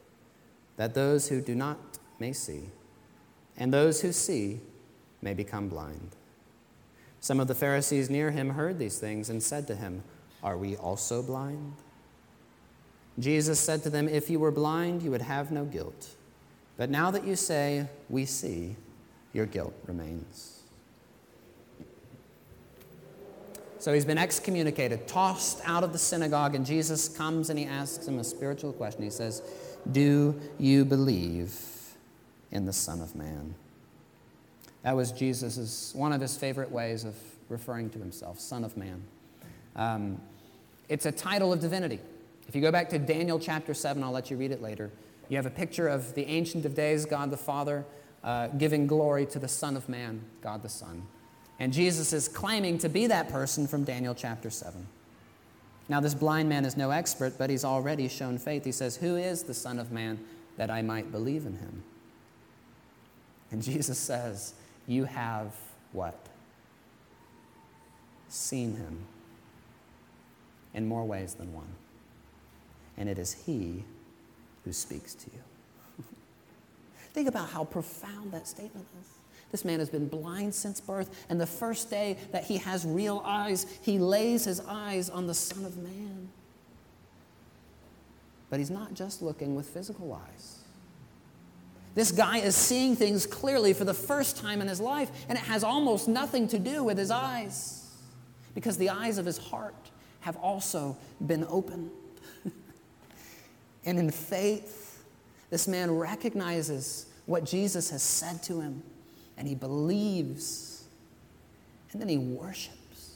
that 0.81 0.95
those 0.95 1.28
who 1.28 1.43
do 1.43 1.55
not 1.55 1.99
may 2.18 2.33
see, 2.33 2.62
and 3.59 3.70
those 3.70 4.01
who 4.01 4.12
see 4.12 4.61
may 5.20 5.35
become 5.35 5.68
blind. 5.68 6.16
Some 7.20 7.39
of 7.39 7.49
the 7.49 7.55
Pharisees 7.55 8.09
near 8.09 8.31
him 8.31 8.49
heard 8.49 8.78
these 8.78 8.99
things 8.99 9.28
and 9.28 9.43
said 9.43 9.66
to 9.66 9.76
him, 9.76 10.03
Are 10.43 10.57
we 10.57 10.76
also 10.76 11.22
blind? 11.22 11.74
Jesus 13.18 13.61
said 13.61 13.83
to 13.83 13.91
them, 13.91 14.09
If 14.09 14.31
you 14.31 14.41
were 14.41 14.51
blind, 14.51 15.03
you 15.03 15.11
would 15.11 15.20
have 15.20 15.53
no 15.53 15.66
guilt. 15.66 16.14
But 16.78 16.89
now 16.89 17.11
that 17.11 17.26
you 17.26 17.37
say, 17.37 17.87
We 18.09 18.24
see, 18.24 18.74
your 19.35 19.45
guilt 19.45 19.74
remains. 19.87 20.61
So 23.81 23.93
he's 23.93 24.07
been 24.07 24.18
excommunicated, 24.18 25.07
tossed 25.07 25.61
out 25.66 25.85
of 25.85 25.93
the 25.93 25.99
synagogue, 25.99 26.55
and 26.55 26.64
Jesus 26.64 27.07
comes 27.07 27.51
and 27.51 27.59
he 27.59 27.66
asks 27.66 28.07
him 28.09 28.18
a 28.18 28.24
spiritual 28.24 28.72
question. 28.72 29.03
He 29.03 29.11
says, 29.11 29.43
do 29.91 30.39
you 30.59 30.85
believe 30.85 31.55
in 32.51 32.66
the 32.66 32.72
Son 32.72 33.01
of 33.01 33.14
Man? 33.14 33.55
That 34.83 34.97
was 34.97 35.12
Jesus' 35.12 35.93
one 35.95 36.12
of 36.12 36.20
his 36.20 36.37
favorite 36.37 36.70
ways 36.70 37.05
of 37.05 37.14
referring 37.49 37.91
to 37.91 37.99
himself, 37.99 38.41
Son 38.41 38.64
of 38.64 38.76
Man. 38.76 39.03
Um, 39.76 40.20
it's 40.89 41.07
a 41.07 41.12
title 41.12 41.53
of 41.53 41.61
divinity. 41.61 42.01
If 42.49 42.57
you 42.57 42.61
go 42.61 42.72
back 42.72 42.89
to 42.91 42.99
Daniel 42.99 43.39
chapter 43.39 43.74
7, 43.74 44.03
I'll 44.03 44.11
let 44.11 44.31
you 44.31 44.37
read 44.37 44.51
it 44.51 44.62
later. 44.62 44.91
You 45.28 45.37
have 45.37 45.47
a 45.47 45.51
picture 45.51 45.87
of 45.87 46.14
the 46.14 46.26
Ancient 46.26 46.64
of 46.64 46.74
Days, 46.74 47.05
God 47.07 47.31
the 47.31 47.37
Father, 47.37 47.85
uh, 48.24 48.49
giving 48.49 48.87
glory 48.87 49.26
to 49.26 49.39
the 49.39 49.49
Son 49.49 49.76
of 49.76 49.89
Man, 49.89 50.22
God 50.43 50.62
the 50.62 50.68
Son. 50.68 51.03
And 51.61 51.72
Jesus 51.72 52.12
is 52.12 52.26
claiming 52.26 52.78
to 52.78 52.89
be 52.89 53.07
that 53.07 53.28
person 53.28 53.66
from 53.68 53.85
Daniel 53.85 54.14
chapter 54.14 54.51
7. 54.51 54.87
Now, 55.91 55.99
this 55.99 56.14
blind 56.14 56.49
man 56.49 56.64
is 56.64 56.76
no 56.76 56.93
expert, 56.93 57.36
but 57.36 57.51
he's 57.51 57.64
already 57.64 58.07
shown 58.07 58.38
faith. 58.38 58.64
He 58.64 58.70
says, 58.70 58.95
Who 58.95 59.16
is 59.16 59.43
the 59.43 59.53
Son 59.53 59.80
of 59.80 59.91
Man 59.91 60.20
that 60.57 60.70
I 60.70 60.82
might 60.82 61.11
believe 61.11 61.47
in 61.47 61.57
him? 61.57 61.82
And 63.51 63.61
Jesus 63.61 63.99
says, 63.99 64.55
You 64.86 65.05
have 65.07 65.53
what? 65.91 66.14
Seen 68.28 68.76
him 68.76 68.99
in 70.74 70.86
more 70.86 71.05
ways 71.05 71.34
than 71.34 71.53
one. 71.53 71.74
And 72.97 73.09
it 73.09 73.18
is 73.18 73.32
he 73.32 73.82
who 74.64 74.72
speaks 74.72 75.12
to 75.16 75.26
you. 75.34 76.05
Think 77.12 77.26
about 77.28 77.51
how 77.51 77.64
profound 77.64 78.30
that 78.30 78.47
statement 78.47 78.86
is. 79.03 79.09
This 79.51 79.64
man 79.64 79.80
has 79.80 79.90
been 79.90 80.09
blind 80.09 80.55
since 80.55 80.80
birth, 80.80 81.26
and 81.28 81.40
the 81.40 81.46
first 81.46 81.90
day 81.90 82.18
that 82.32 82.44
he 82.44 82.59
has 82.59 82.84
real 82.84 83.22
eyes, 83.24 83.66
he 83.82 83.98
lays 83.98 84.44
his 84.44 84.61
eyes 84.61 85.11
on 85.11 85.26
the 85.26 85.34
Son 85.34 85.64
of 85.64 85.76
Man. 85.76 86.28
But 88.48 88.59
he's 88.59 88.70
not 88.70 88.94
just 88.94 89.22
looking 89.22 89.55
with 89.55 89.66
physical 89.66 90.12
eyes. 90.12 90.59
This 91.94 92.12
guy 92.12 92.38
is 92.38 92.55
seeing 92.55 92.94
things 92.94 93.26
clearly 93.26 93.72
for 93.72 93.84
the 93.84 93.94
first 93.94 94.36
time 94.36 94.61
in 94.61 94.68
his 94.68 94.80
life, 94.80 95.11
and 95.28 95.36
it 95.36 95.44
has 95.44 95.64
almost 95.64 96.07
nothing 96.07 96.46
to 96.48 96.59
do 96.59 96.84
with 96.84 96.96
his 96.96 97.11
eyes, 97.11 97.88
because 98.55 98.78
the 98.78 98.90
eyes 98.90 99.18
of 99.18 99.26
his 99.26 99.38
heart 99.38 99.90
have 100.20 100.36
also 100.36 100.96
been 101.26 101.44
opened. 101.48 101.90
and 103.84 103.98
in 103.98 104.11
faith, 104.11 105.03
this 105.51 105.66
man 105.66 105.90
recognizes 105.90 107.07
what 107.26 107.44
Jesus 107.44 107.90
has 107.90 108.03
said 108.03 108.42
to 108.44 108.61
him, 108.61 108.82
and 109.41 109.49
he 109.49 109.55
believes, 109.55 110.84
and 111.93 112.01
then 112.01 112.11
he 112.11 112.18
worships. 112.18 113.14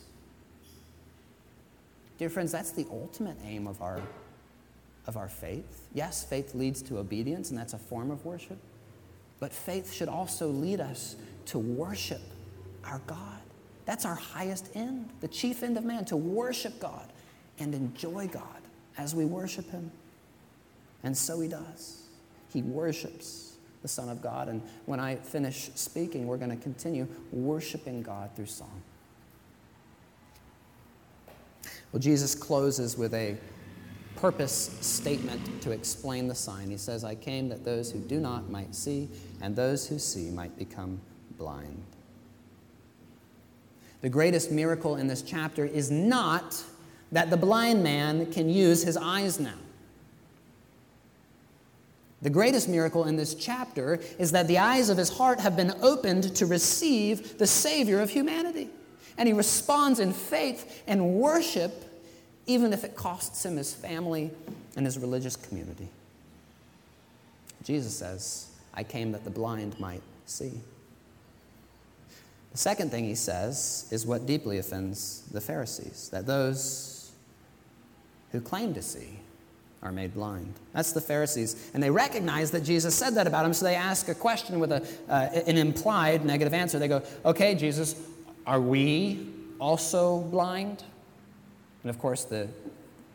Dear 2.16 2.31
friends, 2.31 2.51
that's 2.51 2.70
the 2.70 2.87
ultimate 2.91 3.37
aim 3.45 3.66
of 3.66 3.83
our, 3.83 4.01
of 5.07 5.18
our 5.18 5.29
faith. 5.29 5.83
Yes, 5.93 6.25
faith 6.25 6.55
leads 6.55 6.81
to 6.85 6.97
obedience, 6.97 7.51
and 7.51 7.59
that's 7.59 7.75
a 7.75 7.79
form 7.79 8.11
of 8.11 8.25
worship. 8.25 8.57
But 9.39 9.53
faith 9.53 9.93
should 9.93 10.09
also 10.09 10.49
lead 10.49 10.81
us 10.81 11.16
to 11.47 11.59
worship 11.59 12.22
our 12.85 13.03
God. 13.07 13.43
That's 13.85 14.07
our 14.07 14.14
highest 14.14 14.70
end, 14.75 15.11
the 15.20 15.29
chief 15.29 15.62
end 15.62 15.77
of 15.77 15.85
man, 15.85 16.07
to 16.07 16.16
worship 16.16 16.81
God 16.81 17.12
and 17.59 17.75
enjoy 17.75 18.29
God 18.29 18.62
as 18.97 19.14
we 19.14 19.27
worship 19.27 19.70
Him. 19.70 19.91
And 21.03 21.14
so 21.14 21.39
He 21.39 21.49
does. 21.49 22.05
He 22.51 22.62
worships 22.62 23.54
the 23.85 23.89
Son 23.89 24.09
of 24.09 24.22
God. 24.22 24.49
And 24.49 24.62
when 24.87 24.99
I 24.99 25.16
finish 25.16 25.68
speaking, 25.74 26.26
we're 26.26 26.39
going 26.39 26.49
to 26.49 26.57
continue 26.57 27.07
worshiping 27.32 28.03
God 28.03 28.30
through 28.35 28.47
song. 28.47 28.80
Well, 31.93 32.01
Jesus 32.01 32.35
closes 32.35 32.97
with 32.97 33.12
a 33.12 33.37
purpose 34.16 34.74
statement 34.80 35.61
to 35.61 35.70
explain 35.70 36.28
the 36.28 36.35
sign. 36.35 36.70
He 36.70 36.78
says, 36.78 37.05
I 37.05 37.14
came 37.14 37.51
that 37.51 37.62
those 37.62 37.93
who 37.93 37.99
do 37.99 38.20
not 38.20 38.49
might 38.49 38.74
see, 38.74 39.11
and 39.43 39.55
those 39.55 39.87
who 39.87 39.99
see 39.99 40.30
might 40.30 40.57
become 40.57 40.99
blind. 41.37 41.82
The 44.01 44.09
greatest 44.09 44.51
miracle 44.51 44.97
in 44.97 45.09
this 45.09 45.20
chapter 45.20 45.66
is 45.66 45.91
not 45.91 46.64
that 47.12 47.28
the 47.28 47.37
blind 47.37 47.82
man 47.82 48.32
can 48.32 48.49
use 48.49 48.82
his 48.82 48.97
eyes 48.97 49.39
now. 49.39 49.59
The 52.25 52.31
greatest 52.31 52.70
miracle 52.70 53.05
in 53.05 53.16
this 53.16 53.35
chapter 53.35 54.01
is 54.18 54.33
that 54.33 54.49
the 54.49 54.57
eyes 54.57 54.89
of 54.89 54.97
his 54.97 55.11
heart 55.11 55.41
have 55.41 55.57
been 55.57 55.75
opened 55.83 56.35
to 56.37 56.47
receive 56.47 57.37
the 57.37 57.47
Savior 57.47 58.01
of 58.01 58.09
humanity. 58.09 58.70
And 59.18 59.29
he 59.29 59.35
responds 59.35 60.01
in 60.01 60.14
faith 60.14 60.83
and 60.87 61.16
worship, 61.16 61.85
even 62.47 62.72
if 62.72 62.83
it 62.83 62.97
costs 62.97 63.45
him 63.45 63.59
his 63.59 63.75
family 63.75 64.31
and 64.75 64.87
his 64.87 64.97
religious 64.97 65.37
community. 65.37 65.91
Jesus 67.62 67.95
says, 67.95 68.49
I 68.72 68.85
came 68.85 69.12
that 69.12 69.25
the 69.25 69.31
blind 69.31 69.79
might 69.79 70.03
see. 70.25 70.62
The 72.53 72.59
second 72.59 72.91
thing 72.91 73.05
he 73.05 73.16
says 73.16 73.87
is 73.91 74.07
what 74.07 74.25
deeply 74.25 74.57
offends 74.57 75.25
the 75.31 75.43
Pharisees 75.43 76.09
that 76.11 76.25
those 76.25 77.12
who 78.33 78.41
claim 78.41 78.72
to 78.72 78.83
see 78.83 79.18
are 79.85 79.93
made 79.93 80.14
blind. 80.14 80.55
That's 80.72 80.93
the 80.93 81.01
Pharisees. 81.01 81.70
And 81.74 81.82
they 81.82 81.91
recognize 81.91 82.51
that 82.53 82.62
Jesus 82.62 82.95
said 82.95 83.14
that 83.14 83.26
about 83.26 83.43
them, 83.43 83.53
so 83.53 83.66
they 83.66 83.74
ask 83.74 84.09
a 84.09 84.14
question 84.14 84.59
with 84.59 84.72
a, 84.72 84.85
uh, 85.09 85.28
an 85.47 85.59
implied 85.59 86.24
negative 86.24 86.55
answer. 86.55 86.78
They 86.78 86.89
go, 86.89 87.03
Okay, 87.24 87.55
Jesus, 87.55 87.95
are 88.47 88.61
we 88.61 89.28
also 89.61 90.22
blind? 90.22 90.82
And 91.82 91.91
of 91.91 91.99
course, 91.99 92.24
the, 92.24 92.49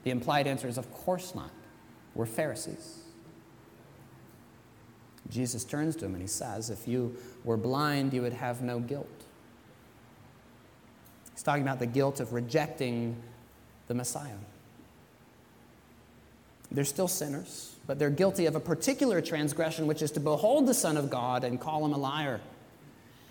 the 0.03 0.11
implied 0.11 0.45
answer 0.45 0.67
is, 0.67 0.77
Of 0.77 0.93
course 0.93 1.33
not. 1.33 1.49
We're 2.13 2.27
Pharisees. 2.27 2.99
Jesus 5.29 5.63
turns 5.63 5.95
to 5.97 6.05
him 6.05 6.13
and 6.13 6.21
he 6.21 6.27
says, 6.27 6.69
If 6.69 6.87
you 6.87 7.15
were 7.43 7.57
blind, 7.57 8.13
you 8.13 8.21
would 8.21 8.33
have 8.33 8.61
no 8.61 8.79
guilt. 8.79 9.07
He's 11.33 11.43
talking 11.43 11.63
about 11.63 11.79
the 11.79 11.87
guilt 11.87 12.19
of 12.19 12.33
rejecting 12.33 13.15
the 13.87 13.95
Messiah. 13.95 14.35
They're 16.71 16.85
still 16.85 17.07
sinners, 17.07 17.75
but 17.87 17.97
they're 17.97 18.09
guilty 18.09 18.45
of 18.45 18.55
a 18.55 18.59
particular 18.59 19.21
transgression, 19.21 19.87
which 19.87 20.01
is 20.01 20.11
to 20.11 20.19
behold 20.19 20.67
the 20.67 20.73
Son 20.73 20.97
of 20.97 21.09
God 21.09 21.43
and 21.43 21.59
call 21.59 21.83
him 21.83 21.93
a 21.93 21.97
liar. 21.97 22.41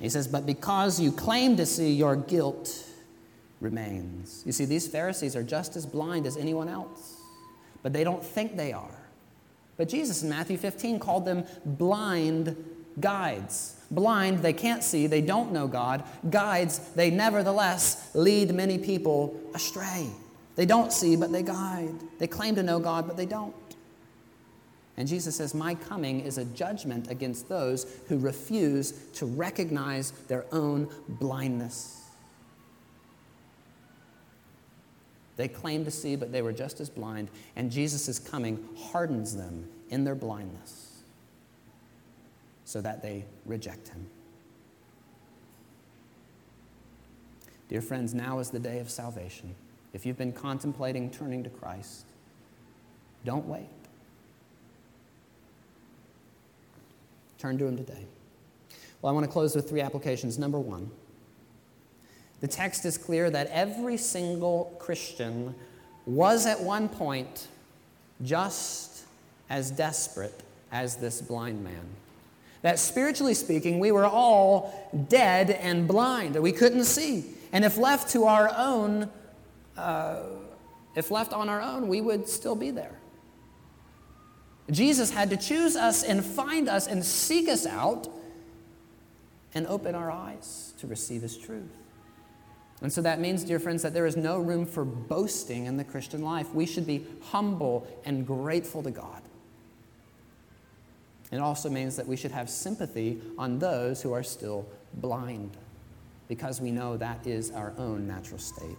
He 0.00 0.08
says, 0.08 0.26
But 0.28 0.46
because 0.46 1.00
you 1.00 1.12
claim 1.12 1.56
to 1.56 1.66
see, 1.66 1.92
your 1.92 2.16
guilt 2.16 2.84
remains. 3.60 4.42
You 4.46 4.52
see, 4.52 4.64
these 4.64 4.86
Pharisees 4.86 5.36
are 5.36 5.42
just 5.42 5.76
as 5.76 5.86
blind 5.86 6.26
as 6.26 6.36
anyone 6.36 6.68
else, 6.68 7.16
but 7.82 7.92
they 7.92 8.04
don't 8.04 8.24
think 8.24 8.56
they 8.56 8.72
are. 8.72 8.98
But 9.76 9.88
Jesus 9.88 10.22
in 10.22 10.28
Matthew 10.28 10.56
15 10.56 10.98
called 10.98 11.24
them 11.24 11.44
blind 11.64 12.56
guides. 13.00 13.76
Blind, 13.90 14.40
they 14.40 14.52
can't 14.52 14.82
see, 14.82 15.06
they 15.06 15.20
don't 15.20 15.52
know 15.52 15.66
God. 15.66 16.04
Guides, 16.28 16.78
they 16.94 17.10
nevertheless 17.10 18.10
lead 18.14 18.52
many 18.54 18.78
people 18.78 19.40
astray. 19.54 20.08
They 20.58 20.66
don't 20.66 20.92
see, 20.92 21.14
but 21.14 21.30
they 21.30 21.44
guide. 21.44 21.94
They 22.18 22.26
claim 22.26 22.56
to 22.56 22.64
know 22.64 22.80
God, 22.80 23.06
but 23.06 23.16
they 23.16 23.26
don't. 23.26 23.54
And 24.96 25.06
Jesus 25.06 25.36
says, 25.36 25.54
My 25.54 25.76
coming 25.76 26.18
is 26.18 26.36
a 26.36 26.44
judgment 26.46 27.08
against 27.12 27.48
those 27.48 27.86
who 28.08 28.18
refuse 28.18 28.90
to 29.14 29.26
recognize 29.26 30.10
their 30.26 30.46
own 30.50 30.88
blindness. 31.08 32.02
They 35.36 35.46
claim 35.46 35.84
to 35.84 35.92
see, 35.92 36.16
but 36.16 36.32
they 36.32 36.42
were 36.42 36.52
just 36.52 36.80
as 36.80 36.90
blind. 36.90 37.28
And 37.54 37.70
Jesus' 37.70 38.18
coming 38.18 38.68
hardens 38.90 39.36
them 39.36 39.68
in 39.90 40.02
their 40.02 40.16
blindness 40.16 41.02
so 42.64 42.80
that 42.80 43.00
they 43.00 43.26
reject 43.46 43.90
him. 43.90 44.08
Dear 47.68 47.80
friends, 47.80 48.12
now 48.12 48.40
is 48.40 48.50
the 48.50 48.58
day 48.58 48.80
of 48.80 48.90
salvation. 48.90 49.54
If 49.92 50.04
you've 50.04 50.18
been 50.18 50.32
contemplating 50.32 51.10
turning 51.10 51.42
to 51.44 51.50
Christ, 51.50 52.04
don't 53.24 53.46
wait. 53.46 53.68
Turn 57.38 57.58
to 57.58 57.66
Him 57.66 57.76
today. 57.76 58.04
Well, 59.00 59.10
I 59.10 59.14
want 59.14 59.24
to 59.24 59.32
close 59.32 59.54
with 59.54 59.68
three 59.68 59.80
applications. 59.80 60.38
Number 60.38 60.58
one, 60.58 60.90
the 62.40 62.48
text 62.48 62.84
is 62.84 62.98
clear 62.98 63.30
that 63.30 63.48
every 63.48 63.96
single 63.96 64.76
Christian 64.78 65.54
was 66.06 66.46
at 66.46 66.60
one 66.60 66.88
point 66.88 67.48
just 68.22 69.04
as 69.50 69.70
desperate 69.70 70.42
as 70.72 70.96
this 70.96 71.20
blind 71.20 71.62
man. 71.62 71.86
That 72.62 72.78
spiritually 72.78 73.34
speaking, 73.34 73.78
we 73.78 73.92
were 73.92 74.06
all 74.06 75.06
dead 75.08 75.50
and 75.50 75.86
blind. 75.86 76.36
We 76.36 76.52
couldn't 76.52 76.84
see. 76.84 77.24
And 77.52 77.64
if 77.64 77.76
left 77.76 78.10
to 78.12 78.24
our 78.24 78.50
own 78.56 79.10
uh, 79.78 80.22
if 80.94 81.10
left 81.10 81.32
on 81.32 81.48
our 81.48 81.62
own, 81.62 81.88
we 81.88 82.00
would 82.00 82.28
still 82.28 82.56
be 82.56 82.70
there. 82.70 82.98
Jesus 84.70 85.10
had 85.10 85.30
to 85.30 85.36
choose 85.36 85.76
us 85.76 86.02
and 86.02 86.24
find 86.24 86.68
us 86.68 86.86
and 86.86 87.04
seek 87.04 87.48
us 87.48 87.64
out 87.64 88.08
and 89.54 89.66
open 89.66 89.94
our 89.94 90.10
eyes 90.10 90.74
to 90.78 90.86
receive 90.86 91.22
his 91.22 91.38
truth. 91.38 91.70
And 92.82 92.92
so 92.92 93.00
that 93.02 93.18
means, 93.18 93.44
dear 93.44 93.58
friends, 93.58 93.82
that 93.82 93.94
there 93.94 94.06
is 94.06 94.16
no 94.16 94.38
room 94.38 94.66
for 94.66 94.84
boasting 94.84 95.66
in 95.66 95.76
the 95.78 95.84
Christian 95.84 96.22
life. 96.22 96.52
We 96.54 96.66
should 96.66 96.86
be 96.86 97.06
humble 97.30 97.88
and 98.04 98.26
grateful 98.26 98.82
to 98.82 98.90
God. 98.90 99.22
It 101.32 101.38
also 101.38 101.68
means 101.68 101.96
that 101.96 102.06
we 102.06 102.16
should 102.16 102.30
have 102.30 102.48
sympathy 102.48 103.20
on 103.36 103.58
those 103.58 104.00
who 104.00 104.12
are 104.12 104.22
still 104.22 104.66
blind, 104.94 105.56
because 106.28 106.60
we 106.60 106.70
know 106.70 106.96
that 106.96 107.26
is 107.26 107.50
our 107.50 107.72
own 107.78 108.06
natural 108.06 108.38
state. 108.38 108.76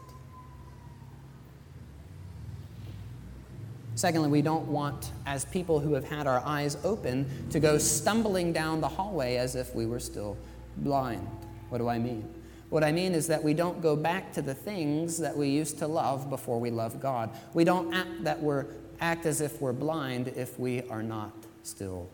Secondly, 3.99 4.29
we 4.29 4.41
don't 4.41 4.65
want, 4.69 5.11
as 5.25 5.43
people 5.43 5.81
who 5.81 5.93
have 5.93 6.05
had 6.05 6.25
our 6.25 6.41
eyes 6.45 6.77
open, 6.85 7.29
to 7.49 7.59
go 7.59 7.77
stumbling 7.77 8.53
down 8.53 8.79
the 8.79 8.87
hallway 8.87 9.35
as 9.35 9.57
if 9.57 9.75
we 9.75 9.85
were 9.85 9.99
still 9.99 10.37
blind. 10.77 11.27
What 11.67 11.79
do 11.79 11.89
I 11.89 11.99
mean? 11.99 12.23
What 12.69 12.81
I 12.81 12.93
mean 12.93 13.13
is 13.13 13.27
that 13.27 13.43
we 13.43 13.53
don't 13.53 13.81
go 13.81 13.97
back 13.97 14.31
to 14.35 14.41
the 14.41 14.53
things 14.53 15.17
that 15.17 15.35
we 15.35 15.49
used 15.49 15.79
to 15.79 15.87
love 15.87 16.29
before 16.29 16.61
we 16.61 16.71
love 16.71 17.01
God. 17.01 17.29
We 17.53 17.65
don't 17.65 17.93
act 17.93 18.23
that 18.23 18.41
we're 18.41 18.67
act 19.01 19.25
as 19.25 19.41
if 19.41 19.59
we're 19.59 19.73
blind 19.73 20.29
if 20.29 20.57
we 20.57 20.81
are 20.83 21.03
not 21.03 21.33
still 21.63 22.07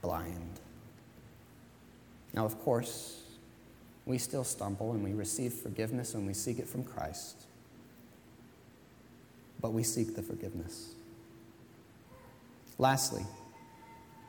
blind. 0.00 0.60
Now, 2.32 2.46
of 2.46 2.58
course, 2.58 3.20
we 4.06 4.16
still 4.16 4.44
stumble 4.44 4.92
and 4.92 5.04
we 5.04 5.12
receive 5.12 5.52
forgiveness 5.52 6.14
when 6.14 6.24
we 6.24 6.32
seek 6.32 6.58
it 6.58 6.66
from 6.66 6.84
Christ. 6.84 7.36
But 9.60 9.74
we 9.74 9.82
seek 9.82 10.16
the 10.16 10.22
forgiveness. 10.22 10.94
Lastly, 12.78 13.24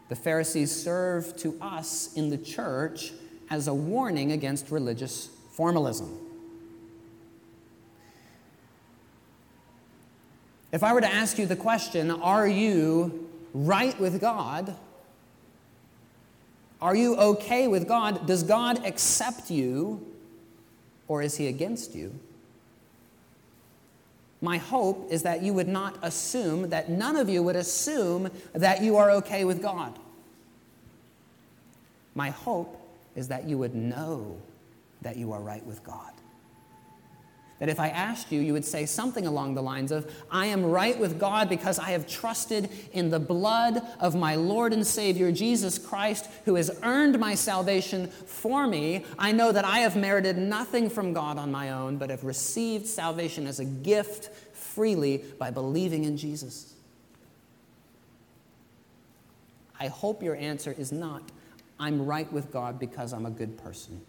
the 0.09 0.15
Pharisees 0.15 0.71
serve 0.71 1.37
to 1.37 1.55
us 1.61 2.13
in 2.15 2.29
the 2.29 2.37
church 2.37 3.13
as 3.49 3.67
a 3.67 3.73
warning 3.73 4.31
against 4.31 4.71
religious 4.71 5.29
formalism. 5.51 6.17
If 10.71 10.83
I 10.83 10.93
were 10.93 11.01
to 11.01 11.11
ask 11.11 11.37
you 11.37 11.45
the 11.45 11.55
question, 11.55 12.11
are 12.11 12.47
you 12.47 13.29
right 13.53 13.99
with 13.99 14.19
God? 14.19 14.75
Are 16.81 16.95
you 16.95 17.15
okay 17.17 17.67
with 17.67 17.87
God? 17.87 18.25
Does 18.25 18.43
God 18.43 18.85
accept 18.85 19.51
you 19.51 20.05
or 21.07 21.21
is 21.21 21.37
he 21.37 21.47
against 21.47 21.95
you? 21.95 22.19
My 24.41 24.57
hope 24.57 25.11
is 25.11 25.23
that 25.23 25.41
you 25.41 25.53
would 25.53 25.67
not 25.67 25.97
assume, 26.01 26.69
that 26.69 26.89
none 26.89 27.15
of 27.15 27.29
you 27.29 27.43
would 27.43 27.57
assume 27.57 28.29
that 28.53 28.81
you 28.81 28.95
are 28.97 29.11
okay 29.11 29.43
with 29.43 29.61
God. 29.61 29.97
My 32.15 32.29
hope 32.29 32.79
is 33.15 33.27
that 33.27 33.45
you 33.45 33.57
would 33.57 33.75
know 33.75 34.37
that 35.01 35.17
you 35.17 35.31
are 35.33 35.41
right 35.41 35.65
with 35.65 35.83
God. 35.83 36.11
That 37.59 37.67
if 37.67 37.79
I 37.79 37.89
asked 37.89 38.31
you, 38.31 38.39
you 38.39 38.53
would 38.53 38.63
say 38.63 38.85
something 38.85 39.27
along 39.27 39.53
the 39.53 39.61
lines 39.61 39.91
of, 39.91 40.09
I 40.31 40.45
am 40.45 40.65
right 40.65 40.97
with 40.97 41.19
God 41.19 41.49
because 41.49 41.77
I 41.77 41.91
have 41.91 42.07
trusted 42.07 42.69
in 42.93 43.09
the 43.09 43.19
blood 43.19 43.85
of 43.99 44.15
my 44.15 44.35
Lord 44.35 44.71
and 44.71 44.87
Savior, 44.87 45.29
Jesus 45.31 45.77
Christ, 45.77 46.29
who 46.45 46.55
has 46.55 46.71
earned 46.83 47.19
my 47.19 47.35
salvation 47.35 48.07
for 48.07 48.65
me. 48.65 49.03
I 49.17 49.33
know 49.33 49.51
that 49.51 49.65
I 49.65 49.79
have 49.79 49.97
merited 49.97 50.37
nothing 50.37 50.89
from 50.89 51.11
God 51.11 51.37
on 51.37 51.51
my 51.51 51.71
own, 51.71 51.97
but 51.97 52.09
have 52.09 52.23
received 52.23 52.87
salvation 52.87 53.45
as 53.45 53.59
a 53.59 53.65
gift 53.65 54.29
freely 54.55 55.25
by 55.37 55.51
believing 55.51 56.05
in 56.05 56.15
Jesus. 56.15 56.73
I 59.77 59.87
hope 59.87 60.23
your 60.23 60.35
answer 60.35 60.73
is 60.77 60.93
not, 60.93 61.23
I'm 61.77 62.05
right 62.05 62.31
with 62.31 62.51
God 62.51 62.79
because 62.79 63.11
I'm 63.11 63.25
a 63.25 63.31
good 63.31 63.57
person. 63.57 64.01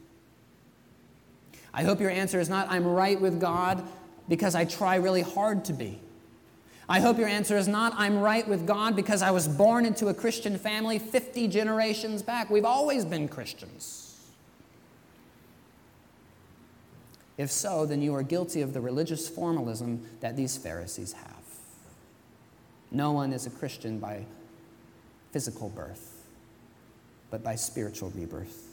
I 1.72 1.84
hope 1.84 2.00
your 2.00 2.10
answer 2.10 2.40
is 2.40 2.48
not, 2.48 2.66
I'm 2.70 2.86
right 2.86 3.20
with 3.20 3.40
God 3.40 3.86
because 4.28 4.54
I 4.54 4.64
try 4.64 4.96
really 4.96 5.22
hard 5.22 5.64
to 5.66 5.72
be. 5.72 6.00
I 6.88 6.98
hope 6.98 7.18
your 7.18 7.28
answer 7.28 7.56
is 7.56 7.68
not, 7.68 7.94
I'm 7.96 8.18
right 8.18 8.46
with 8.48 8.66
God 8.66 8.96
because 8.96 9.22
I 9.22 9.30
was 9.30 9.46
born 9.46 9.86
into 9.86 10.08
a 10.08 10.14
Christian 10.14 10.58
family 10.58 10.98
50 10.98 11.46
generations 11.46 12.22
back. 12.22 12.50
We've 12.50 12.64
always 12.64 13.04
been 13.04 13.28
Christians. 13.28 14.18
If 17.38 17.50
so, 17.50 17.86
then 17.86 18.02
you 18.02 18.14
are 18.16 18.24
guilty 18.24 18.60
of 18.60 18.74
the 18.74 18.80
religious 18.80 19.28
formalism 19.28 20.04
that 20.20 20.36
these 20.36 20.58
Pharisees 20.58 21.12
have. 21.12 21.40
No 22.90 23.12
one 23.12 23.32
is 23.32 23.46
a 23.46 23.50
Christian 23.50 23.98
by 24.00 24.26
physical 25.30 25.68
birth, 25.68 26.26
but 27.30 27.44
by 27.44 27.54
spiritual 27.54 28.10
rebirth. 28.16 28.69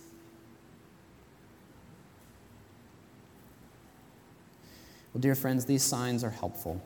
Well, 5.18 5.22
dear 5.24 5.34
friends, 5.34 5.66
these 5.66 5.82
signs 5.82 6.24
are 6.24 6.30
helpful 6.30 6.80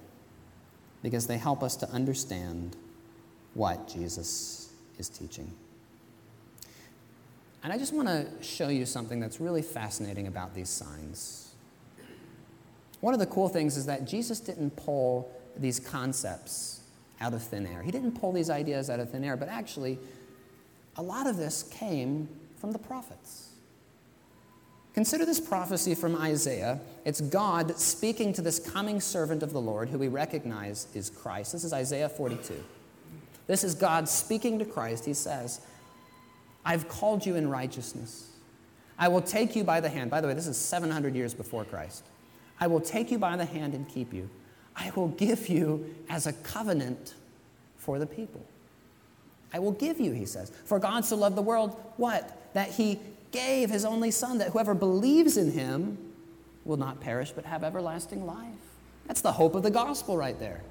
because 1.03 1.27
they 1.27 1.37
help 1.37 1.61
us 1.61 1.75
to 1.75 1.89
understand 1.89 2.77
what 3.55 3.89
Jesus 3.89 4.71
is 4.97 5.09
teaching. 5.09 5.51
And 7.61 7.73
I 7.73 7.77
just 7.77 7.91
want 7.91 8.07
to 8.07 8.27
show 8.41 8.69
you 8.69 8.85
something 8.85 9.19
that's 9.19 9.41
really 9.41 9.61
fascinating 9.61 10.27
about 10.27 10.55
these 10.55 10.69
signs. 10.69 11.51
One 13.01 13.13
of 13.13 13.19
the 13.19 13.25
cool 13.25 13.49
things 13.49 13.75
is 13.75 13.85
that 13.87 14.07
Jesus 14.07 14.39
didn't 14.39 14.77
pull 14.77 15.29
these 15.57 15.81
concepts 15.81 16.79
out 17.19 17.33
of 17.33 17.43
thin 17.43 17.67
air. 17.67 17.81
He 17.81 17.91
didn't 17.91 18.13
pull 18.13 18.31
these 18.31 18.49
ideas 18.49 18.89
out 18.89 19.01
of 19.01 19.11
thin 19.11 19.25
air, 19.25 19.35
but 19.35 19.49
actually, 19.49 19.99
a 20.95 21.03
lot 21.03 21.27
of 21.27 21.35
this 21.35 21.63
came 21.63 22.29
from 22.61 22.71
the 22.71 22.79
prophets. 22.79 23.50
Consider 24.93 25.25
this 25.25 25.39
prophecy 25.39 25.95
from 25.95 26.15
Isaiah. 26.17 26.79
It's 27.05 27.21
God 27.21 27.77
speaking 27.77 28.33
to 28.33 28.41
this 28.41 28.59
coming 28.59 28.99
servant 28.99 29.41
of 29.41 29.53
the 29.53 29.61
Lord, 29.61 29.89
who 29.89 29.97
we 29.97 30.09
recognize 30.09 30.87
is 30.93 31.09
Christ. 31.09 31.53
This 31.53 31.63
is 31.63 31.71
Isaiah 31.71 32.09
42. 32.09 32.61
This 33.47 33.63
is 33.63 33.73
God 33.73 34.09
speaking 34.09 34.59
to 34.59 34.65
Christ. 34.65 35.05
He 35.05 35.13
says, 35.13 35.61
I've 36.65 36.87
called 36.89 37.25
you 37.25 37.35
in 37.35 37.49
righteousness. 37.49 38.31
I 38.99 39.07
will 39.07 39.21
take 39.21 39.55
you 39.55 39.63
by 39.63 39.79
the 39.79 39.89
hand. 39.89 40.11
By 40.11 40.21
the 40.21 40.27
way, 40.27 40.33
this 40.33 40.47
is 40.47 40.57
700 40.57 41.15
years 41.15 41.33
before 41.33 41.63
Christ. 41.63 42.03
I 42.59 42.67
will 42.67 42.81
take 42.81 43.11
you 43.11 43.17
by 43.17 43.35
the 43.37 43.45
hand 43.45 43.73
and 43.73 43.89
keep 43.89 44.13
you. 44.13 44.29
I 44.75 44.91
will 44.95 45.07
give 45.07 45.49
you 45.49 45.95
as 46.09 46.27
a 46.27 46.33
covenant 46.33 47.15
for 47.77 47.97
the 47.97 48.05
people. 48.05 48.45
I 49.53 49.59
will 49.59 49.71
give 49.71 49.99
you, 49.99 50.11
he 50.11 50.25
says. 50.25 50.51
For 50.65 50.79
God 50.79 51.03
so 51.03 51.15
loved 51.15 51.35
the 51.35 51.41
world, 51.41 51.81
what? 51.97 52.53
That 52.53 52.69
he 52.69 52.99
gave 53.31 53.69
his 53.69 53.85
only 53.85 54.11
son 54.11 54.37
that 54.39 54.49
whoever 54.49 54.73
believes 54.73 55.37
in 55.37 55.51
him 55.51 55.97
will 56.65 56.77
not 56.77 56.99
perish 56.99 57.31
but 57.31 57.45
have 57.45 57.63
everlasting 57.63 58.25
life. 58.25 58.47
That's 59.07 59.21
the 59.21 59.31
hope 59.31 59.55
of 59.55 59.63
the 59.63 59.71
gospel 59.71 60.17
right 60.17 60.37
there. 60.39 60.61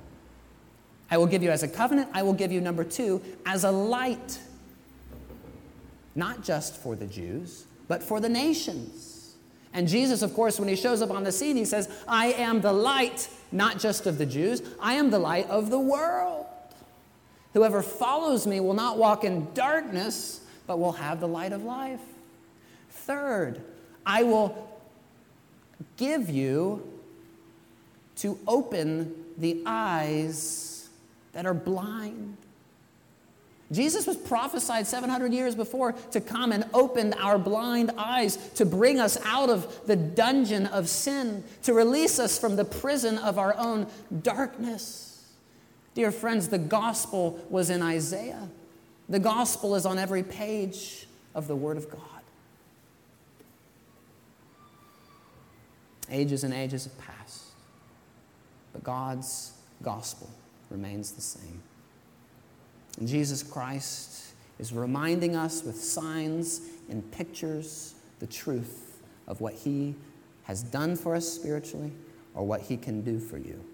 I 1.10 1.18
will 1.18 1.26
give 1.26 1.42
you 1.42 1.50
as 1.50 1.62
a 1.62 1.68
covenant, 1.68 2.08
I 2.14 2.22
will 2.22 2.32
give 2.32 2.52
you, 2.52 2.60
number 2.60 2.84
two, 2.84 3.20
as 3.44 3.64
a 3.64 3.70
light, 3.70 4.38
not 6.14 6.44
just 6.44 6.76
for 6.76 6.94
the 6.94 7.06
Jews, 7.06 7.64
but 7.88 8.02
for 8.02 8.20
the 8.20 8.28
nations. 8.28 9.34
And 9.72 9.88
Jesus, 9.88 10.22
of 10.22 10.34
course, 10.34 10.58
when 10.58 10.68
he 10.68 10.76
shows 10.76 11.02
up 11.02 11.10
on 11.10 11.24
the 11.24 11.32
scene, 11.32 11.56
he 11.56 11.64
says, 11.64 11.88
I 12.06 12.32
am 12.32 12.60
the 12.60 12.72
light, 12.72 13.28
not 13.50 13.78
just 13.78 14.06
of 14.06 14.18
the 14.18 14.26
Jews, 14.26 14.62
I 14.80 14.94
am 14.94 15.10
the 15.10 15.18
light 15.18 15.48
of 15.48 15.70
the 15.70 15.78
world. 15.78 16.46
Whoever 17.54 17.82
follows 17.82 18.46
me 18.46 18.60
will 18.60 18.74
not 18.74 18.96
walk 18.96 19.24
in 19.24 19.52
darkness, 19.54 20.40
but 20.66 20.78
will 20.78 20.92
have 20.92 21.20
the 21.20 21.28
light 21.28 21.52
of 21.52 21.64
life. 21.64 22.00
Third, 23.10 23.60
I 24.06 24.22
will 24.22 24.70
give 25.96 26.30
you 26.30 26.88
to 28.18 28.38
open 28.46 29.12
the 29.36 29.64
eyes 29.66 30.88
that 31.32 31.44
are 31.44 31.54
blind. 31.54 32.36
Jesus 33.72 34.06
was 34.06 34.16
prophesied 34.16 34.86
700 34.86 35.32
years 35.32 35.56
before 35.56 35.90
to 36.12 36.20
come 36.20 36.52
and 36.52 36.64
open 36.72 37.12
our 37.14 37.36
blind 37.36 37.90
eyes, 37.98 38.36
to 38.54 38.64
bring 38.64 39.00
us 39.00 39.18
out 39.24 39.50
of 39.50 39.88
the 39.88 39.96
dungeon 39.96 40.66
of 40.66 40.88
sin, 40.88 41.42
to 41.64 41.74
release 41.74 42.20
us 42.20 42.38
from 42.38 42.54
the 42.54 42.64
prison 42.64 43.18
of 43.18 43.40
our 43.40 43.56
own 43.58 43.88
darkness. 44.22 45.26
Dear 45.94 46.12
friends, 46.12 46.46
the 46.46 46.58
gospel 46.58 47.44
was 47.50 47.70
in 47.70 47.82
Isaiah. 47.82 48.48
The 49.08 49.18
gospel 49.18 49.74
is 49.74 49.84
on 49.84 49.98
every 49.98 50.22
page 50.22 51.08
of 51.34 51.48
the 51.48 51.56
Word 51.56 51.76
of 51.76 51.90
God. 51.90 52.19
Ages 56.10 56.44
and 56.44 56.52
ages 56.52 56.84
have 56.84 56.98
passed, 56.98 57.44
but 58.72 58.82
God's 58.82 59.52
gospel 59.82 60.28
remains 60.68 61.12
the 61.12 61.20
same. 61.20 61.62
And 62.98 63.06
Jesus 63.06 63.42
Christ 63.42 64.32
is 64.58 64.72
reminding 64.72 65.36
us 65.36 65.62
with 65.62 65.76
signs 65.76 66.62
and 66.88 67.08
pictures 67.12 67.94
the 68.18 68.26
truth 68.26 69.00
of 69.26 69.40
what 69.40 69.54
he 69.54 69.94
has 70.44 70.62
done 70.62 70.96
for 70.96 71.14
us 71.14 71.28
spiritually 71.28 71.92
or 72.34 72.44
what 72.44 72.60
he 72.60 72.76
can 72.76 73.02
do 73.02 73.18
for 73.18 73.38
you 73.38 73.64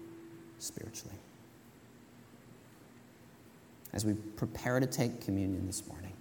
spiritually. 0.59 1.15
As 3.93 4.05
we 4.05 4.13
prepare 4.13 4.79
to 4.79 4.85
take 4.85 5.21
communion 5.21 5.65
this 5.65 5.87
morning, 5.87 6.13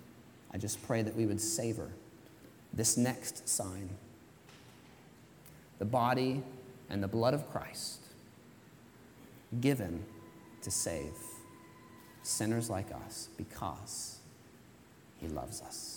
I 0.53 0.59
just 0.59 0.85
pray 0.87 1.03
that 1.03 1.15
we 1.15 1.27
would 1.27 1.41
savor 1.41 1.91
this 2.73 2.97
next 2.97 3.49
sign 3.49 3.91
the 5.79 5.85
body 5.85 6.43
and 6.91 7.03
the 7.03 7.09
blood 7.09 7.35
of 7.35 7.51
Christ 7.51 8.01
given 9.61 10.05
to 10.63 10.71
save 10.71 11.13
sinners 12.23 12.69
like 12.69 12.93
us 13.07 13.29
because 13.37 14.19
he 15.21 15.29
loves 15.29 15.63
us. 15.63 15.96